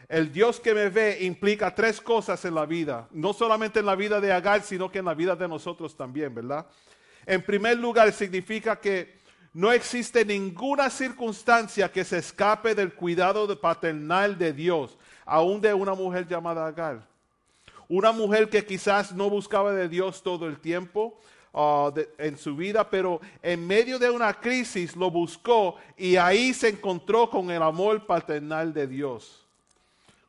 El 0.06 0.30
Dios 0.30 0.60
que 0.60 0.74
me 0.74 0.90
ve 0.90 1.16
implica 1.22 1.74
tres 1.74 1.98
cosas 1.98 2.44
en 2.44 2.54
la 2.54 2.66
vida, 2.66 3.08
no 3.10 3.32
solamente 3.32 3.80
en 3.80 3.86
la 3.86 3.94
vida 3.94 4.20
de 4.20 4.30
Agar, 4.30 4.60
sino 4.60 4.92
que 4.92 4.98
en 4.98 5.06
la 5.06 5.14
vida 5.14 5.34
de 5.34 5.48
nosotros 5.48 5.96
también, 5.96 6.34
¿verdad? 6.34 6.66
En 7.24 7.40
primer 7.40 7.78
lugar, 7.78 8.12
significa 8.12 8.78
que 8.78 9.18
no 9.54 9.72
existe 9.72 10.26
ninguna 10.26 10.90
circunstancia 10.90 11.90
que 11.90 12.04
se 12.04 12.18
escape 12.18 12.74
del 12.74 12.92
cuidado 12.92 13.58
paternal 13.58 14.36
de 14.36 14.52
Dios, 14.52 14.98
aún 15.24 15.58
de 15.62 15.72
una 15.72 15.94
mujer 15.94 16.28
llamada 16.28 16.66
Agar. 16.66 17.11
Una 17.94 18.10
mujer 18.10 18.48
que 18.48 18.64
quizás 18.64 19.12
no 19.12 19.28
buscaba 19.28 19.74
de 19.74 19.86
Dios 19.86 20.22
todo 20.22 20.48
el 20.48 20.58
tiempo 20.58 21.14
uh, 21.52 21.92
en 22.16 22.38
su 22.38 22.56
vida, 22.56 22.88
pero 22.88 23.20
en 23.42 23.66
medio 23.66 23.98
de 23.98 24.08
una 24.08 24.32
crisis 24.32 24.96
lo 24.96 25.10
buscó 25.10 25.76
y 25.98 26.16
ahí 26.16 26.54
se 26.54 26.70
encontró 26.70 27.28
con 27.28 27.50
el 27.50 27.62
amor 27.62 28.06
paternal 28.06 28.72
de 28.72 28.86
Dios. 28.86 29.46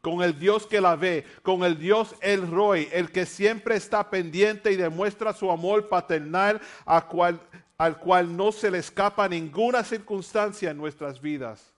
Con 0.01 0.21
el 0.21 0.37
Dios 0.37 0.67
que 0.67 0.81
la 0.81 0.97
ve, 0.97 1.25
con 1.41 1.63
el 1.63 1.79
Dios 1.79 2.13
El 2.19 2.51
Roy, 2.51 2.89
el 2.91 3.13
que 3.13 3.25
siempre 3.25 3.77
está 3.77 4.09
pendiente 4.09 4.73
y 4.73 4.75
demuestra 4.75 5.31
su 5.31 5.49
amor 5.49 5.87
paternal 5.87 6.59
al 6.85 7.97
cual 7.97 8.35
no 8.35 8.51
se 8.51 8.71
le 8.71 8.79
escapa 8.79 9.29
ninguna 9.29 9.85
circunstancia 9.85 10.71
en 10.71 10.75
nuestras 10.75 11.21
vidas. 11.21 11.71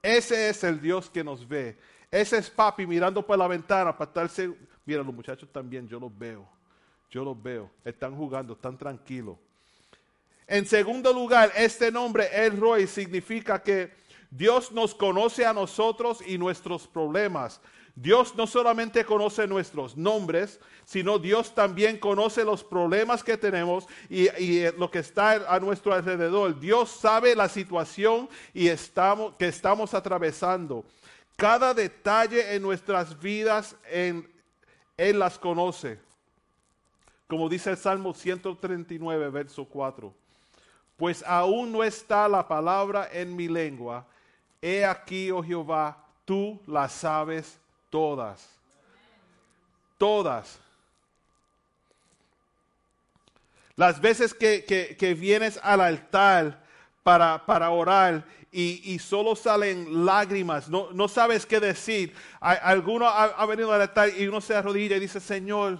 Ese 0.00 0.48
es 0.48 0.64
el 0.64 0.80
Dios 0.80 1.10
que 1.10 1.22
nos 1.22 1.46
ve. 1.46 1.76
Ese 2.10 2.38
es 2.38 2.48
papi 2.48 2.86
mirando 2.86 3.26
por 3.26 3.38
la 3.38 3.46
ventana 3.46 3.96
para 3.96 4.08
estarse 4.08 4.54
Mira, 4.84 5.02
los 5.02 5.14
muchachos 5.14 5.48
también, 5.52 5.88
yo 5.88 6.00
los 6.00 6.16
veo. 6.16 6.46
Yo 7.10 7.24
los 7.24 7.40
veo. 7.40 7.70
Están 7.84 8.16
jugando, 8.16 8.54
están 8.54 8.76
tranquilos. 8.76 9.36
En 10.46 10.66
segundo 10.66 11.12
lugar, 11.12 11.52
este 11.56 11.90
nombre, 11.90 12.28
El 12.32 12.58
Roy, 12.58 12.86
significa 12.86 13.62
que 13.62 13.92
Dios 14.30 14.72
nos 14.72 14.94
conoce 14.94 15.46
a 15.46 15.52
nosotros 15.52 16.20
y 16.26 16.38
nuestros 16.38 16.86
problemas. 16.86 17.60
Dios 17.94 18.34
no 18.34 18.46
solamente 18.46 19.04
conoce 19.04 19.46
nuestros 19.46 19.96
nombres, 19.96 20.58
sino 20.84 21.18
Dios 21.18 21.54
también 21.54 21.98
conoce 21.98 22.42
los 22.42 22.64
problemas 22.64 23.22
que 23.22 23.36
tenemos 23.36 23.86
y, 24.08 24.30
y, 24.42 24.72
lo 24.78 24.90
que 24.90 25.00
está 25.00 25.54
a 25.54 25.60
nuestro 25.60 25.92
alrededor. 25.92 26.58
Dios 26.58 26.90
sabe 26.90 27.36
la 27.36 27.50
situación 27.50 28.30
y 28.54 28.68
estamos, 28.68 29.36
que 29.36 29.48
estamos 29.48 29.92
atravesando. 29.92 30.86
Cada 31.36 31.74
detalle 31.74 32.54
en 32.54 32.62
nuestras 32.62 33.20
vidas, 33.20 33.76
en, 33.90 34.31
Él 35.02 35.18
las 35.18 35.36
conoce. 35.36 35.98
Como 37.26 37.48
dice 37.48 37.70
el 37.70 37.76
Salmo 37.76 38.14
139, 38.14 39.30
verso 39.30 39.64
4. 39.64 40.14
Pues 40.96 41.24
aún 41.26 41.72
no 41.72 41.82
está 41.82 42.28
la 42.28 42.46
palabra 42.46 43.08
en 43.10 43.34
mi 43.34 43.48
lengua. 43.48 44.06
He 44.60 44.84
aquí, 44.84 45.30
oh 45.32 45.42
Jehová, 45.42 45.98
tú 46.24 46.60
las 46.68 46.92
sabes 46.92 47.58
todas. 47.90 48.48
Todas. 49.98 50.60
Las 53.74 54.00
veces 54.00 54.32
que, 54.34 54.64
que- 54.64 54.96
que 54.96 55.14
vienes 55.14 55.58
al 55.64 55.80
altar 55.80 56.61
para, 57.02 57.44
para 57.44 57.70
orar 57.70 58.24
y, 58.50 58.92
y 58.92 58.98
solo 58.98 59.34
salen 59.34 60.04
lágrimas, 60.04 60.68
no, 60.68 60.92
no 60.92 61.08
sabes 61.08 61.46
qué 61.46 61.58
decir. 61.58 62.14
Alguno 62.40 63.06
ha, 63.06 63.24
ha 63.24 63.46
venido 63.46 63.72
al 63.72 63.80
altar 63.80 64.10
y 64.16 64.26
uno 64.26 64.40
se 64.40 64.54
arrodilla 64.54 64.96
y 64.96 65.00
dice, 65.00 65.20
Señor, 65.20 65.78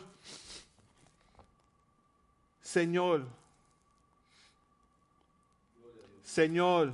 Señor, 2.61 3.27
Señor, 6.23 6.93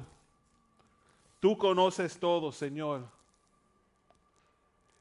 tú 1.38 1.56
conoces 1.56 2.18
todo, 2.18 2.50
Señor. 2.50 3.17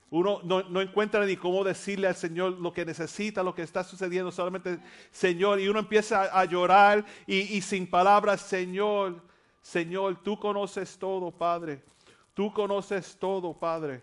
Uno 0.09 0.39
no, 0.43 0.79
encuentra 0.81 1.25
ni 1.25 1.35
cómo 1.35 1.63
decirle 1.65 2.07
al 2.07 2.15
Señor 2.15 2.53
lo 2.53 2.71
que 2.71 2.85
necesita, 2.85 3.43
lo 3.43 3.53
que 3.53 3.63
está 3.63 3.83
sucediendo, 3.83 4.31
solamente 4.31 4.79
Señor. 5.11 5.59
Y 5.59 5.67
uno 5.67 5.79
empieza 5.79 6.21
a, 6.23 6.41
a 6.41 6.45
llorar 6.45 7.05
y, 7.25 7.39
y 7.57 7.61
sin 7.61 7.85
palabras, 7.89 8.41
Señor, 8.41 9.21
Señor, 9.61 10.23
tú 10.23 10.39
conoces 10.39 10.97
todo, 10.97 11.29
Padre. 11.31 11.83
Tú 12.33 12.53
conoces 12.53 13.17
todo, 13.19 13.53
Padre. 13.53 14.01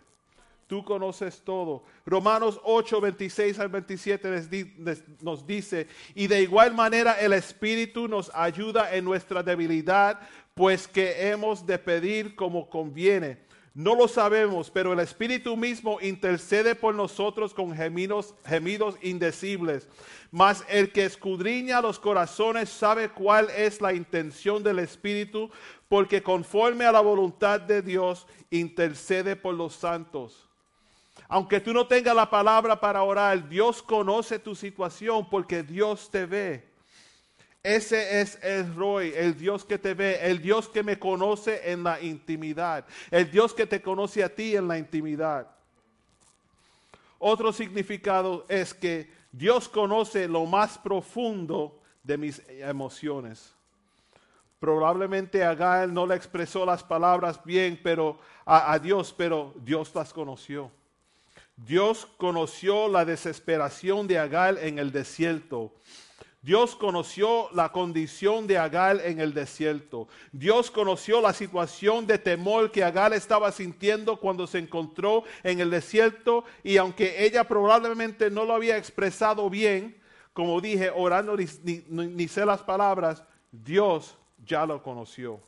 Tú 0.67 0.85
conoces 0.85 1.41
todo. 1.43 1.85
Romanos 2.05 2.61
8, 2.65 3.01
26 3.01 3.59
al 3.59 3.69
27 3.69 4.31
les 4.31 4.51
di- 4.51 4.75
les- 4.79 5.05
nos 5.23 5.47
dice, 5.47 5.87
y 6.15 6.27
de 6.27 6.43
igual 6.43 6.75
manera 6.75 7.13
el 7.21 7.33
Espíritu 7.35 8.09
nos 8.09 8.31
ayuda 8.35 8.95
en 8.95 9.05
nuestra 9.05 9.43
debilidad, 9.43 10.21
pues 10.55 10.89
que 10.89 11.29
hemos 11.31 11.65
de 11.67 11.79
pedir 11.79 12.35
como 12.35 12.69
conviene. 12.69 13.39
No 13.75 13.97
lo 13.97 14.07
sabemos, 14.07 14.71
pero 14.71 14.93
el 14.93 15.01
Espíritu 15.01 15.57
mismo 15.57 16.01
intercede 16.01 16.77
por 16.77 16.95
nosotros 16.95 17.53
con 17.53 17.75
gemidos, 17.75 18.37
gemidos 18.47 18.95
indecibles. 19.03 19.89
Mas 20.31 20.65
el 20.69 20.93
que 20.93 21.05
escudriña 21.05 21.81
los 21.81 21.99
corazones 21.99 22.69
sabe 22.69 23.09
cuál 23.09 23.51
es 23.51 23.81
la 23.81 23.93
intención 23.93 24.63
del 24.63 24.79
Espíritu, 24.79 25.51
porque 25.89 26.23
conforme 26.23 26.85
a 26.85 26.93
la 26.93 27.01
voluntad 27.01 27.61
de 27.61 27.83
Dios 27.83 28.29
intercede 28.51 29.35
por 29.35 29.55
los 29.55 29.75
santos. 29.75 30.49
Aunque 31.27 31.59
tú 31.59 31.73
no 31.73 31.89
tengas 31.89 32.15
la 32.15 32.31
palabra 32.31 32.81
para 32.81 33.03
orar, 33.03 33.49
Dios 33.49 33.83
conoce 33.83 34.39
tu 34.39 34.55
situación 34.55 35.29
porque 35.29 35.65
Dios 35.65 36.09
te 36.13 36.27
ve. 36.27 36.74
Ese 37.65 38.21
es 38.21 38.39
el 38.43 38.75
Roy, 38.75 39.15
el 39.17 39.39
Dios 39.39 39.65
que 39.65 39.79
te 39.79 39.95
ve, 39.95 40.19
el 40.21 40.43
Dios 40.43 40.69
que 40.69 40.83
me 40.83 40.99
conoce 40.99 41.73
en 41.73 41.83
la 41.83 41.99
intimidad, 41.99 42.85
el 43.11 43.31
Dios 43.31 43.55
que 43.55 43.67
te 43.67 43.81
conoce 43.81 44.23
a 44.23 44.29
ti 44.29 44.55
en 44.55 44.69
la 44.69 44.77
intimidad. 44.77 45.49
Otro 47.19 47.55
significado 47.55 48.45
es 48.51 48.75
que 48.75 49.11
Dios 49.33 49.67
conoce 49.67 50.29
lo 50.29 50.45
más 50.45 50.77
profundo 50.77 51.81
de 52.03 52.19
mis 52.19 52.43
emociones. 52.51 53.55
Probablemente 54.61 55.43
Agar 55.43 55.89
no 55.89 56.07
le 56.07 56.17
expresó 56.17 56.67
las 56.67 56.83
palabras 56.83 57.43
bien 57.47 57.81
pero 57.83 58.19
a, 58.45 58.75
a 58.75 58.79
Dios, 58.79 59.15
pero 59.17 59.55
Dios 59.57 59.91
las 59.95 60.13
conoció. 60.13 60.71
Dios 61.57 62.07
conoció 62.19 62.89
la 62.89 63.07
desesperación 63.07 64.07
de 64.07 64.19
Agar 64.19 64.59
en 64.59 64.79
el 64.79 64.93
desierto. 64.93 65.73
Dios 66.45 66.77
conoció 66.77 67.49
la 67.53 67.73
condición 67.73 68.47
de 68.47 68.59
Agar 68.59 69.01
en 69.03 69.19
el 69.19 69.33
desierto. 69.33 70.09
Dios 70.31 70.71
conoció 70.71 71.23
la 71.23 71.33
situación 71.33 72.07
de 72.07 72.19
temor 72.19 72.71
que 72.71 72.85
Agar 72.85 73.15
estaba 73.15 73.51
sintiendo 73.51 74.21
cuando 74.21 74.47
se 74.47 74.59
encontró 74.59 75.25
en 75.43 75.61
el 75.61 75.71
desierto 75.71 76.45
y 76.63 76.77
aunque 76.77 77.25
ella 77.25 77.45
probablemente 77.45 78.31
no 78.31 78.45
lo 78.45 78.53
había 78.55 78.77
expresado 78.77 79.49
bien, 79.49 79.97
como 80.35 80.61
dije, 80.61 80.91
orando 80.95 81.35
ni, 81.35 81.47
ni- 81.63 82.09
ni 82.09 82.29
sé 82.29 82.45
las 82.45 82.61
palabras, 82.61 83.25
Dios 83.51 84.15
ya 84.47 84.67
lo 84.67 84.83
conoció. 84.83 85.41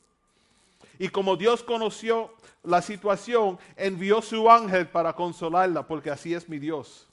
Y 0.99 1.09
como 1.11 1.37
Dios 1.37 1.63
conoció 1.63 2.33
la 2.63 2.81
situación, 2.81 3.59
envió 3.77 4.23
su 4.23 4.51
ángel 4.51 4.89
para 4.89 5.13
consolarla, 5.13 5.87
porque 5.87 6.09
así 6.09 6.33
es 6.33 6.49
mi 6.49 6.59
Dios. 6.59 7.07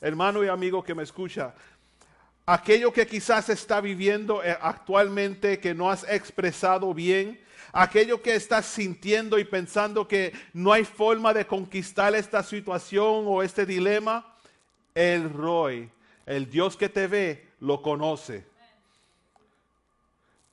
Hermano 0.00 0.42
y 0.44 0.48
amigo 0.48 0.82
que 0.82 0.94
me 0.94 1.02
escucha, 1.02 1.54
aquello 2.46 2.92
que 2.92 3.06
quizás 3.06 3.48
está 3.48 3.80
viviendo 3.80 4.42
eh, 4.42 4.56
actualmente 4.60 5.58
que 5.58 5.74
no 5.74 5.90
has 5.90 6.08
expresado 6.08 6.94
bien, 6.94 7.40
aquello 7.72 8.22
que 8.22 8.36
estás 8.36 8.66
sintiendo 8.66 9.38
y 9.38 9.44
pensando 9.44 10.06
que 10.06 10.32
no 10.52 10.72
hay 10.72 10.84
forma 10.84 11.34
de 11.34 11.46
conquistar 11.46 12.14
esta 12.14 12.42
situación 12.44 13.24
o 13.26 13.42
este 13.42 13.66
dilema, 13.66 14.34
el 14.94 15.28
Roy, 15.30 15.90
el 16.24 16.48
Dios 16.48 16.76
que 16.76 16.88
te 16.88 17.08
ve, 17.08 17.48
lo 17.60 17.82
conoce. 17.82 18.46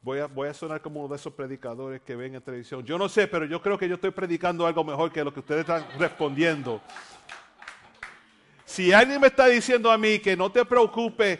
Voy 0.02 0.20
a, 0.20 0.26
voy 0.26 0.50
a 0.50 0.54
sonar 0.54 0.82
como 0.82 1.00
uno 1.00 1.10
de 1.10 1.16
esos 1.16 1.34
predicadores 1.34 2.02
que 2.02 2.16
ven 2.16 2.36
en 2.36 2.42
televisión. 2.42 2.84
Yo 2.84 2.98
no 2.98 3.08
sé, 3.08 3.28
pero 3.28 3.46
yo 3.46 3.62
creo 3.62 3.78
que 3.78 3.88
yo 3.88 3.96
estoy 3.96 4.12
predicando 4.12 4.68
algo 4.68 4.84
mejor 4.84 5.14
que 5.14 5.24
lo 5.24 5.34
que 5.34 5.40
ustedes 5.40 5.62
están 5.62 5.86
respondiendo. 5.98 6.82
Si 8.66 8.92
alguien 8.92 9.22
me 9.22 9.28
está 9.28 9.48
diciendo 9.48 9.92
a 9.92 9.98
mí 9.98 10.20
que 10.20 10.36
no 10.36 10.52
te 10.52 10.66
preocupes, 10.66 11.40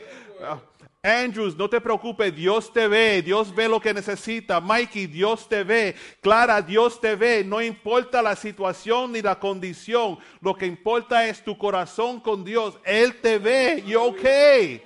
Andrews, 1.06 1.58
no 1.58 1.70
te 1.70 1.82
preocupes, 1.82 2.34
Dios 2.34 2.72
te 2.72 2.88
ve, 2.88 3.22
Dios 3.22 3.54
ve 3.54 3.68
lo 3.68 3.82
que 3.82 3.94
necesita. 3.94 4.62
Mikey, 4.62 5.08
Dios 5.08 5.50
te 5.50 5.62
ve. 5.64 5.96
Clara, 6.22 6.62
Dios 6.62 7.02
te 7.02 7.16
ve. 7.18 7.44
No 7.44 7.62
importa 7.62 8.22
la 8.22 8.38
situación 8.38 9.12
ni 9.12 9.22
la 9.22 9.38
condición, 9.38 10.18
lo 10.40 10.56
que 10.56 10.66
importa 10.66 11.28
es 11.28 11.44
tu 11.44 11.58
corazón 11.58 12.22
con 12.22 12.46
Dios. 12.46 12.80
Él 12.86 13.20
te 13.20 13.38
ve. 13.38 13.84
You're 13.86 14.08
okay. 14.08 14.82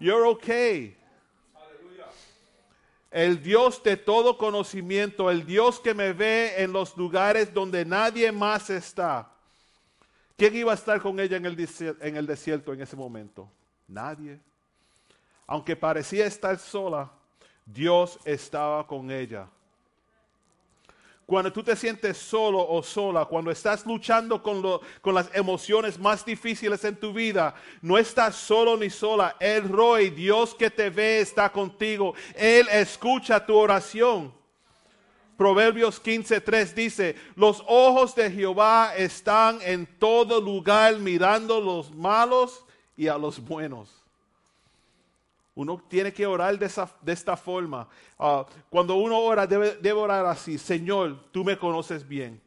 You're 0.00 0.26
okay. 0.26 0.96
El 3.12 3.40
Dios 3.40 3.80
de 3.84 3.96
todo 3.96 4.36
conocimiento, 4.36 5.30
el 5.30 5.46
Dios 5.46 5.78
que 5.78 5.94
me 5.94 6.12
ve 6.12 6.54
en 6.56 6.72
los 6.72 6.96
lugares 6.96 7.54
donde 7.54 7.84
nadie 7.84 8.32
más 8.32 8.70
está. 8.70 9.30
¿Quién 10.36 10.56
iba 10.56 10.72
a 10.72 10.74
estar 10.74 11.00
con 11.00 11.20
ella 11.20 11.36
en 11.36 11.46
el 12.16 12.26
desierto 12.26 12.72
en 12.72 12.80
ese 12.80 12.96
momento? 12.96 13.48
Nadie. 13.86 14.40
Aunque 15.46 15.76
parecía 15.76 16.26
estar 16.26 16.58
sola, 16.58 17.10
Dios 17.66 18.18
estaba 18.24 18.86
con 18.86 19.10
ella. 19.10 19.46
Cuando 21.26 21.50
tú 21.50 21.62
te 21.62 21.74
sientes 21.74 22.18
solo 22.18 22.58
o 22.68 22.82
sola, 22.82 23.24
cuando 23.24 23.50
estás 23.50 23.86
luchando 23.86 24.42
con, 24.42 24.60
lo- 24.60 24.82
con 25.00 25.14
las 25.14 25.30
emociones 25.34 25.98
más 25.98 26.22
difíciles 26.22 26.84
en 26.84 26.96
tu 26.96 27.14
vida, 27.14 27.54
no 27.80 27.96
estás 27.96 28.34
solo 28.36 28.76
ni 28.76 28.90
sola. 28.90 29.34
El 29.40 29.66
Roy, 29.70 30.10
Dios 30.10 30.54
que 30.54 30.70
te 30.70 30.90
ve, 30.90 31.20
está 31.20 31.50
contigo. 31.50 32.14
Él 32.34 32.68
escucha 32.70 33.44
tu 33.44 33.56
oración. 33.56 34.34
Proverbios 35.38 35.98
15:3 36.00 36.74
dice, 36.74 37.16
los 37.36 37.62
ojos 37.66 38.14
de 38.14 38.30
Jehová 38.30 38.94
están 38.94 39.60
en 39.62 39.86
todo 39.98 40.40
lugar 40.40 40.98
mirando 40.98 41.58
los 41.58 41.90
malos 41.90 42.64
y 42.98 43.08
a 43.08 43.16
los 43.16 43.40
buenos. 43.40 44.03
Uno 45.56 45.82
tiene 45.88 46.12
que 46.12 46.26
orar 46.26 46.58
de, 46.58 46.66
esa- 46.66 46.92
de 47.00 47.12
esta 47.12 47.36
forma. 47.36 47.88
Ah, 48.18 48.44
cuando 48.68 48.96
uno 48.96 49.18
ora, 49.18 49.46
debe, 49.46 49.76
debe 49.76 50.00
orar 50.00 50.26
así. 50.26 50.58
Señor, 50.58 51.16
tú 51.30 51.44
me 51.44 51.56
conoces 51.58 52.06
bien. 52.06 52.40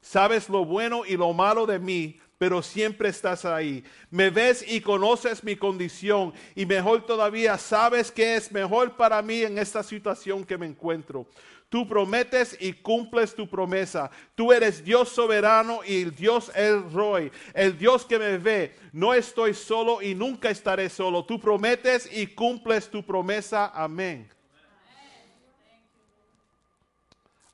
Sabes 0.00 0.48
lo 0.48 0.64
bueno 0.64 1.04
y 1.04 1.16
lo 1.16 1.32
malo 1.34 1.66
de 1.66 1.78
mí, 1.78 2.18
pero 2.38 2.62
siempre 2.62 3.08
estás 3.08 3.44
ahí. 3.44 3.84
Me 4.10 4.30
ves 4.30 4.64
y 4.66 4.80
conoces 4.80 5.42
mi 5.44 5.56
condición. 5.56 6.32
Y 6.54 6.64
mejor 6.64 7.04
todavía, 7.04 7.58
sabes 7.58 8.10
que 8.10 8.36
es 8.36 8.50
mejor 8.52 8.96
para 8.96 9.20
mí 9.20 9.42
en 9.42 9.58
esta 9.58 9.82
situación 9.82 10.44
que 10.44 10.56
me 10.56 10.66
encuentro. 10.66 11.26
Tú 11.68 11.86
prometes 11.86 12.56
y 12.60 12.72
cumples 12.72 13.34
tu 13.34 13.46
promesa. 13.46 14.10
Tú 14.34 14.52
eres 14.52 14.82
Dios 14.82 15.10
soberano 15.10 15.80
y 15.86 16.02
el 16.02 16.14
Dios 16.14 16.50
El 16.54 16.90
Roy, 16.90 17.30
el 17.52 17.76
Dios 17.76 18.06
que 18.06 18.18
me 18.18 18.38
ve. 18.38 18.74
No 18.92 19.12
estoy 19.12 19.52
solo 19.52 20.00
y 20.00 20.14
nunca 20.14 20.48
estaré 20.48 20.88
solo. 20.88 21.24
Tú 21.24 21.38
prometes 21.38 22.08
y 22.10 22.26
cumples 22.28 22.90
tu 22.90 23.04
promesa. 23.04 23.70
Amén. 23.74 24.28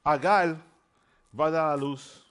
Agar 0.05 0.63
va 1.39 1.47
a 1.47 1.51
dar 1.51 1.73
a 1.73 1.77
luz. 1.77 2.25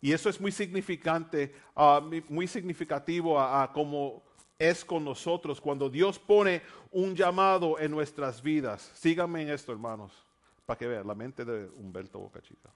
Y 0.00 0.12
eso 0.12 0.28
es 0.28 0.40
muy 0.40 0.50
significante, 0.50 1.54
ah, 1.76 2.00
muy 2.28 2.48
significativo 2.48 3.38
a, 3.38 3.62
a 3.62 3.72
cómo 3.72 4.22
es 4.58 4.84
con 4.84 5.04
nosotros 5.04 5.60
cuando 5.60 5.88
Dios 5.88 6.18
pone 6.18 6.62
un 6.90 7.14
llamado 7.14 7.78
en 7.78 7.92
nuestras 7.92 8.42
vidas. 8.42 8.90
Síganme 8.94 9.42
en 9.42 9.50
esto, 9.50 9.70
hermanos, 9.70 10.27
para 10.68 10.76
que 10.76 10.86
vean 10.86 11.06
la 11.06 11.14
mente 11.14 11.46
de 11.46 11.66
Humberto 11.76 12.18
Boca 12.18 12.42
Chica. 12.42 12.68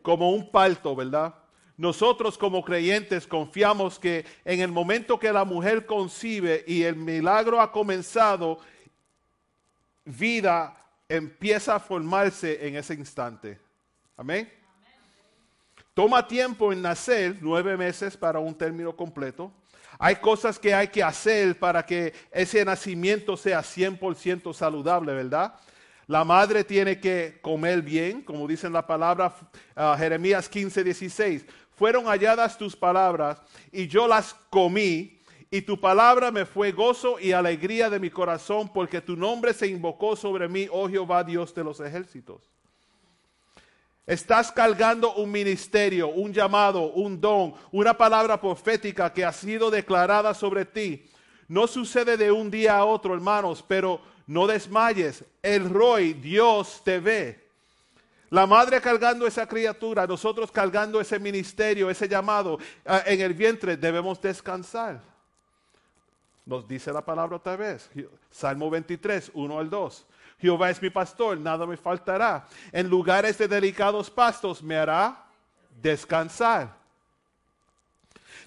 como 0.00 0.30
un 0.30 0.48
parto, 0.48 0.94
¿verdad? 0.94 1.34
Nosotros 1.76 2.38
como 2.38 2.62
creyentes 2.62 3.26
confiamos 3.26 3.98
que 3.98 4.24
en 4.44 4.60
el 4.60 4.70
momento 4.70 5.18
que 5.18 5.32
la 5.32 5.44
mujer 5.44 5.86
concibe 5.86 6.62
y 6.68 6.84
el 6.84 6.94
milagro 6.94 7.60
ha 7.60 7.72
comenzado, 7.72 8.60
vida 10.04 10.76
empieza 11.08 11.74
a 11.74 11.80
formarse 11.80 12.64
en 12.64 12.76
ese 12.76 12.94
instante. 12.94 13.58
Amén. 14.16 14.48
Toma 15.94 16.28
tiempo 16.28 16.72
en 16.72 16.80
nacer, 16.80 17.38
nueve 17.40 17.76
meses 17.76 18.16
para 18.16 18.38
un 18.38 18.54
término 18.54 18.94
completo. 18.94 19.50
Hay 19.98 20.14
cosas 20.14 20.60
que 20.60 20.72
hay 20.72 20.86
que 20.86 21.02
hacer 21.02 21.58
para 21.58 21.84
que 21.84 22.14
ese 22.30 22.64
nacimiento 22.64 23.36
sea 23.36 23.62
100% 23.62 24.54
saludable, 24.54 25.12
¿verdad? 25.12 25.58
La 26.06 26.24
madre 26.24 26.64
tiene 26.64 27.00
que 27.00 27.38
comer 27.40 27.80
bien, 27.80 28.22
como 28.22 28.46
dice 28.46 28.68
la 28.68 28.86
palabra 28.86 29.34
uh, 29.76 29.96
Jeremías 29.96 30.48
15, 30.48 30.84
16. 30.84 31.46
Fueron 31.74 32.04
halladas 32.04 32.58
tus 32.58 32.76
palabras 32.76 33.40
y 33.72 33.88
yo 33.88 34.06
las 34.06 34.34
comí 34.50 35.20
y 35.50 35.62
tu 35.62 35.80
palabra 35.80 36.30
me 36.30 36.44
fue 36.44 36.72
gozo 36.72 37.18
y 37.18 37.32
alegría 37.32 37.88
de 37.88 38.00
mi 38.00 38.10
corazón 38.10 38.70
porque 38.72 39.00
tu 39.00 39.16
nombre 39.16 39.54
se 39.54 39.66
invocó 39.66 40.14
sobre 40.14 40.48
mí, 40.48 40.68
oh 40.70 40.88
Jehová 40.88 41.24
Dios 41.24 41.54
de 41.54 41.64
los 41.64 41.80
ejércitos. 41.80 42.42
Estás 44.06 44.52
cargando 44.52 45.14
un 45.14 45.30
ministerio, 45.30 46.08
un 46.08 46.32
llamado, 46.32 46.92
un 46.92 47.18
don, 47.18 47.54
una 47.72 47.96
palabra 47.96 48.38
profética 48.38 49.10
que 49.10 49.24
ha 49.24 49.32
sido 49.32 49.70
declarada 49.70 50.34
sobre 50.34 50.66
ti. 50.66 51.06
No 51.48 51.66
sucede 51.66 52.18
de 52.18 52.30
un 52.30 52.50
día 52.50 52.76
a 52.76 52.84
otro, 52.84 53.14
hermanos, 53.14 53.64
pero 53.66 54.00
no 54.26 54.46
desmayes. 54.46 55.24
El 55.42 55.68
Roy, 55.68 56.14
Dios 56.14 56.82
te 56.84 56.98
ve. 57.00 57.44
La 58.30 58.46
madre 58.46 58.80
cargando 58.80 59.26
esa 59.26 59.46
criatura, 59.46 60.06
nosotros 60.06 60.50
cargando 60.50 61.00
ese 61.00 61.18
ministerio, 61.18 61.88
ese 61.88 62.08
llamado 62.08 62.58
ah, 62.84 63.02
en 63.06 63.20
el 63.20 63.34
vientre, 63.34 63.76
debemos 63.76 64.20
descansar. 64.20 65.00
Nos 66.44 66.66
dice 66.66 66.92
la 66.92 67.04
palabra 67.04 67.36
otra 67.36 67.56
vez. 67.56 67.88
Salmo 68.30 68.68
23, 68.70 69.30
1 69.34 69.58
al 69.58 69.70
2. 69.70 70.06
Jehová 70.40 70.70
es 70.70 70.82
mi 70.82 70.90
pastor, 70.90 71.38
nada 71.38 71.64
me 71.64 71.76
faltará. 71.76 72.46
En 72.72 72.88
lugares 72.88 73.38
de 73.38 73.48
delicados 73.48 74.10
pastos 74.10 74.62
me 74.62 74.76
hará 74.76 75.24
descansar. 75.80 76.76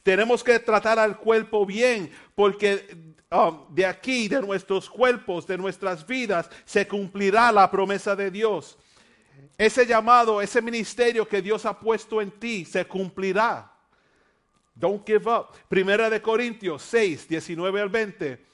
Tenemos 0.03 0.43
que 0.43 0.59
tratar 0.59 0.99
al 0.99 1.17
cuerpo 1.17 1.65
bien, 1.65 2.11
porque 2.35 3.15
um, 3.31 3.73
de 3.73 3.85
aquí, 3.85 4.27
de 4.27 4.41
nuestros 4.41 4.89
cuerpos, 4.89 5.45
de 5.47 5.57
nuestras 5.57 6.05
vidas, 6.05 6.49
se 6.65 6.87
cumplirá 6.87 7.51
la 7.51 7.69
promesa 7.69 8.15
de 8.15 8.31
Dios. 8.31 8.77
Ese 9.57 9.85
llamado, 9.85 10.41
ese 10.41 10.61
ministerio 10.61 11.27
que 11.27 11.41
Dios 11.41 11.65
ha 11.65 11.79
puesto 11.79 12.21
en 12.21 12.31
ti, 12.31 12.65
se 12.65 12.85
cumplirá. 12.85 13.71
Don't 14.75 15.03
give 15.05 15.27
up. 15.29 15.47
Primera 15.67 16.09
de 16.09 16.21
Corintios 16.21 16.83
6, 16.83 17.27
19 17.27 17.81
al 17.81 17.89
20. 17.89 18.45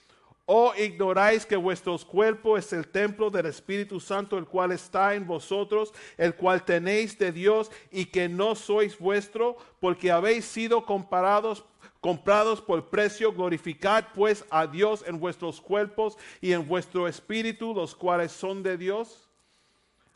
¿O 0.46 0.74
ignoráis 0.76 1.46
que 1.46 1.56
vuestros 1.56 2.04
cuerpos 2.04 2.66
es 2.66 2.74
el 2.74 2.88
templo 2.88 3.30
del 3.30 3.46
Espíritu 3.46 4.00
Santo, 4.00 4.38
el 4.38 4.46
cual 4.46 4.74
está 4.74 5.16
en 5.16 5.26
vosotros, 5.26 5.94
el 6.18 6.36
cual 6.36 6.64
tenéis 6.64 7.18
de 7.18 7.32
Dios 7.32 7.72
y 7.92 8.06
que 8.06 8.28
no 8.28 8.56
sois 8.56 8.98
vuestro, 8.98 9.58
porque 9.80 10.12
habéis 10.12 10.44
sido 10.44 10.86
comparados, 10.86 11.64
comprados 12.04 12.62
por 12.62 12.90
precio? 12.90 13.32
Glorificad 13.32 14.08
pues 14.14 14.44
a 14.50 14.68
Dios 14.68 15.06
en 15.08 15.18
vuestros 15.18 15.62
cuerpos 15.62 16.18
y 16.42 16.52
en 16.52 16.68
vuestro 16.68 17.08
espíritu, 17.08 17.74
los 17.74 17.96
cuales 17.96 18.34
son 18.34 18.62
de 18.62 18.78
Dios. 18.78 19.30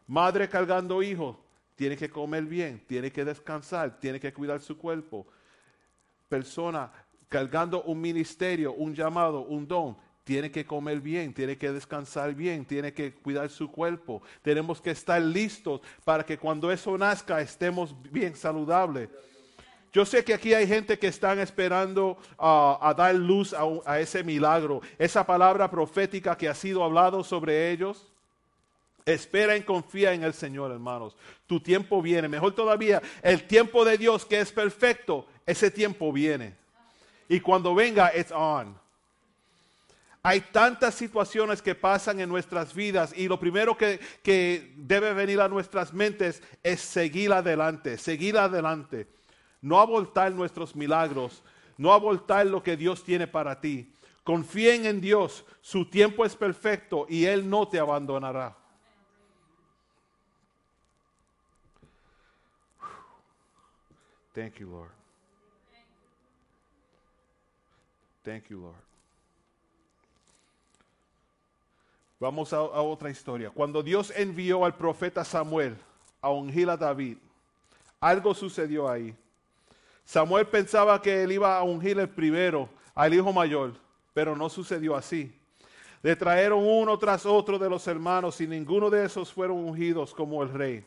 Madre 0.06 0.50
cargando 0.50 1.02
hijo, 1.02 1.40
tiene 1.76 1.96
que 1.96 2.10
comer 2.10 2.44
bien, 2.44 2.84
tiene 2.86 3.10
que 3.10 3.24
descansar, 3.24 4.02
tiene 4.02 4.20
que 4.20 4.34
cuidar 4.34 4.60
su 4.60 4.78
cuerpo. 4.78 5.26
Persona 6.28 6.92
cargando 7.30 7.82
un 7.84 8.02
ministerio, 8.02 8.74
un 8.74 8.94
llamado, 8.94 9.46
un 9.46 9.66
don, 9.66 9.96
tiene 10.26 10.52
que 10.52 10.66
comer 10.66 11.00
bien, 11.00 11.34
tiene 11.34 11.58
que 11.58 11.72
descansar 11.72 12.36
bien, 12.36 12.66
tiene 12.66 12.92
que 12.92 13.14
cuidar 13.14 13.50
su 13.50 13.72
cuerpo. 13.72 14.22
Tenemos 14.42 14.82
que 14.82 14.92
estar 14.92 15.22
listos 15.22 15.80
para 16.04 16.26
que 16.26 16.38
cuando 16.38 16.70
eso 16.70 16.98
nazca 16.98 17.40
estemos 17.40 17.96
bien 18.12 18.36
saludables. 18.36 19.10
Yo 19.94 20.06
sé 20.06 20.24
que 20.24 20.34
aquí 20.34 20.54
hay 20.54 20.68
gente 20.68 21.00
que 21.00 21.08
están 21.08 21.40
esperando 21.40 22.18
ah, 22.38 22.78
a 22.82 22.94
dar 22.94 23.16
luz 23.16 23.54
a, 23.54 23.64
a, 23.86 24.00
ese 24.00 24.24
milagro, 24.24 24.82
esa 24.98 25.26
palabra 25.26 25.70
profética 25.70 26.38
que 26.38 26.50
ha 26.50 26.54
sido 26.54 26.84
hablado 26.84 27.24
sobre 27.24 27.72
ellos. 27.72 28.06
Espera 29.06 29.56
y 29.56 29.62
confía 29.62 30.14
en 30.14 30.24
el 30.24 30.34
Señor, 30.34 30.72
hermanos. 30.72 31.16
Tu 31.48 31.62
tiempo 31.62 32.02
viene. 32.02 32.28
Mejor 32.28 32.54
todavía, 32.54 33.02
el 33.22 33.48
tiempo 33.48 33.86
de 33.86 33.98
Dios 33.98 34.26
que 34.26 34.42
es 34.42 34.52
perfecto, 34.52 35.26
ese 35.46 35.72
tiempo 35.72 36.12
viene. 36.12 36.56
Y 37.30 37.40
cuando 37.40 37.74
venga, 37.74 38.12
it's 38.16 38.32
on. 38.32 38.78
Hay 40.22 40.42
tantas 40.42 40.94
situaciones 40.96 41.62
que 41.62 41.74
pasan 41.74 42.20
en 42.20 42.28
nuestras 42.28 42.74
vidas 42.74 43.14
y 43.16 43.30
lo 43.30 43.40
primero 43.40 43.78
que, 43.78 44.02
que 44.22 44.74
debe 44.76 45.14
venir 45.14 45.40
a 45.40 45.48
nuestras 45.48 45.94
mentes 45.94 46.44
es 46.64 46.82
seguir 46.82 47.32
adelante, 47.32 47.98
seguir 47.98 48.38
adelante. 48.38 49.08
No 49.62 49.80
abortar 49.80 50.32
nuestros 50.32 50.76
milagros, 50.76 51.44
no 51.78 51.94
abortar 51.94 52.46
lo 52.46 52.62
que 52.62 52.78
Dios 52.78 53.04
tiene 53.04 53.28
para 53.28 53.60
ti. 53.60 53.92
Confíen 54.24 54.86
en 54.86 55.00
Dios, 55.00 55.46
su 55.62 55.90
tiempo 55.90 56.26
es 56.26 56.36
perfecto 56.36 57.06
y 57.10 57.26
Él 57.26 57.50
no 57.50 57.68
te 57.68 57.80
abandonará. 57.80 58.56
Thank 64.34 64.60
you, 64.60 64.70
Lord. 64.70 64.92
Thank 68.24 68.50
you, 68.50 68.60
Lord. 68.60 68.88
Vamos 72.20 72.52
a, 72.52 72.62
otra 72.62 73.10
historia. 73.10 73.52
Cuando 73.52 73.82
Dios 73.82 74.12
envió 74.16 74.66
al 74.66 74.76
profeta 74.76 75.24
Samuel 75.24 75.78
a 76.22 76.30
ungir 76.30 76.70
a 76.70 76.76
David, 76.76 77.18
algo 78.00 78.34
sucedió 78.34 78.90
ahí. 78.90 79.16
Samuel 80.08 80.48
pensaba 80.48 81.02
que 81.02 81.24
él 81.24 81.34
iba 81.34 81.58
a 81.58 81.64
ungir 81.64 82.00
el 82.00 82.08
primero, 82.08 82.70
al 82.96 83.14
hijo 83.14 83.34
mayor, 83.34 83.74
pero 84.14 84.38
no 84.38 84.48
sucedió 84.48 84.96
así. 84.96 85.38
Le 86.02 86.16
trajeron 86.16 86.64
uno 86.66 86.98
tras 86.98 87.26
otro 87.26 87.60
de 87.60 87.70
los 87.70 87.86
hermanos 87.88 88.40
y 88.40 88.48
ninguno 88.48 88.90
de 88.90 89.04
esos 89.04 89.34
fueron 89.34 89.58
ungidos 89.58 90.14
como 90.14 90.42
el 90.42 90.54
rey. 90.54 90.86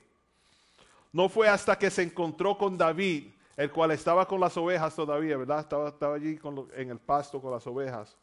No 1.12 1.28
fue 1.28 1.48
hasta 1.48 1.76
que 1.76 1.90
se 1.90 2.02
encontró 2.02 2.56
con 2.56 2.78
David, 2.78 3.26
el 3.58 3.70
cual 3.70 3.90
estaba 3.90 4.26
con 4.26 4.40
las 4.40 4.56
ovejas 4.56 4.96
todavía, 4.96 5.36
¿verdad? 5.36 5.60
Estaba, 5.60 6.14
allí 6.14 6.40
en 6.74 6.88
el 6.88 6.98
pasto 6.98 7.42
con 7.42 7.50
las 7.50 7.66
ovejas 7.66 8.16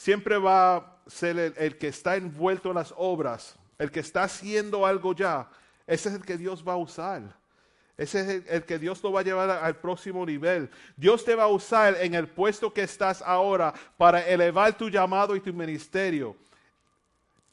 siempre 0.00 0.38
va 0.38 0.76
a 0.76 0.96
ser 1.06 1.54
el, 1.58 1.76
que 1.76 1.88
está 1.88 2.16
envuelto 2.16 2.70
en 2.70 2.76
las 2.76 2.94
obras, 2.96 3.54
el 3.76 3.90
que 3.90 4.00
está 4.00 4.22
haciendo 4.22 4.86
algo 4.86 5.14
ya. 5.14 5.46
Ese 5.86 6.08
es 6.08 6.14
el 6.14 6.24
que 6.24 6.38
Dios 6.38 6.66
va 6.66 6.72
a 6.72 6.78
usar. 6.78 7.39
Ese 8.00 8.20
es 8.20 8.42
el, 8.48 8.64
que 8.64 8.78
Dios 8.78 9.02
lo 9.02 9.12
va 9.12 9.20
a 9.20 9.22
llevar 9.22 9.50
al 9.50 9.76
próximo 9.76 10.24
nivel. 10.24 10.70
Dios 10.96 11.22
te 11.22 11.34
va 11.34 11.42
a 11.42 11.48
usar 11.48 11.98
en 12.00 12.14
el 12.14 12.28
puesto 12.28 12.72
que 12.72 12.80
estás 12.80 13.20
ahora 13.20 13.74
para 13.98 14.26
elevar 14.26 14.72
tu 14.72 14.88
llamado 14.88 15.36
y 15.36 15.40
tu 15.40 15.52
ministerio. 15.52 16.34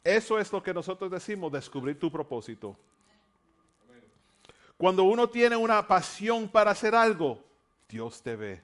Eso 0.02 0.38
es 0.38 0.50
lo 0.50 0.62
que 0.62 0.72
nosotros 0.72 1.10
decimos, 1.10 1.52
descubrir 1.52 1.98
tu 1.98 2.10
propósito. 2.10 2.74
Cuando 4.78 5.04
uno 5.04 5.28
tiene 5.28 5.54
una 5.54 5.86
pasión 5.86 6.48
para 6.48 6.70
hacer 6.70 6.94
algo, 6.94 7.44
Dios 7.86 8.22
te 8.22 8.34
ve. 8.34 8.62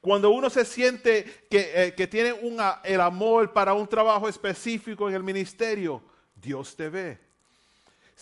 Cuando 0.00 0.30
uno 0.30 0.50
se 0.50 0.64
siente 0.64 1.44
que, 1.48 1.94
eh, 1.96 2.06
tiene 2.08 2.34
el 2.82 3.00
amor 3.00 3.52
para 3.52 3.74
un 3.74 3.86
trabajo 3.86 4.28
específico 4.28 5.08
en 5.08 5.14
el 5.14 5.22
ministerio, 5.22 6.02
Dios 6.34 6.74
te 6.74 6.88
ve. 6.88 7.31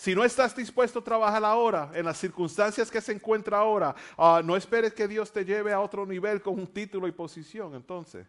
Si 0.01 0.15
no 0.15 0.23
estás 0.23 0.55
dispuesto 0.55 0.97
a 0.97 1.03
trabajar 1.03 1.45
ahora, 1.45 1.91
en 1.93 2.03
las 2.03 2.17
circunstancias 2.17 2.89
que 2.89 2.99
se 2.99 3.11
encuentra 3.11 3.59
ahora, 3.59 3.93
ah, 4.17 4.41
no 4.43 4.57
esperes 4.57 4.95
que 4.95 5.07
Dios 5.07 5.31
te 5.31 5.45
lleve 5.45 5.71
a 5.71 5.79
otro 5.79 6.07
nivel 6.07 6.41
con 6.41 6.55
un 6.55 6.65
título 6.65 7.07
y 7.07 7.11
posición. 7.11 7.75
Entonces, 7.75 8.25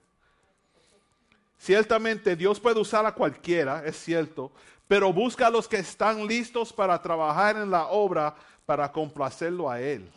ciertamente 1.56 2.36
Dios 2.36 2.60
puede 2.60 2.78
usar 2.78 3.06
a 3.06 3.14
cualquiera, 3.14 3.86
es 3.86 3.96
cierto, 3.96 4.52
pero 4.86 5.14
busca 5.14 5.46
a 5.46 5.50
los 5.50 5.66
que 5.66 5.78
están 5.78 6.26
listos 6.26 6.74
para 6.74 7.00
trabajar 7.00 7.56
en 7.56 7.70
la 7.70 7.86
obra 7.86 8.34
para 8.66 8.92
complacerlo 8.92 9.70
a 9.70 9.80
Él. 9.80 10.12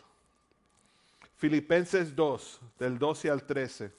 Filipenses 1.38 2.14
2, 2.14 2.60
del 2.78 3.00
12 3.00 3.30
al 3.30 3.44
13. 3.44 3.94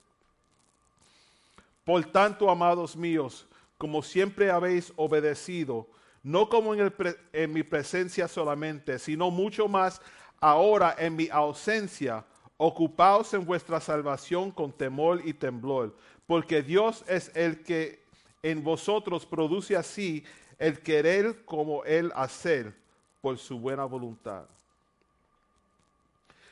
Por 1.86 2.04
tanto, 2.04 2.50
amados 2.50 2.94
míos, 2.94 3.46
como 3.78 4.02
siempre 4.02 4.50
habéis 4.50 4.92
obedecido, 4.94 5.88
no 6.26 6.48
como 6.48 6.74
en, 6.74 6.92
en, 7.32 7.52
mi 7.52 7.62
presencia 7.62 8.26
solamente, 8.26 8.98
sino 8.98 9.30
mucho 9.30 9.68
más 9.68 10.02
ahora 10.40 10.96
en 10.98 11.14
mi 11.14 11.28
ausencia, 11.30 12.24
ocupaos 12.56 13.32
en 13.32 13.44
vuestra 13.44 13.78
salvación 13.78 14.50
con 14.50 14.72
temor 14.72 15.20
y 15.24 15.32
temblor, 15.32 15.94
porque 16.26 16.62
Dios 16.62 17.04
es 17.06 17.30
el 17.36 17.62
que 17.62 18.02
en 18.42 18.64
vosotros 18.64 19.24
produce 19.24 19.76
así 19.76 20.24
el 20.58 20.80
querer 20.80 21.44
como 21.44 21.84
el 21.84 22.10
hacer 22.16 22.74
por 23.20 23.38
su 23.38 23.60
buena 23.60 23.84
voluntad. 23.84 24.46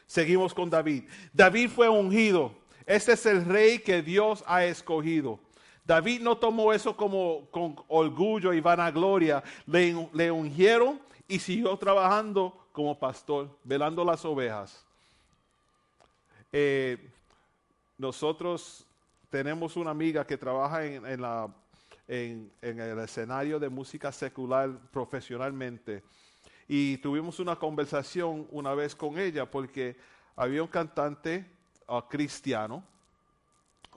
Seguimos 0.06 0.54
con 0.54 0.70
David. 0.70 1.02
David 1.32 1.68
fue 1.70 1.88
ungido. 1.88 2.54
Este 2.86 3.14
es 3.14 3.26
el 3.26 3.44
rey 3.44 3.80
que 3.80 4.02
Dios 4.02 4.44
ha 4.46 4.64
escogido. 4.66 5.40
David 5.84 6.22
no 6.22 6.36
tomó 6.36 6.72
eso 6.72 6.96
como 6.96 7.46
con 7.50 7.76
orgullo 7.88 8.52
y 8.52 8.60
vanagloria. 8.60 9.42
Le, 9.66 10.08
le 10.12 10.30
ungieron 10.30 11.00
y 11.28 11.38
siguió 11.38 11.76
trabajando 11.76 12.66
como 12.72 12.98
pastor, 12.98 13.48
velando 13.62 14.04
las 14.04 14.24
ovejas. 14.24 14.84
Eh, 16.52 17.10
nosotros 17.98 18.86
tenemos 19.28 19.76
una 19.76 19.90
amiga 19.90 20.26
que 20.26 20.36
trabaja 20.36 20.84
en, 20.84 21.04
el 22.06 22.98
escenario 23.00 23.58
de 23.58 23.68
música 23.68 24.12
secular 24.12 24.70
profesionalmente. 24.90 26.02
Y 26.66 26.96
tuvimos 26.98 27.40
una 27.40 27.56
conversación 27.56 28.46
una 28.50 28.74
vez 28.74 28.94
con 28.94 29.18
ella 29.18 29.50
porque 29.50 29.96
había 30.36 30.62
un 30.62 30.68
cantante 30.68 31.44
uh, 31.88 32.00
cristiano 32.02 32.82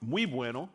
muy 0.02 0.26
bueno 0.26 0.70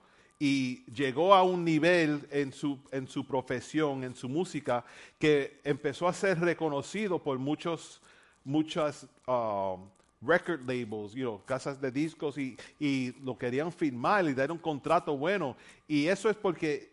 y 0.44 0.84
llegó 0.92 1.36
a 1.36 1.44
un 1.44 1.64
nivel 1.64 2.26
en 2.28 2.52
su, 2.52 2.76
en 2.90 3.06
su 3.06 3.24
profesión, 3.24 4.02
en 4.02 4.16
su 4.16 4.28
música, 4.28 4.84
que 5.16 5.60
empezó 5.62 6.08
a 6.08 6.12
ser 6.12 6.40
reconocido 6.40 7.22
por 7.22 7.38
muchos, 7.38 8.02
muchas 8.42 9.06
uh, 9.28 9.78
record 10.20 10.68
labels, 10.68 11.12
you 11.12 11.22
know, 11.22 11.40
casas 11.44 11.80
de 11.80 11.92
discos 11.92 12.38
y, 12.38 12.56
y 12.80 13.12
lo 13.22 13.38
querían 13.38 13.70
firmar 13.70 14.24
y 14.24 14.34
dar 14.34 14.50
un 14.50 14.58
contrato 14.58 15.16
bueno. 15.16 15.56
Y 15.86 16.08
eso 16.08 16.28
es 16.28 16.34
porque 16.34 16.90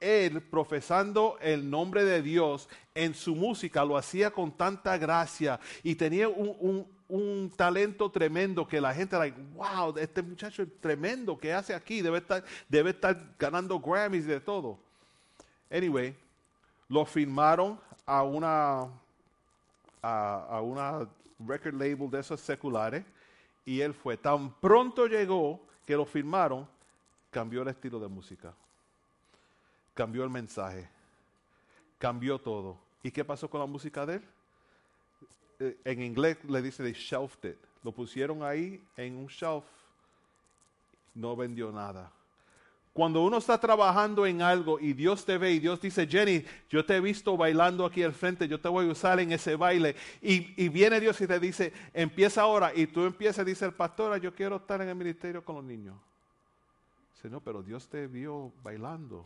él, 0.00 0.42
profesando 0.42 1.38
el 1.40 1.70
nombre 1.70 2.04
de 2.04 2.20
Dios 2.20 2.68
en 2.96 3.14
su 3.14 3.36
música, 3.36 3.84
lo 3.84 3.96
hacía 3.96 4.32
con 4.32 4.50
tanta 4.50 4.98
gracia 4.98 5.60
y 5.84 5.94
tenía 5.94 6.28
un, 6.28 6.84
talento 7.56 8.10
tremendo 8.10 8.66
que 8.66 8.80
la 8.80 8.94
gente, 8.94 9.16
like, 9.16 9.38
wow, 9.54 9.96
este 9.96 10.22
muchacho 10.22 10.62
es 10.62 10.80
tremendo, 10.80 11.38
¿qué 11.38 11.52
hace 11.52 11.74
aquí? 11.74 12.02
Debe 12.02 12.18
estar, 12.18 12.44
debe 12.68 12.90
estar 12.90 13.18
ganando 13.38 13.80
Grammys 13.80 14.26
de 14.26 14.40
todo. 14.40 14.78
Anyway, 15.70 16.14
lo 16.88 17.04
firmaron 17.04 17.80
a 18.04 18.22
una, 18.22 18.88
a, 20.02 20.46
a 20.50 20.60
una 20.60 21.08
record 21.38 21.74
label 21.74 22.10
de 22.10 22.20
esos 22.20 22.40
seculares 22.40 23.04
y 23.64 23.80
él 23.80 23.94
fue. 23.94 24.16
Tan 24.16 24.52
pronto 24.60 25.06
llegó 25.06 25.60
que 25.86 25.96
lo 25.96 26.04
firmaron, 26.04 26.68
cambió 27.30 27.62
el 27.62 27.68
estilo 27.68 27.98
de 27.98 28.08
música, 28.08 28.54
cambió 29.94 30.24
el 30.24 30.30
mensaje, 30.30 30.88
cambió 31.98 32.38
todo. 32.38 32.78
¿Y 33.02 33.10
qué 33.10 33.24
pasó 33.24 33.48
con 33.48 33.60
la 33.60 33.66
música 33.66 34.04
de 34.04 34.16
él? 34.16 34.22
Eh, 35.60 35.76
en 35.84 36.02
inglés 36.02 36.38
le 36.44 36.62
dice 36.62 36.82
de 36.82 36.92
shelved 36.92 37.50
it. 37.50 37.58
Lo 37.82 37.92
pusieron 37.92 38.42
ahí 38.42 38.82
en 38.96 39.16
un 39.16 39.26
shelf. 39.26 39.64
No 41.14 41.34
vendió 41.36 41.72
nada. 41.72 42.12
Cuando 42.92 43.22
uno 43.22 43.38
está 43.38 43.60
trabajando 43.60 44.26
en 44.26 44.42
algo 44.42 44.80
y 44.80 44.92
Dios 44.92 45.24
te 45.24 45.38
ve 45.38 45.52
y 45.52 45.60
Dios 45.60 45.80
dice, 45.80 46.04
Jenny, 46.04 46.44
yo 46.68 46.84
te 46.84 46.96
he 46.96 47.00
visto 47.00 47.36
bailando 47.36 47.84
aquí 47.84 48.02
al 48.02 48.12
frente, 48.12 48.48
yo 48.48 48.60
te 48.60 48.68
voy 48.68 48.88
a 48.88 48.90
usar 48.90 49.20
en 49.20 49.30
ese 49.30 49.54
baile. 49.54 49.94
Y, 50.20 50.68
viene 50.68 50.98
Dios 50.98 51.20
y 51.20 51.28
te 51.28 51.38
dice, 51.38 51.72
empieza 51.94 52.42
ahora. 52.42 52.72
Y 52.74 52.88
tú 52.88 53.04
empiezas, 53.04 53.46
dice 53.46 53.66
el 53.66 53.72
pastor, 53.72 54.20
yo 54.20 54.34
quiero 54.34 54.56
estar 54.56 54.82
en 54.82 54.88
el 54.88 54.96
ministerio 54.96 55.44
con 55.44 55.54
los 55.56 55.64
niños. 55.64 55.94
Dice, 57.14 57.30
no, 57.30 57.40
pero 57.40 57.62
Dios 57.62 57.88
te 57.88 58.08
vio 58.08 58.52
bailando. 58.64 59.24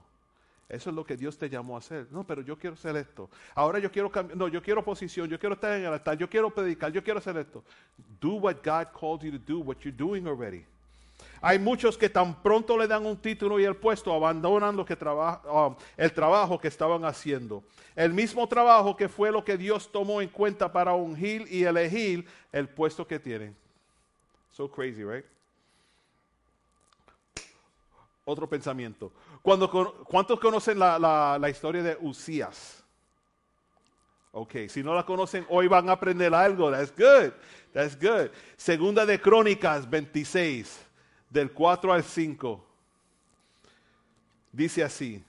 Eso 0.69 0.91
es 0.91 0.97
lo 0.97 1.05
que 1.05 1.17
Dios 1.17 1.37
te 1.37 1.51
llamó 1.51 1.77
a 1.77 1.79
hacer. 1.79 2.07
No, 2.11 2.25
pero 2.25 2.41
yo 2.43 2.59
quiero 2.59 2.75
hacer 2.75 2.97
esto. 2.97 3.29
Ahora 3.55 3.79
yo 3.79 3.93
quiero 3.93 4.11
cambiar. 4.11 4.39
No, 4.39 4.49
yo 4.49 4.63
quiero 4.63 4.83
posición. 4.83 5.29
Yo 5.29 5.39
quiero 5.39 5.55
estar 5.55 5.73
en 5.73 5.85
el 5.85 5.93
altar. 5.93 6.17
Yo 6.17 6.29
quiero 6.29 6.49
predicar. 6.51 6.91
Yo 6.91 7.05
quiero 7.05 7.19
hacer 7.19 7.37
esto. 7.37 7.63
Do 8.21 8.35
what 8.35 8.57
God 8.65 8.87
called 8.99 9.23
you 9.23 9.33
to 9.33 9.39
do, 9.39 9.61
what 9.61 9.77
you're 9.81 9.97
doing 9.97 10.27
already. 10.27 10.65
Hay 11.41 11.59
muchos 11.59 11.99
que 11.99 12.09
tan 12.09 12.41
pronto 12.41 12.79
le 12.79 12.87
dan 12.87 13.05
un 13.05 13.17
título 13.17 13.59
y 13.59 13.65
el 13.65 13.77
puesto 13.77 14.15
abandonan 14.15 14.77
lo 14.77 14.85
que 14.85 14.97
um, 15.05 15.75
el 15.97 16.13
trabajo 16.13 16.59
que 16.59 16.69
estaban 16.69 17.05
haciendo. 17.05 17.65
El 17.97 18.13
mismo 18.13 18.47
trabajo 18.49 18.97
que 18.97 19.09
fue 19.09 19.31
lo 19.31 19.45
que 19.45 19.57
Dios 19.57 19.91
tomó 19.91 20.23
en 20.23 20.29
cuenta 20.29 20.73
para 20.73 20.95
ungir 20.95 21.47
y 21.51 21.65
elegir 21.65 22.27
el 22.53 22.69
puesto 22.69 23.07
que 23.07 23.19
tienen. 23.19 23.57
So 24.53 24.71
crazy, 24.71 25.03
right? 25.03 25.25
Otro 28.25 28.49
pensamiento. 28.49 29.13
Cuando, 29.43 29.69
¿Cuántos 30.05 30.39
conocen 30.39 30.79
la, 30.79 31.37
la 31.39 31.51
historia 31.51 31.83
de 31.83 31.99
Usías? 32.01 32.83
Ok, 34.35 34.55
si 34.69 34.83
no 34.83 34.95
la 34.95 35.05
conocen, 35.05 35.45
hoy 35.51 35.69
van 35.69 35.91
a 35.91 35.93
aprender 35.93 36.33
algo. 36.33 36.71
That's 36.71 36.91
good. 36.97 37.33
That's 37.73 37.95
good. 38.01 38.31
Segunda 38.57 39.05
de 39.05 39.21
Crónicas 39.21 39.89
26 39.89 40.87
del 41.29 41.53
4 41.53 41.93
al 41.93 42.03
5. 42.03 42.65
Dice 44.53 44.85
así, 44.85 45.23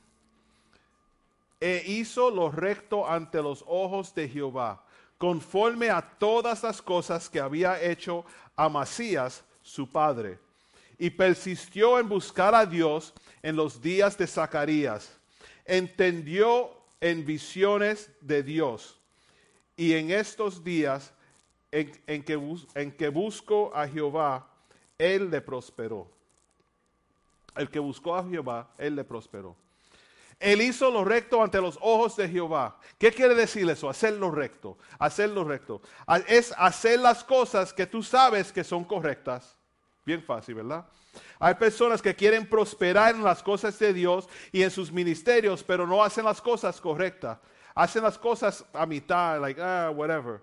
e 1.60 1.81
hizo 1.85 2.30
lo 2.30 2.52
recto 2.52 3.07
ante 3.07 3.41
los 3.41 3.64
ojos 3.68 4.14
de 4.14 4.27
Jehová, 4.27 4.84
conforme 5.18 5.90
a 5.90 6.02
todas 6.02 6.61
las 6.64 6.81
cosas 6.81 7.30
que 7.30 7.40
había 7.40 7.81
hecho 7.81 8.26
Amasías, 8.56 9.45
su 9.61 9.90
padre, 9.90 10.40
y 11.04 11.10
persistió 11.10 12.00
en 12.00 12.08
buscar 12.08 12.56
a 12.56 12.66
Dios 12.66 13.14
en 13.42 13.58
los 13.58 13.82
días 13.82 14.18
de 14.18 14.26
Zacarías. 14.26 15.20
Entendió 15.66 16.72
en 17.02 17.26
visiones 17.26 18.10
de 18.22 18.42
Dios. 18.42 19.02
Y 19.76 19.96
en 19.96 20.12
estos 20.12 20.64
días 20.64 21.14
en, 21.72 21.92
que, 22.24 22.40
en 22.76 22.92
que 22.94 23.08
busco 23.10 23.76
a 23.76 23.86
Jehová, 23.86 24.48
él 24.98 25.30
le 25.30 25.42
prosperó. 25.42 26.10
El 27.54 27.70
que 27.70 27.80
buscó 27.80 28.16
a 28.16 28.24
Jehová, 28.24 28.72
él 28.78 28.96
le 28.96 29.04
prosperó. 29.04 29.58
Él 30.40 30.62
hizo 30.62 30.90
lo 30.90 31.04
recto 31.04 31.44
ante 31.44 31.60
los 31.60 31.78
ojos 31.82 32.16
de 32.16 32.30
Jehová. 32.30 32.80
¿Qué 32.98 33.12
quiere 33.12 33.36
decir 33.36 33.70
eso? 33.70 33.90
Hacer 33.90 34.14
lo 34.14 34.32
recto. 34.32 34.78
Hacer 35.00 35.32
lo 35.32 35.44
recto. 35.44 35.82
Es 36.28 36.54
hacer 36.58 37.02
las 37.02 37.26
cosas 37.26 37.74
que 37.74 37.88
tú 37.88 38.02
sabes 38.02 38.54
que 38.54 38.64
son 38.64 38.86
correctas. 38.86 39.58
Bien 40.06 40.22
fácil, 40.22 40.56
¿verdad? 40.56 40.86
Hay 41.40 41.56
personas 41.56 42.02
que 42.02 42.16
quieren 42.16 42.48
prosperar 42.48 43.16
en 43.16 43.24
las 43.24 43.42
cosas 43.42 43.78
de 43.80 43.94
Dios 43.94 44.28
y 44.52 44.64
en 44.64 44.72
sus 44.72 44.92
ministerios, 44.92 45.64
pero 45.64 45.88
no 45.88 46.04
hacen 46.04 46.26
las 46.26 46.42
cosas 46.42 46.82
correctas. 46.82 47.38
Hacen 47.76 48.04
las 48.04 48.18
cosas 48.18 48.66
a 48.74 48.86
mitad, 48.86 49.40
like, 49.40 49.62
ah, 49.62 49.92
whatever. 49.94 50.42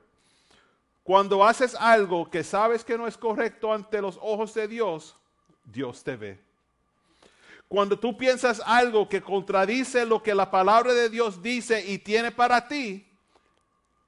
Cuando 1.03 1.45
haces 1.45 1.74
algo 1.74 2.28
que 2.28 2.45
sabes 2.45 2.85
que 2.85 2.97
no 2.97 3.07
es 3.07 3.16
correcto 3.16 3.73
ante 3.73 4.01
los 4.01 4.19
ojos 4.20 4.55
de 4.55 4.69
Dios, 4.69 5.16
Dios 5.65 6.03
te 6.03 6.16
ve. 6.16 6.41
Cuando 7.69 7.99
tú 7.99 8.16
piensas 8.16 8.61
algo 8.66 9.09
que 9.09 9.23
contradice 9.23 10.05
lo 10.05 10.23
que 10.23 10.35
la 10.35 10.51
palabra 10.51 10.93
de 10.93 11.09
Dios 11.09 11.41
dice 11.41 11.85
y 11.87 11.99
tiene 11.99 12.32
para 12.32 12.66
ti, 12.66 13.07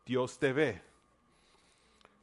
Dios 0.04 0.38
te 0.38 0.52
ve. 0.52 0.82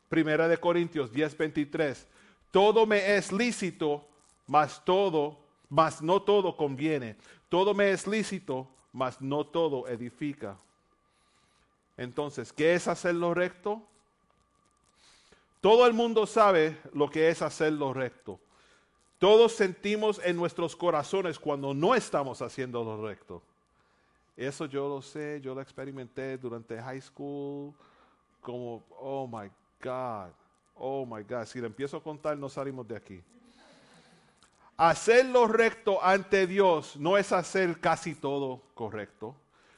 Primera 0.10 0.47
de 0.47 0.57
Corintios 0.57 1.11
10:23. 1.14 2.07
Todo 2.51 2.85
me 2.85 3.15
es 3.15 3.31
lícito, 3.31 4.05
mas 4.47 4.84
todo, 4.84 5.38
mas 5.69 6.01
no 6.01 6.21
todo 6.21 6.55
conviene. 6.55 7.15
Todo 7.49 7.73
me 7.73 7.91
es 7.91 8.07
lícito, 8.07 8.67
mas 8.91 9.21
no 9.21 9.45
todo 9.45 9.88
edifica. 9.88 10.57
Entonces, 11.97 12.51
¿qué 12.53 12.73
es 12.73 12.88
hacer 12.88 13.15
lo 13.15 13.34
recto? 13.34 13.81
Todo 15.61 15.85
el 15.85 15.93
mundo 15.93 16.26
sabe 16.26 16.77
lo 16.93 17.09
que 17.09 17.30
es 17.30 17.41
hacer 17.41 17.73
lo 17.73 17.93
recto. 17.93 18.39
Todos 19.19 19.51
sentimos 19.51 20.21
en 20.23 20.38
nuestros 20.38 20.76
corazones 20.76 21.38
cuando 21.38 21.73
no 21.73 21.93
estamos 21.93 22.41
haciendo 22.41 22.84
lo 22.84 23.05
recto. 23.05 23.41
Eso 24.38 24.65
yo 24.65 24.88
lo 24.88 25.01
sé, 25.01 25.41
yo 25.41 25.53
lo 25.53 25.59
experimenté 25.59 26.38
durante 26.38 26.81
high 26.81 27.01
school, 27.01 27.73
como, 28.39 28.81
oh 28.97 29.27
my 29.27 29.51
God, 29.84 30.31
oh 30.80 31.06
my 31.06 31.23
God, 31.23 31.45
si 31.45 31.60
le 31.60 31.68
empiezo 31.68 31.97
a 31.97 32.03
contar 32.03 32.38
no 32.38 32.49
salimos 32.49 32.88
de 32.88 32.95
aquí. 32.95 33.23
Hacer 34.77 35.26
lo 35.26 35.45
recto 35.47 36.01
ante 36.01 36.47
Dios 36.47 36.95
no 36.95 37.18
es 37.18 37.31
hacer 37.31 37.80
casi 37.80 38.15
todo 38.15 38.61
correcto, 38.73 39.35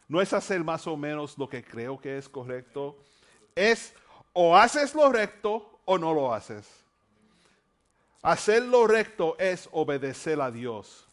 no 0.08 0.22
es 0.22 0.32
hacer 0.32 0.64
más 0.64 0.86
o 0.86 0.96
menos 0.96 1.38
lo 1.38 1.50
que 1.50 1.64
creo 1.64 2.00
que 2.00 2.18
es 2.18 2.30
correcto, 2.30 2.98
es 3.56 3.94
o 4.34 4.56
haces 4.56 4.94
lo 4.94 5.12
recto 5.12 5.80
o 5.86 5.98
no 5.98 6.14
lo 6.14 6.34
haces. 6.34 6.68
Hacer 8.22 8.64
lo 8.64 8.86
recto 8.86 9.36
es 9.40 9.68
obedecer 9.72 10.40
a 10.40 10.52
Dios. 10.52 11.08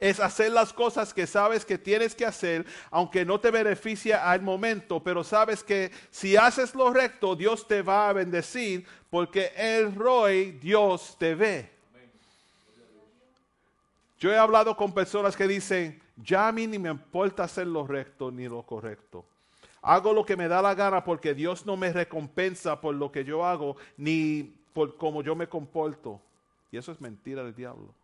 Es 0.00 0.18
hacer 0.18 0.50
las 0.50 0.72
cosas 0.72 1.14
que 1.14 1.26
sabes 1.26 1.64
que 1.64 1.78
tienes 1.78 2.14
que 2.14 2.24
hacer, 2.24 2.66
aunque 2.90 3.24
no 3.24 3.38
te 3.38 3.50
beneficia 3.50 4.30
al 4.30 4.40
momento, 4.40 5.02
pero 5.02 5.22
sabes 5.22 5.62
que 5.62 5.92
si 6.10 6.36
haces 6.36 6.74
lo 6.74 6.90
recto, 6.90 7.36
Dios 7.36 7.68
te 7.68 7.82
va 7.82 8.08
a 8.08 8.12
bendecir, 8.14 8.86
porque 9.10 9.52
el 9.56 9.94
Roy, 9.94 10.52
Dios 10.52 11.16
te 11.18 11.34
ve. 11.34 11.70
Yo 14.18 14.32
he 14.32 14.38
hablado 14.38 14.76
con 14.76 14.92
personas 14.92 15.36
que 15.36 15.46
dicen, 15.46 16.00
ya 16.16 16.48
a 16.48 16.52
mí 16.52 16.66
ni 16.66 16.78
me 16.78 16.90
importa 16.90 17.44
hacer 17.44 17.66
lo 17.66 17.86
recto 17.86 18.30
ni 18.30 18.48
lo 18.48 18.62
correcto. 18.62 19.24
Hago 19.82 20.12
lo 20.12 20.24
que 20.24 20.36
me 20.36 20.48
da 20.48 20.60
la 20.60 20.74
gana 20.74 21.04
porque 21.04 21.34
Dios 21.34 21.64
no 21.64 21.76
me 21.76 21.92
recompensa 21.92 22.80
por 22.80 22.94
lo 22.94 23.10
que 23.10 23.24
yo 23.24 23.46
hago 23.46 23.76
ni 23.96 24.54
por 24.74 24.96
cómo 24.96 25.22
yo 25.22 25.34
me 25.34 25.48
comporto. 25.48 26.20
Y 26.70 26.76
eso 26.76 26.92
es 26.92 27.00
mentira 27.00 27.42
del 27.42 27.54
diablo. 27.54 27.94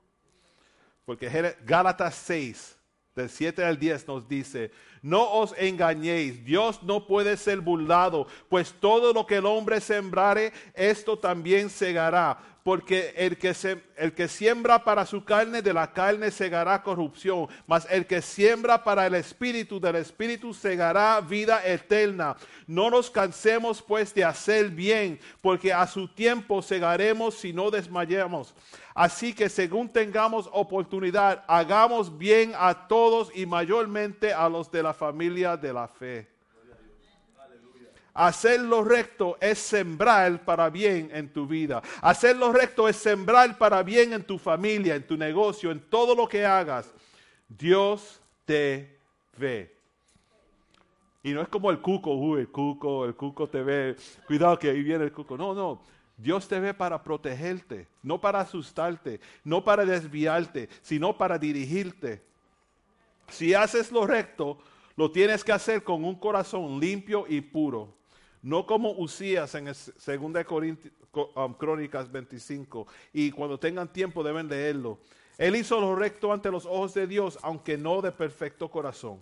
Porque 1.07 1.55
Gálatas 1.65 2.15
6, 2.17 2.77
del 3.15 3.31
7 3.31 3.65
al 3.65 3.79
10 3.79 4.09
nos 4.09 4.29
dice, 4.29 4.71
no 5.01 5.33
os 5.33 5.55
engañéis, 5.57 6.45
Dios 6.45 6.83
no 6.83 7.07
puede 7.07 7.37
ser 7.39 7.61
burlado, 7.61 8.27
pues 8.51 8.75
todo 8.79 9.15
lo 9.15 9.27
que 9.27 9.37
el 9.37 9.47
hombre 9.47 9.81
sembrare, 9.81 10.53
esto 10.75 11.17
también 11.19 11.71
segará 11.71 12.39
porque 12.67 13.15
el 13.17 13.39
que, 13.39 13.55
se, 13.55 13.81
el 13.97 14.13
que 14.13 14.27
siembra 14.27 14.83
para 14.83 15.07
su 15.07 15.23
carne, 15.23 15.63
de 15.63 15.73
la 15.73 15.93
carne 15.93 16.33
segará 16.33 16.83
corrupción, 16.83 17.47
mas 17.65 17.87
el 17.89 18.07
que 18.07 18.21
siembra 18.21 18.83
para 18.83 19.07
el 19.07 19.15
espíritu, 19.15 19.79
del 19.79 19.95
espíritu 19.95 20.53
segará 20.53 21.21
vida 21.21 21.65
eterna. 21.65 22.37
No 22.67 22.91
nos 22.91 23.09
cansemos 23.09 23.81
pues 23.81 24.13
de 24.13 24.25
hacer 24.25 24.71
bien, 24.71 25.21
porque 25.41 25.73
a 25.73 25.87
su 25.87 26.09
tiempo 26.09 26.61
segaremos 26.61 27.37
si 27.37 27.53
no 27.53 27.71
desmayamos. 27.71 28.53
Así 28.97 29.33
que 29.33 29.49
según 29.49 29.89
tengamos 29.89 30.51
oportunidad, 30.53 31.45
hagamos 31.47 32.19
bien 32.19 32.53
a 32.59 32.89
todos 32.89 33.31
y 33.33 33.47
mayormente 33.47 34.35
a 34.35 34.49
los 34.49 34.73
de 34.73 34.83
la 34.83 34.93
familia 34.93 35.57
de 35.57 35.73
la 35.73 35.87
fe. 35.87 36.36
Hacer 38.17 38.61
lo 38.61 38.83
recto 38.83 39.37
es 39.43 39.59
sembrar 39.59 40.43
para 40.45 40.71
bien 40.71 41.11
en 41.13 41.31
tu 41.31 41.47
vida. 41.47 41.83
Hacer 42.01 42.35
lo 42.37 42.51
recto 42.51 42.89
es 42.89 42.97
sembrar 42.97 43.59
para 43.59 43.83
bien 43.83 44.15
en 44.15 44.25
tu 44.25 44.39
familia, 44.39 44.95
en 44.95 45.07
tu 45.07 45.19
negocio, 45.19 45.71
en 45.71 45.81
todo 45.81 46.15
lo 46.15 46.27
que 46.27 46.47
hagas. 46.47 46.91
Dios 47.47 48.23
te 48.47 48.99
ve. 49.37 49.77
Y 51.23 51.33
no 51.33 51.43
es 51.43 51.49
como 51.49 51.71
el 51.71 51.81
cuco, 51.81 52.15
uy, 52.15 52.41
el 52.41 52.49
cuco, 52.49 53.05
el 53.05 53.15
cuco 53.15 53.49
te 53.49 53.63
ve. 53.63 53.97
Cuidado 54.27 54.59
que 54.59 54.71
ahí 54.71 54.83
viene 54.83 55.05
el 55.05 55.13
cuco. 55.13 55.37
No, 55.37 55.53
no. 55.53 55.83
Dios 56.17 56.49
te 56.49 56.59
ve 56.59 56.73
para 56.73 57.03
protegerte, 57.03 57.87
no 58.03 58.19
para 58.19 58.41
asustarte, 58.41 59.21
no 59.45 59.63
para 59.63 59.85
desviarte, 59.85 60.71
sino 60.81 61.19
para 61.19 61.39
dirigirte. 61.39 62.23
Si 63.29 63.53
haces 63.53 63.93
lo 63.93 64.07
recto, 64.07 64.57
lo 64.97 65.11
tienes 65.11 65.45
que 65.45 65.53
hacer 65.53 65.85
con 65.85 66.03
un 66.05 66.15
corazón 66.15 66.81
limpio 66.81 67.27
y 67.29 67.43
puro. 67.43 67.93
No 68.47 68.65
como 68.65 68.93
Usías 68.93 69.57
en 69.57 69.65
2 69.65 69.93
um, 71.35 71.55
Crónicas 71.55 72.13
25. 72.13 72.87
Y 73.13 73.33
cuando 73.33 73.59
tengan 73.59 73.93
tiempo 73.93 74.23
deben 74.23 74.47
leerlo. 74.47 75.01
Él 75.37 75.57
hizo 75.57 75.81
lo 75.81 75.97
recto 75.97 76.33
ante 76.33 76.49
los 76.53 76.65
ojos 76.65 76.95
de 76.95 77.09
Dios, 77.09 77.41
aunque 77.43 77.77
no 77.77 78.01
de 78.01 78.13
perfecto 78.13 78.71
corazón. 78.71 79.21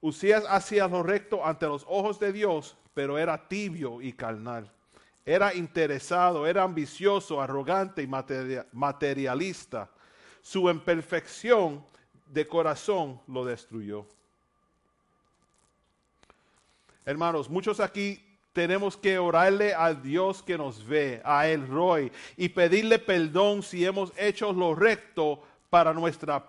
Usías 0.00 0.44
hacía 0.48 0.86
lo 0.86 1.02
recto 1.02 1.44
ante 1.44 1.66
los 1.66 1.84
ojos 1.88 2.20
de 2.20 2.32
Dios, 2.32 2.76
pero 2.94 3.18
era 3.18 3.48
tibio 3.48 4.00
y 4.00 4.12
carnal. 4.12 4.70
Era 5.26 5.52
interesado, 5.52 6.46
era 6.46 6.62
ambicioso, 6.62 7.40
arrogante 7.40 8.02
y 8.02 8.66
materialista. 8.70 9.90
Su 10.42 10.70
imperfección 10.70 11.84
de 12.24 12.46
corazón 12.46 13.20
lo 13.26 13.44
destruyó. 13.44 14.06
Hermanos, 17.04 17.50
muchos 17.50 17.80
aquí 17.80 18.22
tenemos 18.52 18.96
que 18.96 19.18
orarle 19.18 19.74
al 19.74 20.02
Dios 20.02 20.42
que 20.42 20.56
nos 20.56 20.86
ve, 20.86 21.20
a 21.24 21.48
El 21.48 21.66
Roy, 21.66 22.12
y 22.36 22.48
pedirle 22.48 22.98
perdón 22.98 23.62
si 23.62 23.84
hemos 23.84 24.12
hecho 24.16 24.52
lo 24.52 24.74
recto 24.74 25.42
para 25.68 25.92
nuestra 25.92 26.44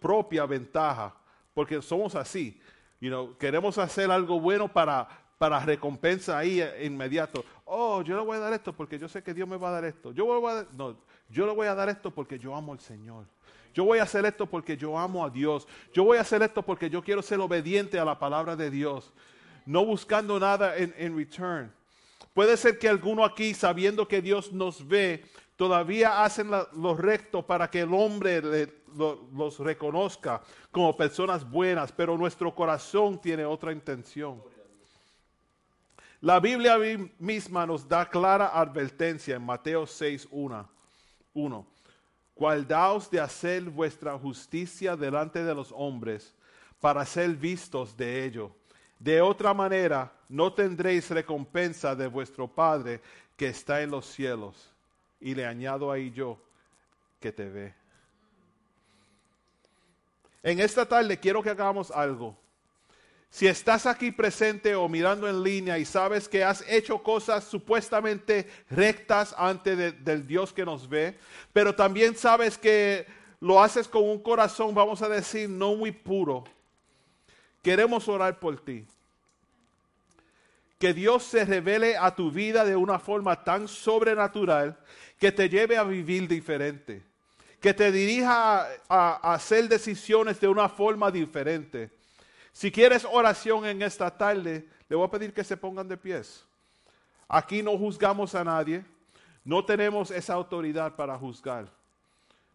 propia 0.00 0.46
ventaja, 0.46 1.14
porque 1.52 1.82
somos 1.82 2.14
así. 2.14 2.60
You 3.00 3.36
queremos 3.38 3.78
hacer 3.78 4.10
algo 4.10 4.40
bueno 4.40 4.68
para, 4.68 5.08
para 5.38 5.58
recompensa 5.60 6.38
ahí 6.38 6.62
inmediato. 6.82 7.44
Oh, 7.64 8.02
yo 8.02 8.16
le 8.16 8.24
voy 8.24 8.36
a 8.36 8.40
dar 8.40 8.52
esto 8.52 8.72
porque 8.72 8.98
yo 8.98 9.08
sé 9.08 9.22
que 9.22 9.34
Dios 9.34 9.48
me 9.48 9.56
va 9.56 9.68
a 9.68 9.72
dar 9.72 9.84
esto. 9.84 10.12
Yo, 10.12 10.26
voy 10.26 10.52
a 10.52 10.66
no, 10.76 10.96
yo 11.28 11.46
le 11.46 11.52
voy 11.54 11.66
a 11.66 11.74
dar 11.74 11.88
esto 11.88 12.10
porque 12.12 12.38
yo 12.38 12.54
amo 12.54 12.72
al 12.72 12.80
Señor. 12.80 13.24
Yo 13.72 13.84
voy 13.84 14.00
a 14.00 14.02
hacer 14.02 14.24
esto 14.26 14.46
porque 14.46 14.76
yo 14.76 14.98
amo 14.98 15.24
a 15.24 15.30
Dios. 15.30 15.68
Yo 15.92 16.02
voy 16.04 16.18
a 16.18 16.22
hacer 16.22 16.42
esto 16.42 16.62
porque 16.62 16.90
yo 16.90 17.02
quiero 17.02 17.22
ser 17.22 17.38
obediente 17.38 17.98
a 17.98 18.04
la 18.04 18.18
palabra 18.18 18.56
de 18.56 18.70
Dios 18.70 19.12
no 19.68 19.84
buscando 19.84 20.40
nada 20.40 20.78
en, 20.78 21.14
return. 21.14 21.70
Puede 22.32 22.56
ser 22.56 22.78
que 22.78 22.88
alguno 22.88 23.22
aquí, 23.22 23.52
sabiendo 23.52 24.08
que 24.08 24.22
Dios 24.22 24.50
nos 24.50 24.86
ve, 24.88 25.26
todavía 25.56 26.24
hacen 26.24 26.50
lo 26.50 26.96
recto 26.96 27.46
para 27.46 27.70
que 27.70 27.80
el 27.80 27.92
hombre 27.92 28.40
los 28.96 29.58
reconozca 29.58 30.40
como 30.70 30.96
personas 30.96 31.48
buenas, 31.48 31.92
pero 31.92 32.16
nuestro 32.16 32.54
corazón 32.54 33.20
tiene 33.20 33.44
otra 33.44 33.70
intención. 33.70 34.42
La 36.22 36.40
Biblia 36.40 36.78
misma 37.18 37.66
nos 37.66 37.86
da 37.86 38.08
clara 38.08 38.58
advertencia 38.58 39.36
en 39.36 39.44
Mateo 39.44 39.86
6, 39.86 40.28
1. 40.30 41.66
Guardaos 42.34 43.10
de 43.10 43.20
hacer 43.20 43.64
vuestra 43.64 44.18
justicia 44.18 44.96
delante 44.96 45.44
de 45.44 45.54
los 45.54 45.70
hombres 45.76 46.34
para 46.80 47.04
ser 47.04 47.34
vistos 47.36 47.94
de 47.94 48.24
ellos. 48.24 48.50
De 48.98 49.20
otra 49.20 49.54
manera, 49.54 50.12
no 50.28 50.52
tendréis 50.52 51.10
recompensa 51.10 51.94
de 51.94 52.06
vuestro 52.06 52.48
Padre 52.48 53.00
que 53.36 53.48
está 53.48 53.80
en 53.82 53.90
los 53.90 54.06
cielos. 54.06 54.72
Y 55.20 55.34
le 55.34 55.46
añado 55.46 55.90
ahí 55.90 56.10
yo, 56.10 56.38
que 57.20 57.32
te 57.32 57.48
ve. 57.48 57.74
En 60.42 60.60
esta 60.60 60.86
tarde 60.86 61.18
quiero 61.18 61.42
que 61.42 61.50
hagamos 61.50 61.90
algo. 61.90 62.36
Si 63.30 63.46
estás 63.46 63.84
aquí 63.84 64.10
presente 64.10 64.74
o 64.74 64.88
mirando 64.88 65.28
en 65.28 65.42
línea 65.42 65.78
y 65.78 65.84
sabes 65.84 66.28
que 66.28 66.42
has 66.42 66.64
hecho 66.66 67.02
cosas 67.02 67.44
supuestamente 67.44 68.48
rectas 68.70 69.34
ante 69.36 69.76
del 69.76 70.26
Dios 70.26 70.52
que 70.52 70.64
nos 70.64 70.88
ve, 70.88 71.18
pero 71.52 71.74
también 71.74 72.16
sabes 72.16 72.56
que 72.56 73.06
lo 73.40 73.62
haces 73.62 73.86
con 73.86 74.04
un 74.04 74.18
corazón, 74.20 74.74
vamos 74.74 75.02
a 75.02 75.08
decir, 75.08 75.48
no 75.48 75.76
muy 75.76 75.92
puro, 75.92 76.44
Queremos 77.68 78.08
orar 78.08 78.40
por 78.40 78.58
ti. 78.58 78.86
Que 80.78 80.94
Dios 80.94 81.22
se 81.22 81.44
revele 81.44 81.98
a 81.98 82.14
tu 82.16 82.30
vida 82.30 82.64
de 82.64 82.74
una 82.74 82.98
forma 82.98 83.44
tan 83.44 83.68
sobrenatural 83.68 84.78
que 85.18 85.30
te 85.30 85.50
lleve 85.50 85.76
a 85.76 85.82
vivir 85.82 86.26
diferente. 86.26 87.02
Que 87.60 87.74
te 87.74 87.92
dirija 87.92 88.66
a, 88.88 89.34
hacer 89.34 89.68
decisiones 89.68 90.40
de 90.40 90.48
una 90.48 90.70
forma 90.70 91.10
diferente. 91.10 91.90
Si 92.52 92.72
quieres 92.72 93.04
oración 93.04 93.66
en 93.66 93.82
esta 93.82 94.16
tarde, 94.16 94.66
le 94.88 94.96
voy 94.96 95.06
a 95.06 95.10
pedir 95.10 95.34
que 95.34 95.44
se 95.44 95.58
pongan 95.58 95.88
de 95.88 95.98
pies. 95.98 96.46
Aquí 97.28 97.62
no 97.62 97.76
juzgamos 97.76 98.34
a 98.34 98.44
nadie. 98.44 98.82
No 99.44 99.62
tenemos 99.62 100.10
esa 100.10 100.32
autoridad 100.32 100.96
para 100.96 101.18
juzgar. 101.18 101.70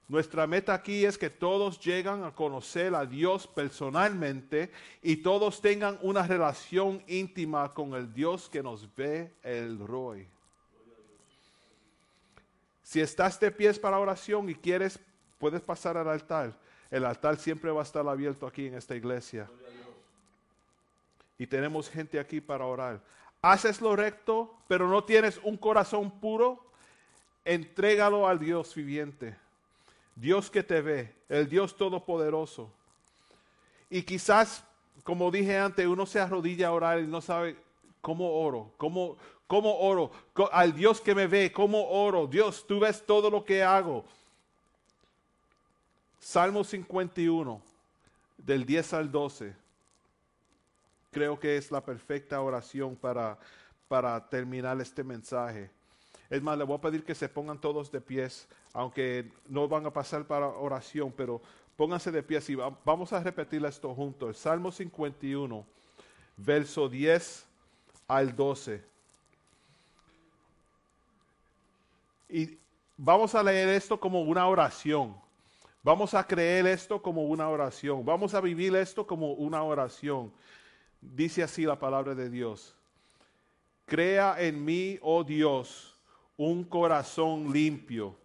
Nuestra 0.08 0.46
meta 0.46 0.74
aquí 0.74 1.06
es 1.06 1.18
que 1.18 1.30
todos 1.30 1.80
llegan 1.80 2.24
a 2.24 2.36
conocer 2.36 2.94
a 2.94 3.06
Dios 3.06 3.48
personalmente 3.48 4.72
y 5.02 5.18
todos 5.18 5.62
tengan 5.62 5.98
una 6.02 6.28
relación 6.28 7.04
íntima 7.08 7.74
con 7.74 7.94
el 7.94 8.14
Dios 8.14 8.50
que 8.50 8.62
nos 8.62 8.94
ve 8.96 9.34
el 9.44 9.80
Roy. 9.80 10.28
Si 12.84 13.00
estás 13.00 13.40
de 13.40 13.50
pies 13.50 13.80
para 13.80 13.98
oración 13.98 14.50
y 14.50 14.56
quieres, 14.56 15.00
puedes 15.40 15.62
pasar 15.62 15.98
al 15.98 16.10
altar. 16.10 16.54
El 16.92 17.06
altar 17.06 17.38
siempre 17.38 17.72
va 17.72 17.80
a 17.80 17.84
estar 17.84 18.08
abierto 18.08 18.46
aquí 18.46 18.68
en 18.68 18.76
esta 18.76 18.96
iglesia. 18.96 19.50
Y 21.38 21.48
tenemos 21.48 21.90
gente 21.90 22.20
aquí 22.20 22.40
para 22.40 22.66
orar. 22.66 23.02
Haces 23.42 23.82
lo 23.82 23.96
recto, 23.96 24.56
pero 24.68 24.88
no 24.88 25.04
tienes 25.04 25.40
un 25.44 25.58
corazón 25.58 26.12
puro, 26.20 26.64
entrégalo 27.44 28.28
al 28.28 28.38
Dios 28.38 28.76
viviente. 28.76 29.36
Dios 30.16 30.50
que 30.50 30.64
te 30.64 30.82
ve, 30.82 31.16
el 31.30 31.50
Dios 31.50 31.76
todopoderoso. 31.76 32.72
Y 33.90 34.04
quizás, 34.04 34.64
como 35.04 35.32
dije 35.32 35.58
antes, 35.58 35.86
uno 35.86 36.06
se 36.06 36.20
arrodilla 36.20 36.68
a 36.68 36.74
orar 36.74 37.00
y 37.00 37.08
no 37.08 37.22
sabe 37.22 37.58
cómo 38.02 38.32
oro, 38.34 38.72
cómo, 38.78 39.18
cómo 39.48 39.80
oro, 39.80 40.12
al 40.52 40.74
Dios 40.74 41.00
que 41.02 41.16
me 41.16 41.28
ve, 41.28 41.52
cómo 41.52 41.90
oro. 41.90 42.28
Dios, 42.28 42.66
tú 42.68 42.80
ves 42.80 43.04
todo 43.06 43.30
lo 43.30 43.44
que 43.44 43.64
hago. 43.64 44.06
Salmo 46.20 46.64
51, 46.64 47.62
del 48.38 48.66
10 48.66 48.94
al 48.94 49.12
12. 49.12 49.56
Creo 51.12 51.40
que 51.40 51.58
es 51.58 51.70
la 51.70 51.84
perfecta 51.84 52.42
oración 52.42 52.96
para, 52.96 53.38
para 53.88 54.28
terminar 54.30 54.80
este 54.82 55.04
mensaje. 55.04 55.70
Es 56.30 56.42
más, 56.42 56.58
le 56.58 56.64
voy 56.64 56.78
a 56.78 56.82
pedir 56.82 57.04
que 57.04 57.14
se 57.14 57.30
pongan 57.30 57.62
todos 57.62 57.92
de 57.92 58.02
pies, 58.02 58.48
aunque 58.74 59.32
no 59.48 59.68
van 59.68 59.86
a 59.86 59.94
pasar 59.94 60.26
para 60.26 60.48
oración, 60.48 61.14
pero 61.16 61.42
pónganse 61.78 62.12
de 62.12 62.24
pies 62.24 62.50
y 62.50 62.56
vamos 62.56 63.14
a 63.14 63.22
repetir 63.22 63.64
esto 63.66 63.94
juntos. 63.94 64.30
El 64.30 64.36
Salmo 64.36 64.72
51, 64.72 65.64
verso 66.38 66.90
10 66.90 67.46
al 68.08 68.36
12. 68.36 68.84
Y 72.30 72.58
vamos 72.98 73.36
a 73.36 73.44
leer 73.44 73.70
esto 73.70 74.00
como 74.00 74.22
una 74.24 74.48
oración. 74.48 75.16
Vamos 75.84 76.16
a 76.16 76.26
creer 76.26 76.66
esto 76.66 77.00
como 77.00 77.26
una 77.26 77.48
oración. 77.50 78.04
Vamos 78.04 78.34
a 78.34 78.42
vivir 78.42 78.76
esto 78.76 79.06
como 79.06 79.34
una 79.34 79.62
oración. 79.62 80.34
dice 81.00 81.44
así 81.44 81.64
la 81.64 81.78
palabra 81.78 82.16
de 82.16 82.30
Dios. 82.30 82.74
Crea 83.86 84.38
en 84.40 84.64
mí, 84.64 84.98
oh 85.02 85.24
Dios, 85.24 85.96
un 86.38 86.64
corazón 86.64 87.52
limpio 87.52 88.16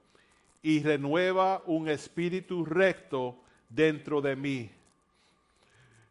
y 0.63 0.83
renueva 0.83 1.63
un 1.67 1.89
espíritu 1.89 2.65
recto 2.65 3.37
dentro 3.69 4.21
de 4.21 4.37
mí. 4.37 4.71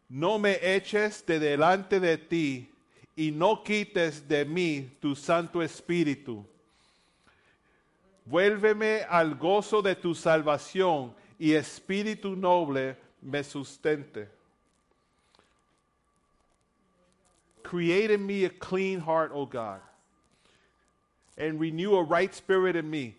No 0.08 0.38
me 0.38 0.58
eches 0.62 1.24
de 1.26 1.38
delante 1.38 2.00
de 2.00 2.16
ti 2.16 2.70
y 3.14 3.30
no 3.30 3.62
quites 3.62 4.26
de 4.26 4.44
mí 4.44 4.90
tu 5.00 5.14
Santo 5.14 5.60
Espíritu. 5.62 6.46
Vuélveme 8.24 9.04
al 9.08 9.34
gozo 9.34 9.82
de 9.82 9.94
tu 9.94 10.14
salvación 10.14 11.14
y 11.38 11.52
espíritu 11.52 12.36
noble 12.36 12.96
me 13.22 13.42
sustente. 13.42 14.28
Create 17.62 18.10
in 18.10 18.26
me 18.26 18.44
a 18.44 18.50
clean 18.50 19.00
heart, 19.00 19.30
O 19.34 19.44
God, 19.44 19.80
and 21.36 21.60
renew 21.60 21.96
a 21.96 22.02
right 22.02 22.34
spirit 22.34 22.76
in 22.76 22.88
me. 22.88 23.14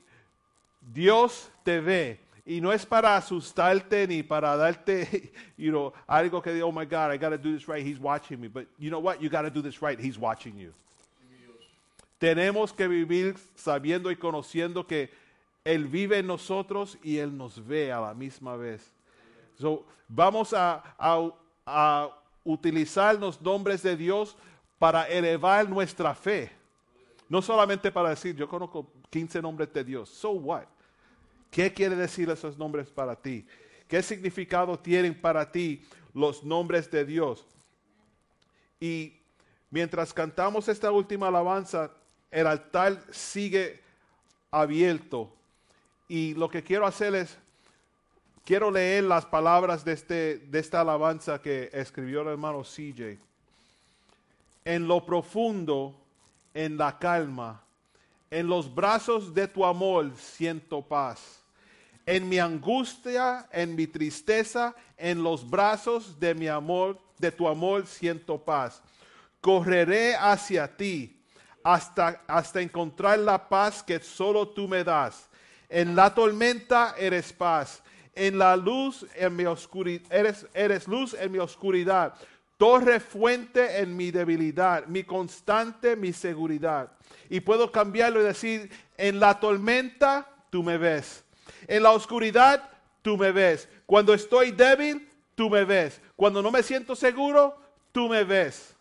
Dios 0.91 1.51
te 1.63 1.79
ve 1.79 2.19
y 2.45 2.59
no 2.61 2.71
es 2.71 2.83
para 2.83 3.15
asustarte 3.15 4.07
ni 4.07 4.23
para 4.23 4.57
darte, 4.57 5.31
you 5.57 5.69
know, 5.69 5.93
algo 6.07 6.41
que 6.41 6.63
oh 6.63 6.71
my 6.71 6.85
God, 6.85 7.11
I 7.11 7.17
got 7.17 7.29
to 7.29 7.37
do 7.37 7.53
this 7.53 7.67
right. 7.67 7.85
He's 7.85 7.99
watching 7.99 8.41
me. 8.41 8.47
But 8.47 8.65
you 8.79 8.89
know 8.89 8.99
what? 8.99 9.21
You 9.21 9.29
got 9.29 9.43
to 9.43 9.51
do 9.51 9.61
this 9.61 9.81
right. 9.81 9.99
He's 9.99 10.17
watching 10.17 10.57
you. 10.57 10.73
Tenemos 12.19 12.73
que 12.73 12.87
vivir 12.87 13.35
sabiendo 13.55 14.11
y 14.11 14.15
conociendo 14.15 14.87
que 14.87 15.09
Él 15.63 15.87
vive 15.87 16.17
en 16.17 16.27
nosotros 16.27 16.97
y 17.03 17.17
Él 17.17 17.37
nos 17.37 17.59
ve 17.59 17.91
a 17.91 18.01
la 18.01 18.13
misma 18.13 18.57
vez. 18.57 18.81
So, 19.57 19.85
vamos 20.09 20.53
a, 20.53 20.83
a, 20.97 21.31
a 21.65 22.09
utilizar 22.43 23.17
los 23.19 23.39
nombres 23.39 23.83
de 23.83 23.95
Dios 23.95 24.35
para 24.79 25.07
elevar 25.07 25.69
nuestra 25.69 26.15
fe. 26.15 26.51
No 27.29 27.41
solamente 27.41 27.91
para 27.91 28.09
decir, 28.09 28.35
yo 28.35 28.49
conozco 28.49 28.87
15 29.11 29.41
nombres 29.41 29.71
de 29.71 29.83
Dios. 29.83 30.09
So 30.09 30.31
what? 30.31 30.65
¿Qué 31.51 31.73
quiere 31.73 31.95
decir 31.95 32.29
esos 32.29 32.57
nombres 32.57 32.89
para 32.89 33.15
ti? 33.15 33.45
¿Qué 33.87 34.03
significado 34.03 34.77
tienen 34.77 35.19
para 35.19 35.51
ti 35.51 35.83
los 36.13 36.43
nombres 36.43 36.89
de 36.91 37.05
Dios? 37.05 37.45
Y 38.79 39.13
mientras 39.71 40.13
cantamos 40.13 40.67
esta 40.67 40.91
última 40.91 41.27
alabanza, 41.27 41.91
el 42.31 42.47
altar 42.47 43.01
sigue 43.11 43.81
abierto. 44.51 45.33
Y 46.07 46.33
lo 46.35 46.49
que 46.49 46.63
quiero 46.63 46.85
hacer 46.85 47.15
es, 47.15 47.37
quiero 48.45 48.71
leer 48.71 49.03
las 49.03 49.25
palabras 49.25 49.83
de, 49.83 49.93
este, 49.93 50.37
de 50.37 50.59
esta 50.59 50.81
alabanza 50.81 51.41
que 51.41 51.69
escribió 51.73 52.21
el 52.21 52.29
hermano 52.29 52.63
CJ. 52.63 53.17
En 54.65 54.87
lo 54.87 55.03
profundo, 55.03 55.95
en 56.53 56.77
la 56.77 56.97
calma, 56.99 57.63
en 58.29 58.47
los 58.47 58.73
brazos 58.73 59.33
de 59.33 59.47
tu 59.47 59.65
amor 59.65 60.11
siento 60.15 60.81
paz. 60.81 61.38
En 62.09 62.27
mi 62.27 62.39
angustia, 62.39 63.47
en 63.51 63.75
mi 63.75 63.85
tristeza, 63.85 64.73
en 64.97 65.21
los 65.21 65.47
brazos 65.47 66.19
de 66.19 66.33
mi 66.33 66.47
amor, 66.47 66.97
de 67.19 67.31
tu 67.31 67.47
amor 67.47 67.85
siento 67.85 68.43
paz. 68.43 68.81
Correré 69.39 70.15
hacia 70.15 70.75
ti 70.75 71.21
hasta, 71.63 72.19
hasta 72.25 72.61
encontrar 72.61 73.19
la 73.19 73.47
paz 73.47 73.83
que 73.83 73.99
solo 73.99 74.47
tú 74.47 74.67
me 74.67 74.83
das. 74.83 75.29
En 75.69 75.95
la 75.95 76.11
tormenta 76.11 76.95
eres 76.97 77.31
paz. 77.31 77.83
En 78.15 78.39
la 78.39 78.57
luz 78.57 79.05
en 79.13 79.35
mi 79.35 79.45
oscuridad, 79.45 80.11
eres, 80.11 80.47
eres 80.55 80.87
luz 80.87 81.13
en 81.13 81.31
mi 81.31 81.37
oscuridad. 81.37 82.15
Torre 82.57 82.99
fuente 82.99 83.81
en 83.81 83.95
mi 83.95 84.09
debilidad, 84.09 84.87
mi 84.87 85.03
constante, 85.03 85.95
mi 85.95 86.11
seguridad. 86.11 86.91
Y 87.29 87.39
puedo 87.41 87.71
cambiarlo 87.71 88.19
y 88.19 88.23
decir, 88.23 88.71
en 88.97 89.19
la 89.19 89.39
tormenta 89.39 90.27
tú 90.49 90.63
me 90.63 90.79
ves. 90.79 91.23
En 91.67 91.83
la 91.83 91.91
oscuridad 91.91 92.69
tú 93.01 93.17
me 93.17 93.31
ves. 93.31 93.67
Cuando 93.85 94.13
estoy 94.13 94.51
débil, 94.51 95.09
tú 95.35 95.49
me 95.49 95.63
ves. 95.63 96.01
Cuando 96.15 96.41
no 96.41 96.51
me 96.51 96.63
siento 96.63 96.95
seguro, 96.95 97.55
tú 97.91 98.09
me 98.09 98.23
ves. 98.23 98.75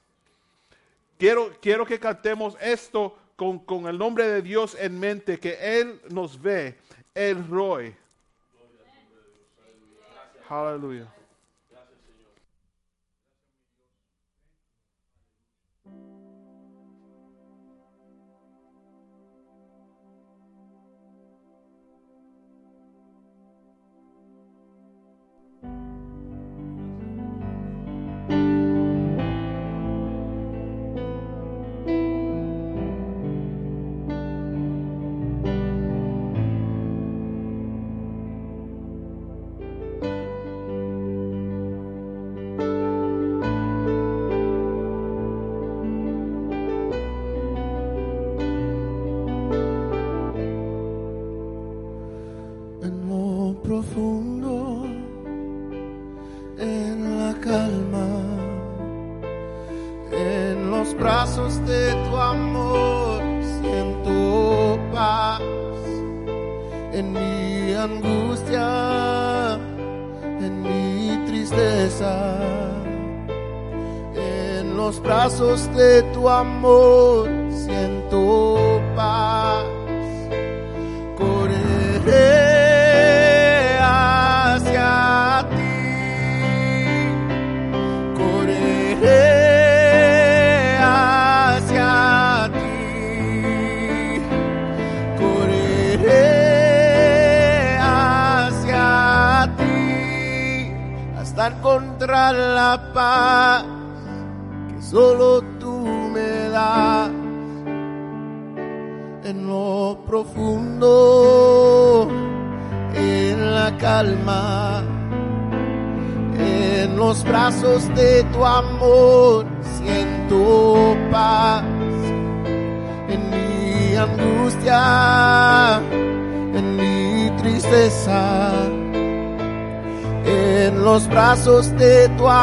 Quiero, 1.19 1.53
quiero 1.61 1.85
que 1.85 1.99
cantemos 1.99 2.57
esto 2.61 3.17
con, 3.37 3.59
con, 3.61 3.87
el 3.87 3.99
nombre 3.99 4.27
de 4.29 4.43
Dios 4.43 4.77
en 4.79 4.99
mente, 4.99 5.39
que 5.39 5.81
Él 5.81 6.01
nos 6.11 6.41
ve, 6.41 6.77
el 7.15 7.47
Roy. 7.49 7.95
Aleluya. 10.49 11.18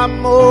Amor 0.05 0.44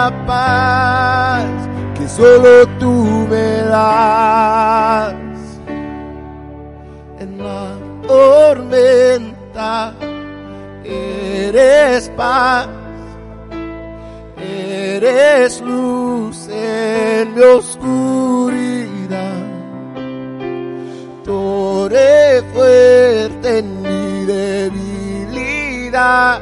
la 0.00 0.08
paz 0.26 1.44
que 1.96 2.04
solo 2.08 2.52
tú 2.80 2.94
me 3.32 3.48
das. 3.74 5.14
En 7.22 7.30
la 7.46 7.64
tormenta 8.06 9.70
eres 10.84 12.02
paz, 12.16 12.68
eres 14.38 15.60
luz 15.60 16.48
en 16.48 17.34
mi 17.34 17.42
oscuridad. 17.58 19.42
Torre 21.24 22.42
fuerte 22.52 23.48
en 23.58 23.66
mi 23.82 24.24
debilidad 24.24 26.40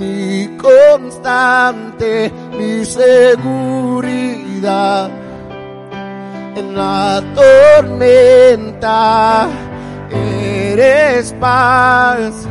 mi 0.00 0.56
constante, 0.56 2.32
mi 2.58 2.84
seguridad. 2.86 5.10
En 6.56 6.74
la 6.74 7.22
tormenta 7.34 9.46
eres 10.10 11.34
paz, 11.38 12.48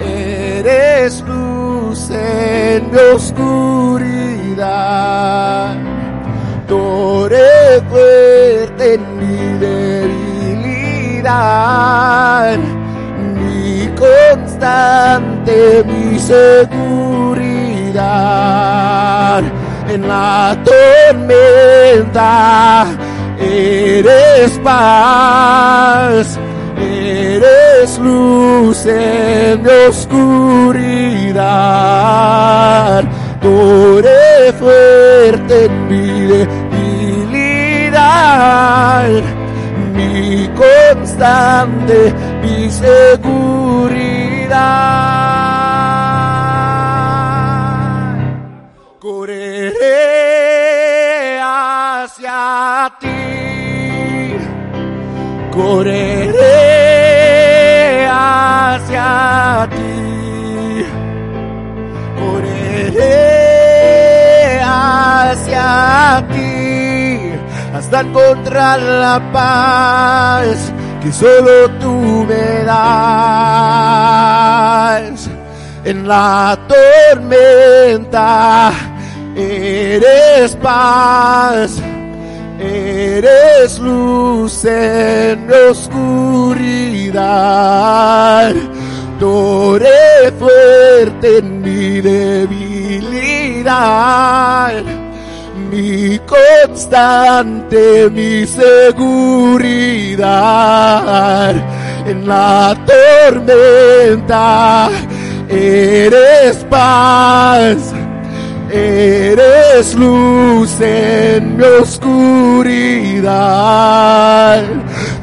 eres 0.00 1.22
luz 1.22 2.10
en 2.10 2.90
mi 2.90 2.98
oscuridad. 3.14 4.66
Torre 6.66 7.80
fuerte 7.90 8.94
en 8.94 9.18
mi 9.18 9.58
debilidad 9.58 10.40
mi 13.70 13.86
constante, 13.94 15.84
mi 15.84 16.18
seguridad. 16.18 16.54
En 19.88 20.08
la 20.08 20.56
tormenta 20.64 22.32
eres 23.38 24.58
paz, 24.62 26.38
eres 26.78 27.98
luz 27.98 28.86
en 28.86 29.62
mi 29.62 29.70
oscuridad. 29.88 30.24
Torre 33.40 34.52
fuerte 34.58 35.64
en 35.64 35.88
mi 35.88 36.26
debilidad 36.26 37.00
mi 39.94 40.48
constante, 40.48 42.12
mi 42.42 42.70
seguridad. 42.70 44.20
Correré 48.98 49.80
hacia 51.42 52.90
ti, 53.00 54.36
correré 55.50 56.36
hacia 58.08 59.68
ti, 59.76 60.84
correré 62.20 63.20
hacia 64.62 66.26
ti. 66.30 67.32
Hasta 67.74 68.00
encontrar 68.00 68.80
la 68.80 69.16
paz 69.32 70.72
que 71.02 71.12
solo 71.12 71.68
tú 71.80 72.26
me 72.28 72.64
das. 72.64 72.80
En 75.84 76.06
la 76.06 76.58
tormenta 76.68 78.70
eres 79.34 80.54
paz, 80.56 81.80
eres 82.58 83.78
luz 83.78 84.66
en 84.66 85.46
mi 85.46 85.54
oscuridad. 85.70 87.24
Torre 89.18 90.30
fuerte 90.38 91.38
en 91.38 91.62
mi 91.62 92.00
debilidad 92.00 92.60
mi 95.68 96.18
constante, 96.20 98.08
mi 98.10 98.46
seguridad. 98.46 100.24
En 102.06 102.26
la 102.26 102.74
tormenta 102.86 104.88
eres 105.48 106.56
paz, 106.70 107.92
eres 108.70 109.94
luz 109.94 110.80
en 110.80 111.56
mi 111.56 111.64
oscuridad. 111.64 112.22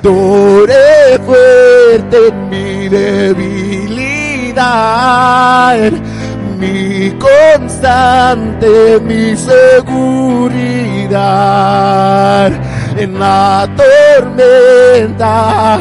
Torre 0.02 1.18
fuerte 1.26 2.28
en 2.28 2.50
mi 2.50 2.90
debilidad 2.90 3.88
mi 6.58 7.14
constante, 7.18 9.00
mi 9.02 9.36
seguridad. 9.36 9.62
En 12.98 13.20
la 13.20 13.68
tormenta 13.76 15.80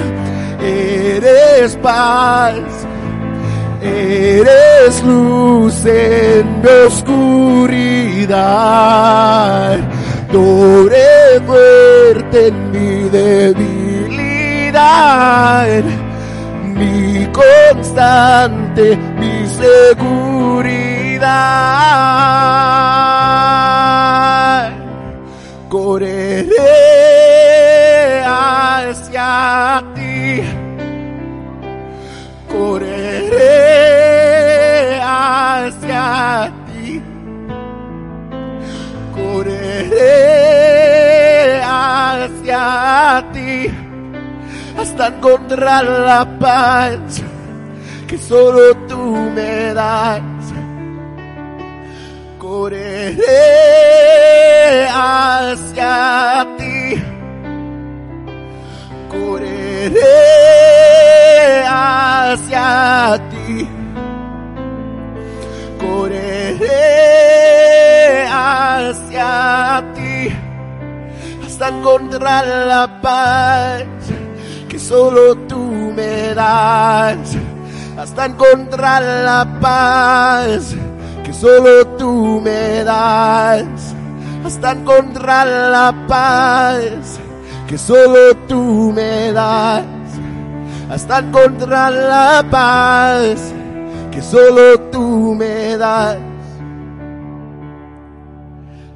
eres 0.63 1.77
paz, 1.77 2.87
eres 3.83 5.03
luz 5.05 5.85
en 5.87 6.61
mi 6.61 6.69
oscuridad. 6.87 8.27
Torre 10.31 11.41
fuerte 11.47 12.49
en 12.49 12.71
mi 12.71 13.09
debilidad 13.09 13.97
mi 16.77 17.27
constante, 17.33 18.99
mi 19.19 19.47
seguridad. 19.47 20.26
Correré 25.69 26.53
hacia 28.23 29.83
ti, 29.95 30.43
correré 32.53 33.41
hacia 35.03 36.53
ti, 36.67 37.03
correré 39.15 40.03
hacia 41.65 43.25
ti. 43.33 43.71
Hasta 44.79 45.07
encontrar 45.09 45.85
la 45.85 46.39
paz 46.39 47.23
que 48.07 48.19
solo 48.19 48.77
tú 48.87 49.17
me 49.35 49.73
das. 49.73 50.36
Correré 52.49 53.19
hacia 54.89 56.47
ti, 56.57 57.03
correré 59.11 59.99
hacia 61.67 63.21
ti, 63.31 63.69
correré 65.81 66.69
hacia 68.31 69.85
ti. 69.97 70.33
Hasta 71.45 71.69
encontrar 71.69 72.47
la 72.47 73.01
paz 73.03 73.83
que 74.69 74.79
solo 74.79 75.35
tú 75.49 75.65
me 75.97 76.33
das. 76.33 77.37
Hasta 77.99 78.27
encontrar 78.27 79.03
la 79.03 79.59
paz 79.61 80.77
que 81.27 81.33
solo 81.33 81.85
tú 81.99 82.41
me 82.41 82.85
das. 82.85 83.95
Hasta 84.45 84.71
encontrar 84.71 85.49
la 85.49 86.07
paz 86.07 87.19
que 87.67 87.77
solo 87.77 88.37
tú 88.47 88.93
me 88.95 89.33
das. 89.33 89.85
Hasta 90.89 91.19
encontrar 91.19 91.93
la 91.93 92.45
paz 92.49 93.53
que 94.13 94.23
solo 94.23 94.79
tú 94.93 95.35
me 95.35 95.77
das. 95.77 96.19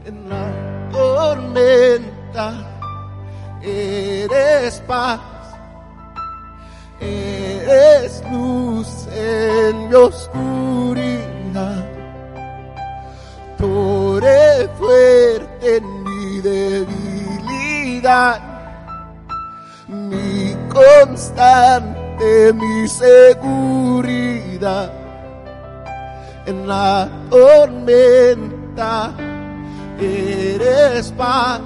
En 0.06 0.28
la 0.28 0.46
tormenta 0.92 2.54
eres 3.60 4.80
paz 4.86 5.20
eres 7.00 8.22
luz 8.30 9.08
en 9.12 9.88
mi 9.88 9.94
oscuridad, 9.94 11.84
torre 13.60 14.68
fuerte 14.78 15.76
en 15.76 16.02
mi 16.02 16.40
debilidad, 16.40 18.40
mi 19.88 20.56
constante, 20.68 22.52
mi 22.54 22.88
seguridad. 22.88 24.90
en 26.46 26.66
la 26.66 27.06
tormenta. 27.28 29.12
Eres 30.00 31.12
paz, 31.12 31.60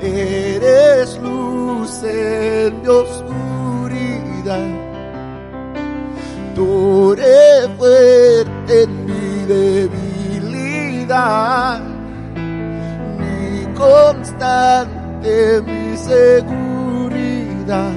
eres 0.00 1.18
luz 1.18 2.04
en 2.04 2.80
mi 2.82 2.88
oscuridad. 2.88 4.68
Tú 6.54 7.16
fuerte 7.78 8.82
en 8.84 9.06
mi 9.06 9.44
debilidad, 9.46 10.17
mi 13.18 13.64
constante, 13.74 15.62
mi 15.62 15.96
seguridad 15.96 17.92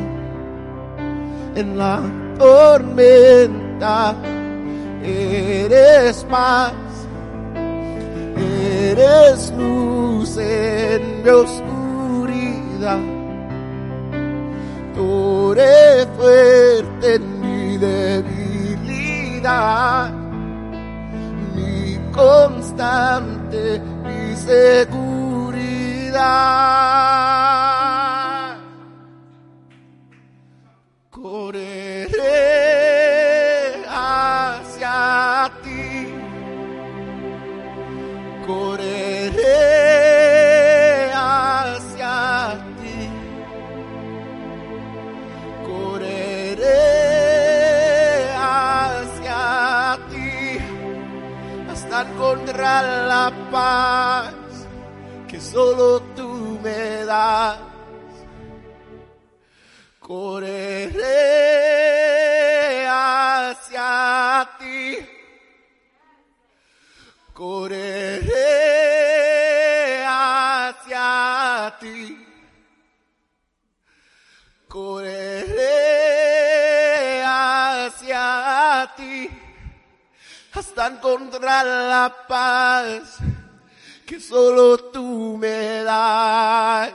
en 1.56 1.78
la 1.78 2.02
tormenta. 2.38 4.16
Eres 5.04 6.24
paz, 6.30 6.74
eres 8.38 9.52
luz 9.58 10.38
en 10.38 11.24
mi 11.24 11.30
oscuridad. 11.30 13.00
Tú 14.96 15.52
eres 15.54 16.08
fuerte 16.18 17.16
en 17.16 17.42
mi 17.42 17.78
debilidad, 17.78 19.02
constante, 22.12 23.80
mi 24.04 24.36
seguridad. 24.36 24.92
Correré 31.10 32.10
hacia 33.88 35.52
ti. 35.64 36.14
Correré 38.46 40.01
hasta 51.92 52.10
encontrar 52.10 52.86
la 53.08 53.32
paz 53.52 54.34
que 55.28 55.42
solo 55.42 56.00
tú 56.16 56.60
me 56.64 57.06
das. 57.06 57.60
Correré 60.00 60.98
hacia 62.88 64.50
ti. 64.58 64.98
Correré 67.34 68.36
hacia 70.06 71.78
ti. 71.80 72.28
Correré 74.68 75.74
hacia 77.26 78.94
ti 78.96 79.41
hasta 80.62 80.88
encontrar 80.88 81.66
la 81.66 82.16
paz 82.28 83.18
que 84.06 84.20
solo 84.20 84.78
tú 84.92 85.36
me 85.36 85.84
das. 85.84 86.94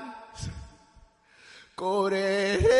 Correré 1.74 2.70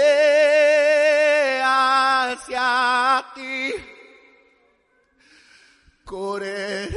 hacia 1.60 3.24
ti. 3.34 3.72
Correré 6.04 6.94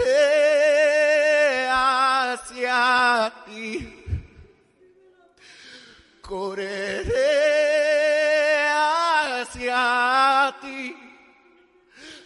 hacia 1.72 3.34
ti. 3.48 4.06
Correré 6.22 7.08
hacia 8.70 10.56
ti 10.62 11.09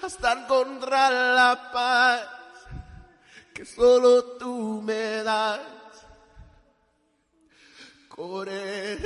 hasta 0.04 0.34
encontrar 0.34 1.14
la 1.14 1.72
paz 1.72 2.28
que 3.54 3.66
solo 3.66 4.24
tú 4.38 4.82
me 4.84 5.24
das. 5.24 5.62
Correré 8.10 9.02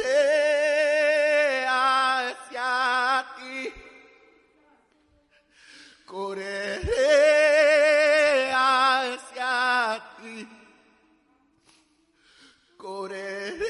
hacia 1.68 3.26
ti. 3.38 3.74
Correré 6.06 6.91
hacia 8.53 10.02
ti. 10.18 10.48
Correré 12.76 13.64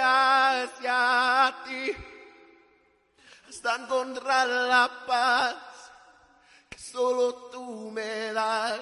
hacia 0.00 1.54
ti. 1.64 2.03
Hasta 3.64 3.82
encontrar 3.82 4.46
la 4.46 4.90
paz 5.06 5.56
que 6.68 6.78
solo 6.78 7.48
tú 7.50 7.90
me 7.90 8.30
das. 8.34 8.78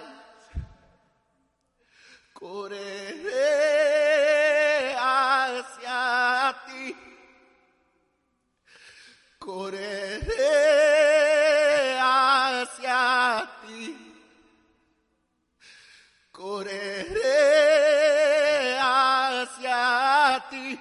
Correré 2.33 3.31
hacia 4.99 6.57
ti. 6.67 6.97
Correré 9.39 10.51
hacia 12.01 13.49
ti. 13.65 14.17
Correré 16.33 17.21
hacia 18.81 20.45
ti. 20.51 20.77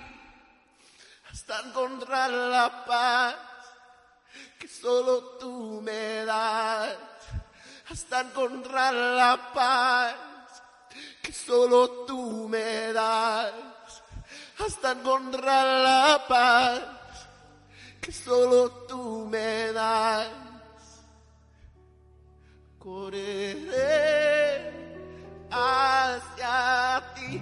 Hasta 1.32 1.60
encontrar 1.60 2.32
la 2.32 2.84
paz 2.84 3.51
que 4.62 4.68
solo 4.68 5.38
tú 5.40 5.82
me 5.82 6.24
das. 6.24 6.96
Hasta 7.90 8.22
encontrar 8.22 8.94
la 8.94 9.52
paz 9.52 10.16
que 11.24 11.34
solo 11.34 12.06
tú 12.06 12.48
me 12.48 12.94
das 12.94 13.52
hasta 14.66 14.92
encontrar 14.92 15.66
la 15.66 16.24
paz 16.28 16.82
que 18.00 18.12
solo 18.12 18.70
tú 18.88 19.28
me 19.30 19.72
das. 19.74 20.30
Correré 22.78 24.72
hacia 25.52 27.04
ti. 27.16 27.42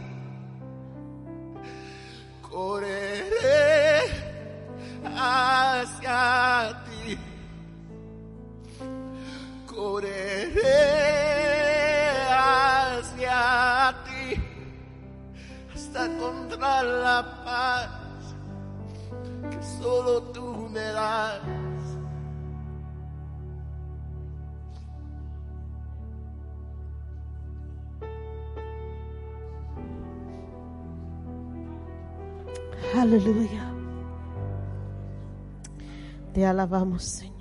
Correré 2.42 4.29
hacia 5.06 6.84
ti. 6.86 7.18
Correré 9.66 10.60
hacia 12.32 13.96
ti 14.06 14.42
hasta 15.74 16.06
encontrar 16.06 16.86
la 16.86 17.44
paz 17.46 17.90
que 19.50 19.64
solo 19.82 20.22
tú 20.34 20.70
me 20.72 20.82
das. 20.82 21.42
Aleluya. 32.96 33.69
Te 36.34 36.46
alabamos, 36.46 37.04
Señor. 37.04 37.40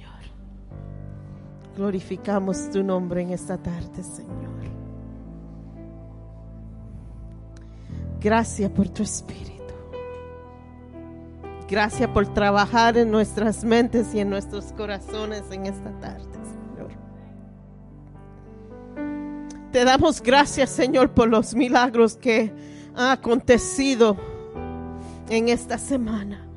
Glorificamos 1.76 2.70
tu 2.70 2.82
nombre 2.82 3.22
en 3.22 3.30
esta 3.30 3.56
tarde, 3.56 4.02
Señor. 4.02 4.48
Gracias 8.20 8.70
por 8.70 8.88
tu 8.88 9.02
espíritu. 9.02 9.54
Gracias 11.68 12.08
por 12.10 12.26
trabajar 12.32 12.96
en 12.96 13.10
nuestras 13.10 13.62
mentes 13.62 14.14
y 14.14 14.20
en 14.20 14.30
nuestros 14.30 14.72
corazones 14.72 15.44
en 15.52 15.66
esta 15.66 15.90
tarde, 16.00 16.24
Señor. 16.32 16.90
Te 19.70 19.84
damos 19.84 20.22
gracias, 20.22 20.70
Señor, 20.70 21.10
por 21.10 21.28
los 21.28 21.54
milagros 21.54 22.16
que 22.16 22.52
han 22.96 23.10
acontecido 23.10 24.16
en 25.28 25.50
esta 25.50 25.76
semana. 25.76 26.47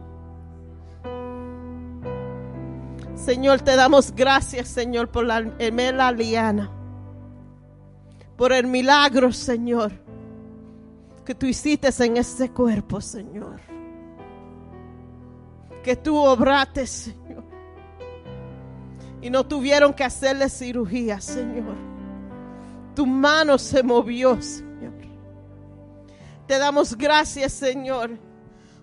Señor, 3.23 3.61
te 3.61 3.76
damos 3.76 4.11
gracias, 4.15 4.68
Señor, 4.68 5.10
por 5.10 5.26
la 5.26 5.53
Emela 5.60 6.11
Liana. 6.11 6.72
Por 8.35 8.52
el 8.52 8.65
milagro, 8.65 9.31
Señor, 9.31 9.91
que 11.23 11.35
tú 11.35 11.45
hiciste 11.45 11.89
en 12.03 12.18
este 12.18 12.49
cuerpo, 12.49 12.99
Señor. 12.99 13.61
Que 15.84 15.95
tú 15.95 16.18
obraste, 16.18 16.88
Señor. 16.88 17.43
y 19.22 19.30
no 19.30 19.45
tuvieron 19.45 19.93
que 19.93 20.03
hacerle 20.03 20.49
cirugía, 20.49 21.22
Señor. 21.22 21.76
Tu 22.95 23.06
mano 23.06 23.60
se 23.60 23.84
movió, 23.84 24.41
Señor. 24.41 24.93
Te 26.48 26.57
damos 26.57 26.98
gracias, 26.98 27.53
Señor, 27.53 28.18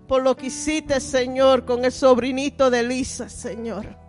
por 0.06 0.22
lo 0.22 0.36
que 0.36 0.46
hiciste, 0.46 1.00
Señor, 1.00 1.64
con 1.64 1.84
el 1.84 1.90
sobrinito 1.90 2.70
de 2.70 2.84
Lisa, 2.84 3.28
Señor. 3.28 4.07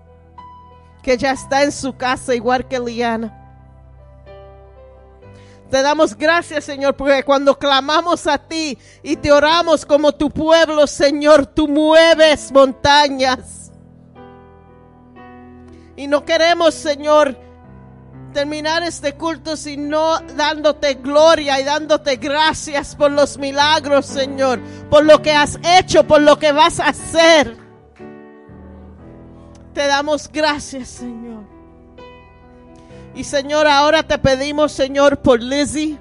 Que 1.01 1.17
ya 1.17 1.31
está 1.31 1.63
en 1.63 1.71
su 1.71 1.95
casa 1.95 2.35
igual 2.35 2.67
que 2.67 2.79
Liana. 2.79 3.35
Te 5.69 5.83
damos 5.83 6.17
gracias, 6.17 6.63
Señor, 6.63 6.95
porque 6.95 7.23
cuando 7.23 7.57
clamamos 7.57 8.25
a 8.25 8.39
ti 8.39 8.77
y 9.03 9.15
te 9.15 9.31
oramos 9.31 9.85
como 9.85 10.11
tu 10.13 10.31
pueblo, 10.31 10.87
Señor, 10.87 11.45
tú 11.45 11.67
mueves 11.67 12.51
montañas. 12.51 13.71
Y 15.95 16.07
no 16.07 16.25
queremos, 16.25 16.73
Señor, 16.73 17.37
terminar 18.33 18.81
este 18.81 19.13
culto 19.13 19.57
sino 19.57 20.19
dándote 20.35 20.95
gloria 20.95 21.59
y 21.59 21.63
dándote 21.63 22.15
gracias 22.15 22.95
por 22.95 23.11
los 23.11 23.37
milagros, 23.37 24.07
Señor, 24.07 24.59
por 24.89 25.05
lo 25.05 25.21
que 25.21 25.33
has 25.33 25.59
hecho, 25.63 26.03
por 26.05 26.21
lo 26.21 26.39
que 26.39 26.51
vas 26.51 26.79
a 26.79 26.87
hacer. 26.87 27.68
Te 29.73 29.87
damos 29.87 30.29
gracias, 30.31 30.89
Señor. 30.89 31.43
Y 33.15 33.23
Señor, 33.23 33.67
ahora 33.67 34.03
te 34.03 34.17
pedimos, 34.17 34.71
Señor, 34.71 35.21
por 35.21 35.41
Lizzie, 35.41 35.97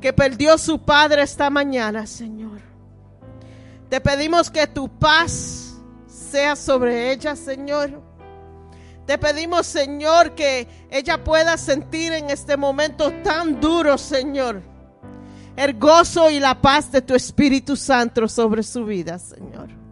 que 0.00 0.12
perdió 0.12 0.58
su 0.58 0.78
padre 0.78 1.22
esta 1.22 1.50
mañana, 1.50 2.06
Señor. 2.06 2.60
Te 3.88 4.00
pedimos 4.00 4.50
que 4.50 4.66
tu 4.66 4.88
paz 4.88 5.76
sea 6.06 6.56
sobre 6.56 7.12
ella, 7.12 7.36
Señor. 7.36 8.02
Te 9.06 9.18
pedimos, 9.18 9.66
Señor, 9.66 10.34
que 10.34 10.66
ella 10.90 11.22
pueda 11.22 11.56
sentir 11.56 12.12
en 12.12 12.30
este 12.30 12.56
momento 12.56 13.12
tan 13.22 13.60
duro, 13.60 13.96
Señor, 13.96 14.60
el 15.56 15.78
gozo 15.78 16.28
y 16.28 16.40
la 16.40 16.60
paz 16.60 16.90
de 16.90 17.02
tu 17.02 17.14
Espíritu 17.14 17.76
Santo 17.76 18.26
sobre 18.28 18.64
su 18.64 18.84
vida, 18.84 19.18
Señor. 19.18 19.85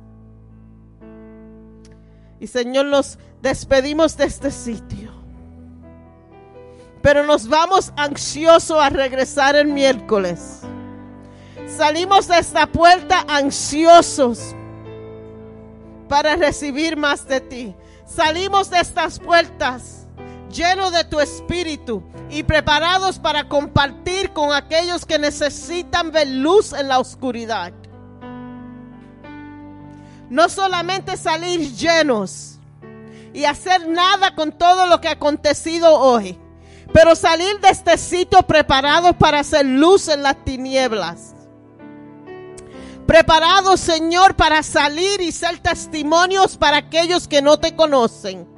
Y 2.44 2.46
Señor, 2.46 2.84
nos 2.84 3.18
despedimos 3.40 4.18
de 4.18 4.26
este 4.26 4.50
sitio 4.50 5.14
pero 7.00 7.22
nos 7.22 7.48
vamos 7.48 7.92
ansiosos 7.98 8.78
a 8.80 8.88
regresar 8.88 9.56
el 9.56 9.66
miércoles. 9.66 10.60
Salimos 11.66 12.28
de 12.28 12.38
esta 12.38 12.66
puerta 12.66 13.26
ansiosos 13.28 14.56
para 16.08 16.34
recibir 16.34 16.96
más 16.96 17.28
de 17.28 17.42
ti. 17.42 17.74
Salimos 18.06 18.70
de 18.70 18.80
estas 18.80 19.18
puertas 19.20 20.06
llenos 20.50 20.92
de 20.92 21.04
tu 21.04 21.20
espíritu 21.20 22.02
y 22.30 22.42
preparados 22.42 23.18
para 23.18 23.50
compartir 23.50 24.32
con 24.32 24.54
aquellos 24.54 25.04
que 25.04 25.18
necesitan 25.18 26.10
ver 26.10 26.28
luz 26.28 26.72
en 26.72 26.88
la 26.88 27.00
oscuridad. 27.00 27.74
No 30.34 30.48
solamente 30.48 31.16
salir 31.16 31.72
llenos 31.74 32.58
y 33.32 33.44
hacer 33.44 33.88
nada 33.88 34.34
con 34.34 34.50
todo 34.52 34.86
lo 34.86 35.00
que 35.00 35.08
ha 35.08 35.12
acontecido 35.12 35.98
hoy 35.98 36.38
pero 36.94 37.16
salir 37.16 37.58
de 37.58 37.70
este 37.70 37.98
sitio 37.98 38.40
preparados 38.44 39.16
para 39.16 39.40
hacer 39.40 39.66
luz 39.66 40.06
en 40.06 40.22
las 40.22 40.44
tinieblas. 40.44 41.34
Preparados, 43.04 43.80
Señor, 43.80 44.36
para 44.36 44.62
salir 44.62 45.20
y 45.20 45.32
ser 45.32 45.58
testimonios 45.58 46.56
para 46.56 46.76
aquellos 46.76 47.26
que 47.26 47.42
no 47.42 47.58
te 47.58 47.74
conocen. 47.74 48.48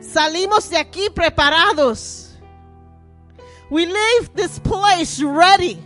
Salimos 0.00 0.68
de 0.68 0.78
aquí 0.78 1.08
preparados. 1.14 2.38
We 3.70 3.86
leave 3.86 4.34
this 4.34 4.58
place 4.58 5.22
ready 5.22 5.78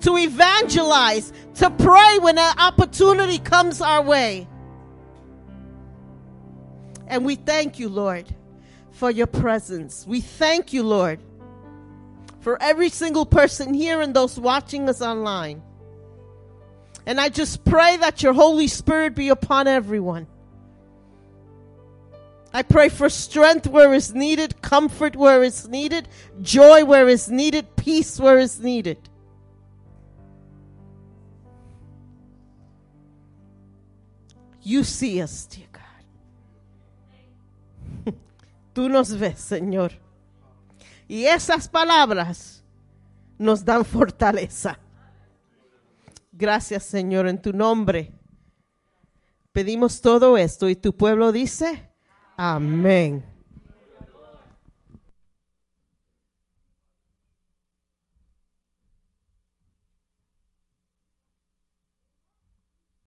to 0.00 0.16
evangelize, 0.16 1.30
to 1.56 1.70
pray 1.70 2.18
when 2.20 2.38
an 2.38 2.58
opportunity 2.58 3.38
comes 3.38 3.80
our 3.80 4.02
way. 4.02 4.48
And 7.06 7.24
we 7.24 7.36
thank 7.36 7.78
you, 7.78 7.88
Lord 7.88 8.26
for 8.96 9.10
your 9.10 9.26
presence. 9.26 10.06
We 10.06 10.22
thank 10.22 10.72
you, 10.72 10.82
Lord, 10.82 11.20
for 12.40 12.60
every 12.62 12.88
single 12.88 13.26
person 13.26 13.74
here 13.74 14.00
and 14.00 14.14
those 14.14 14.40
watching 14.40 14.88
us 14.88 15.02
online. 15.02 15.62
And 17.04 17.20
I 17.20 17.28
just 17.28 17.64
pray 17.64 17.98
that 17.98 18.22
your 18.22 18.32
Holy 18.32 18.66
Spirit 18.66 19.14
be 19.14 19.28
upon 19.28 19.68
everyone. 19.68 20.26
I 22.54 22.62
pray 22.62 22.88
for 22.88 23.10
strength 23.10 23.66
where 23.66 23.92
is 23.92 24.14
needed, 24.14 24.62
comfort 24.62 25.14
where 25.14 25.42
is 25.42 25.68
needed, 25.68 26.08
joy 26.40 26.86
where 26.86 27.06
is 27.06 27.28
needed, 27.28 27.76
peace 27.76 28.18
where 28.18 28.38
is 28.38 28.60
needed. 28.60 29.10
You 34.66 34.82
see 34.82 35.22
us, 35.22 35.46
dear 35.48 35.68
Tú 38.72 38.88
nos 38.88 39.16
ves, 39.16 39.38
Señor. 39.38 39.92
Y 41.06 41.24
esas 41.24 41.68
palabras 41.68 42.64
nos 43.38 43.64
dan 43.64 43.84
fortaleza. 43.84 44.76
Gracias, 46.32 46.82
Señor, 46.82 47.28
en 47.28 47.40
tu 47.40 47.52
nombre. 47.52 48.12
Pedimos 49.52 50.00
todo 50.00 50.36
esto 50.36 50.68
y 50.68 50.74
tu 50.74 50.96
pueblo 50.96 51.30
dice, 51.30 51.88
amén. 52.36 53.24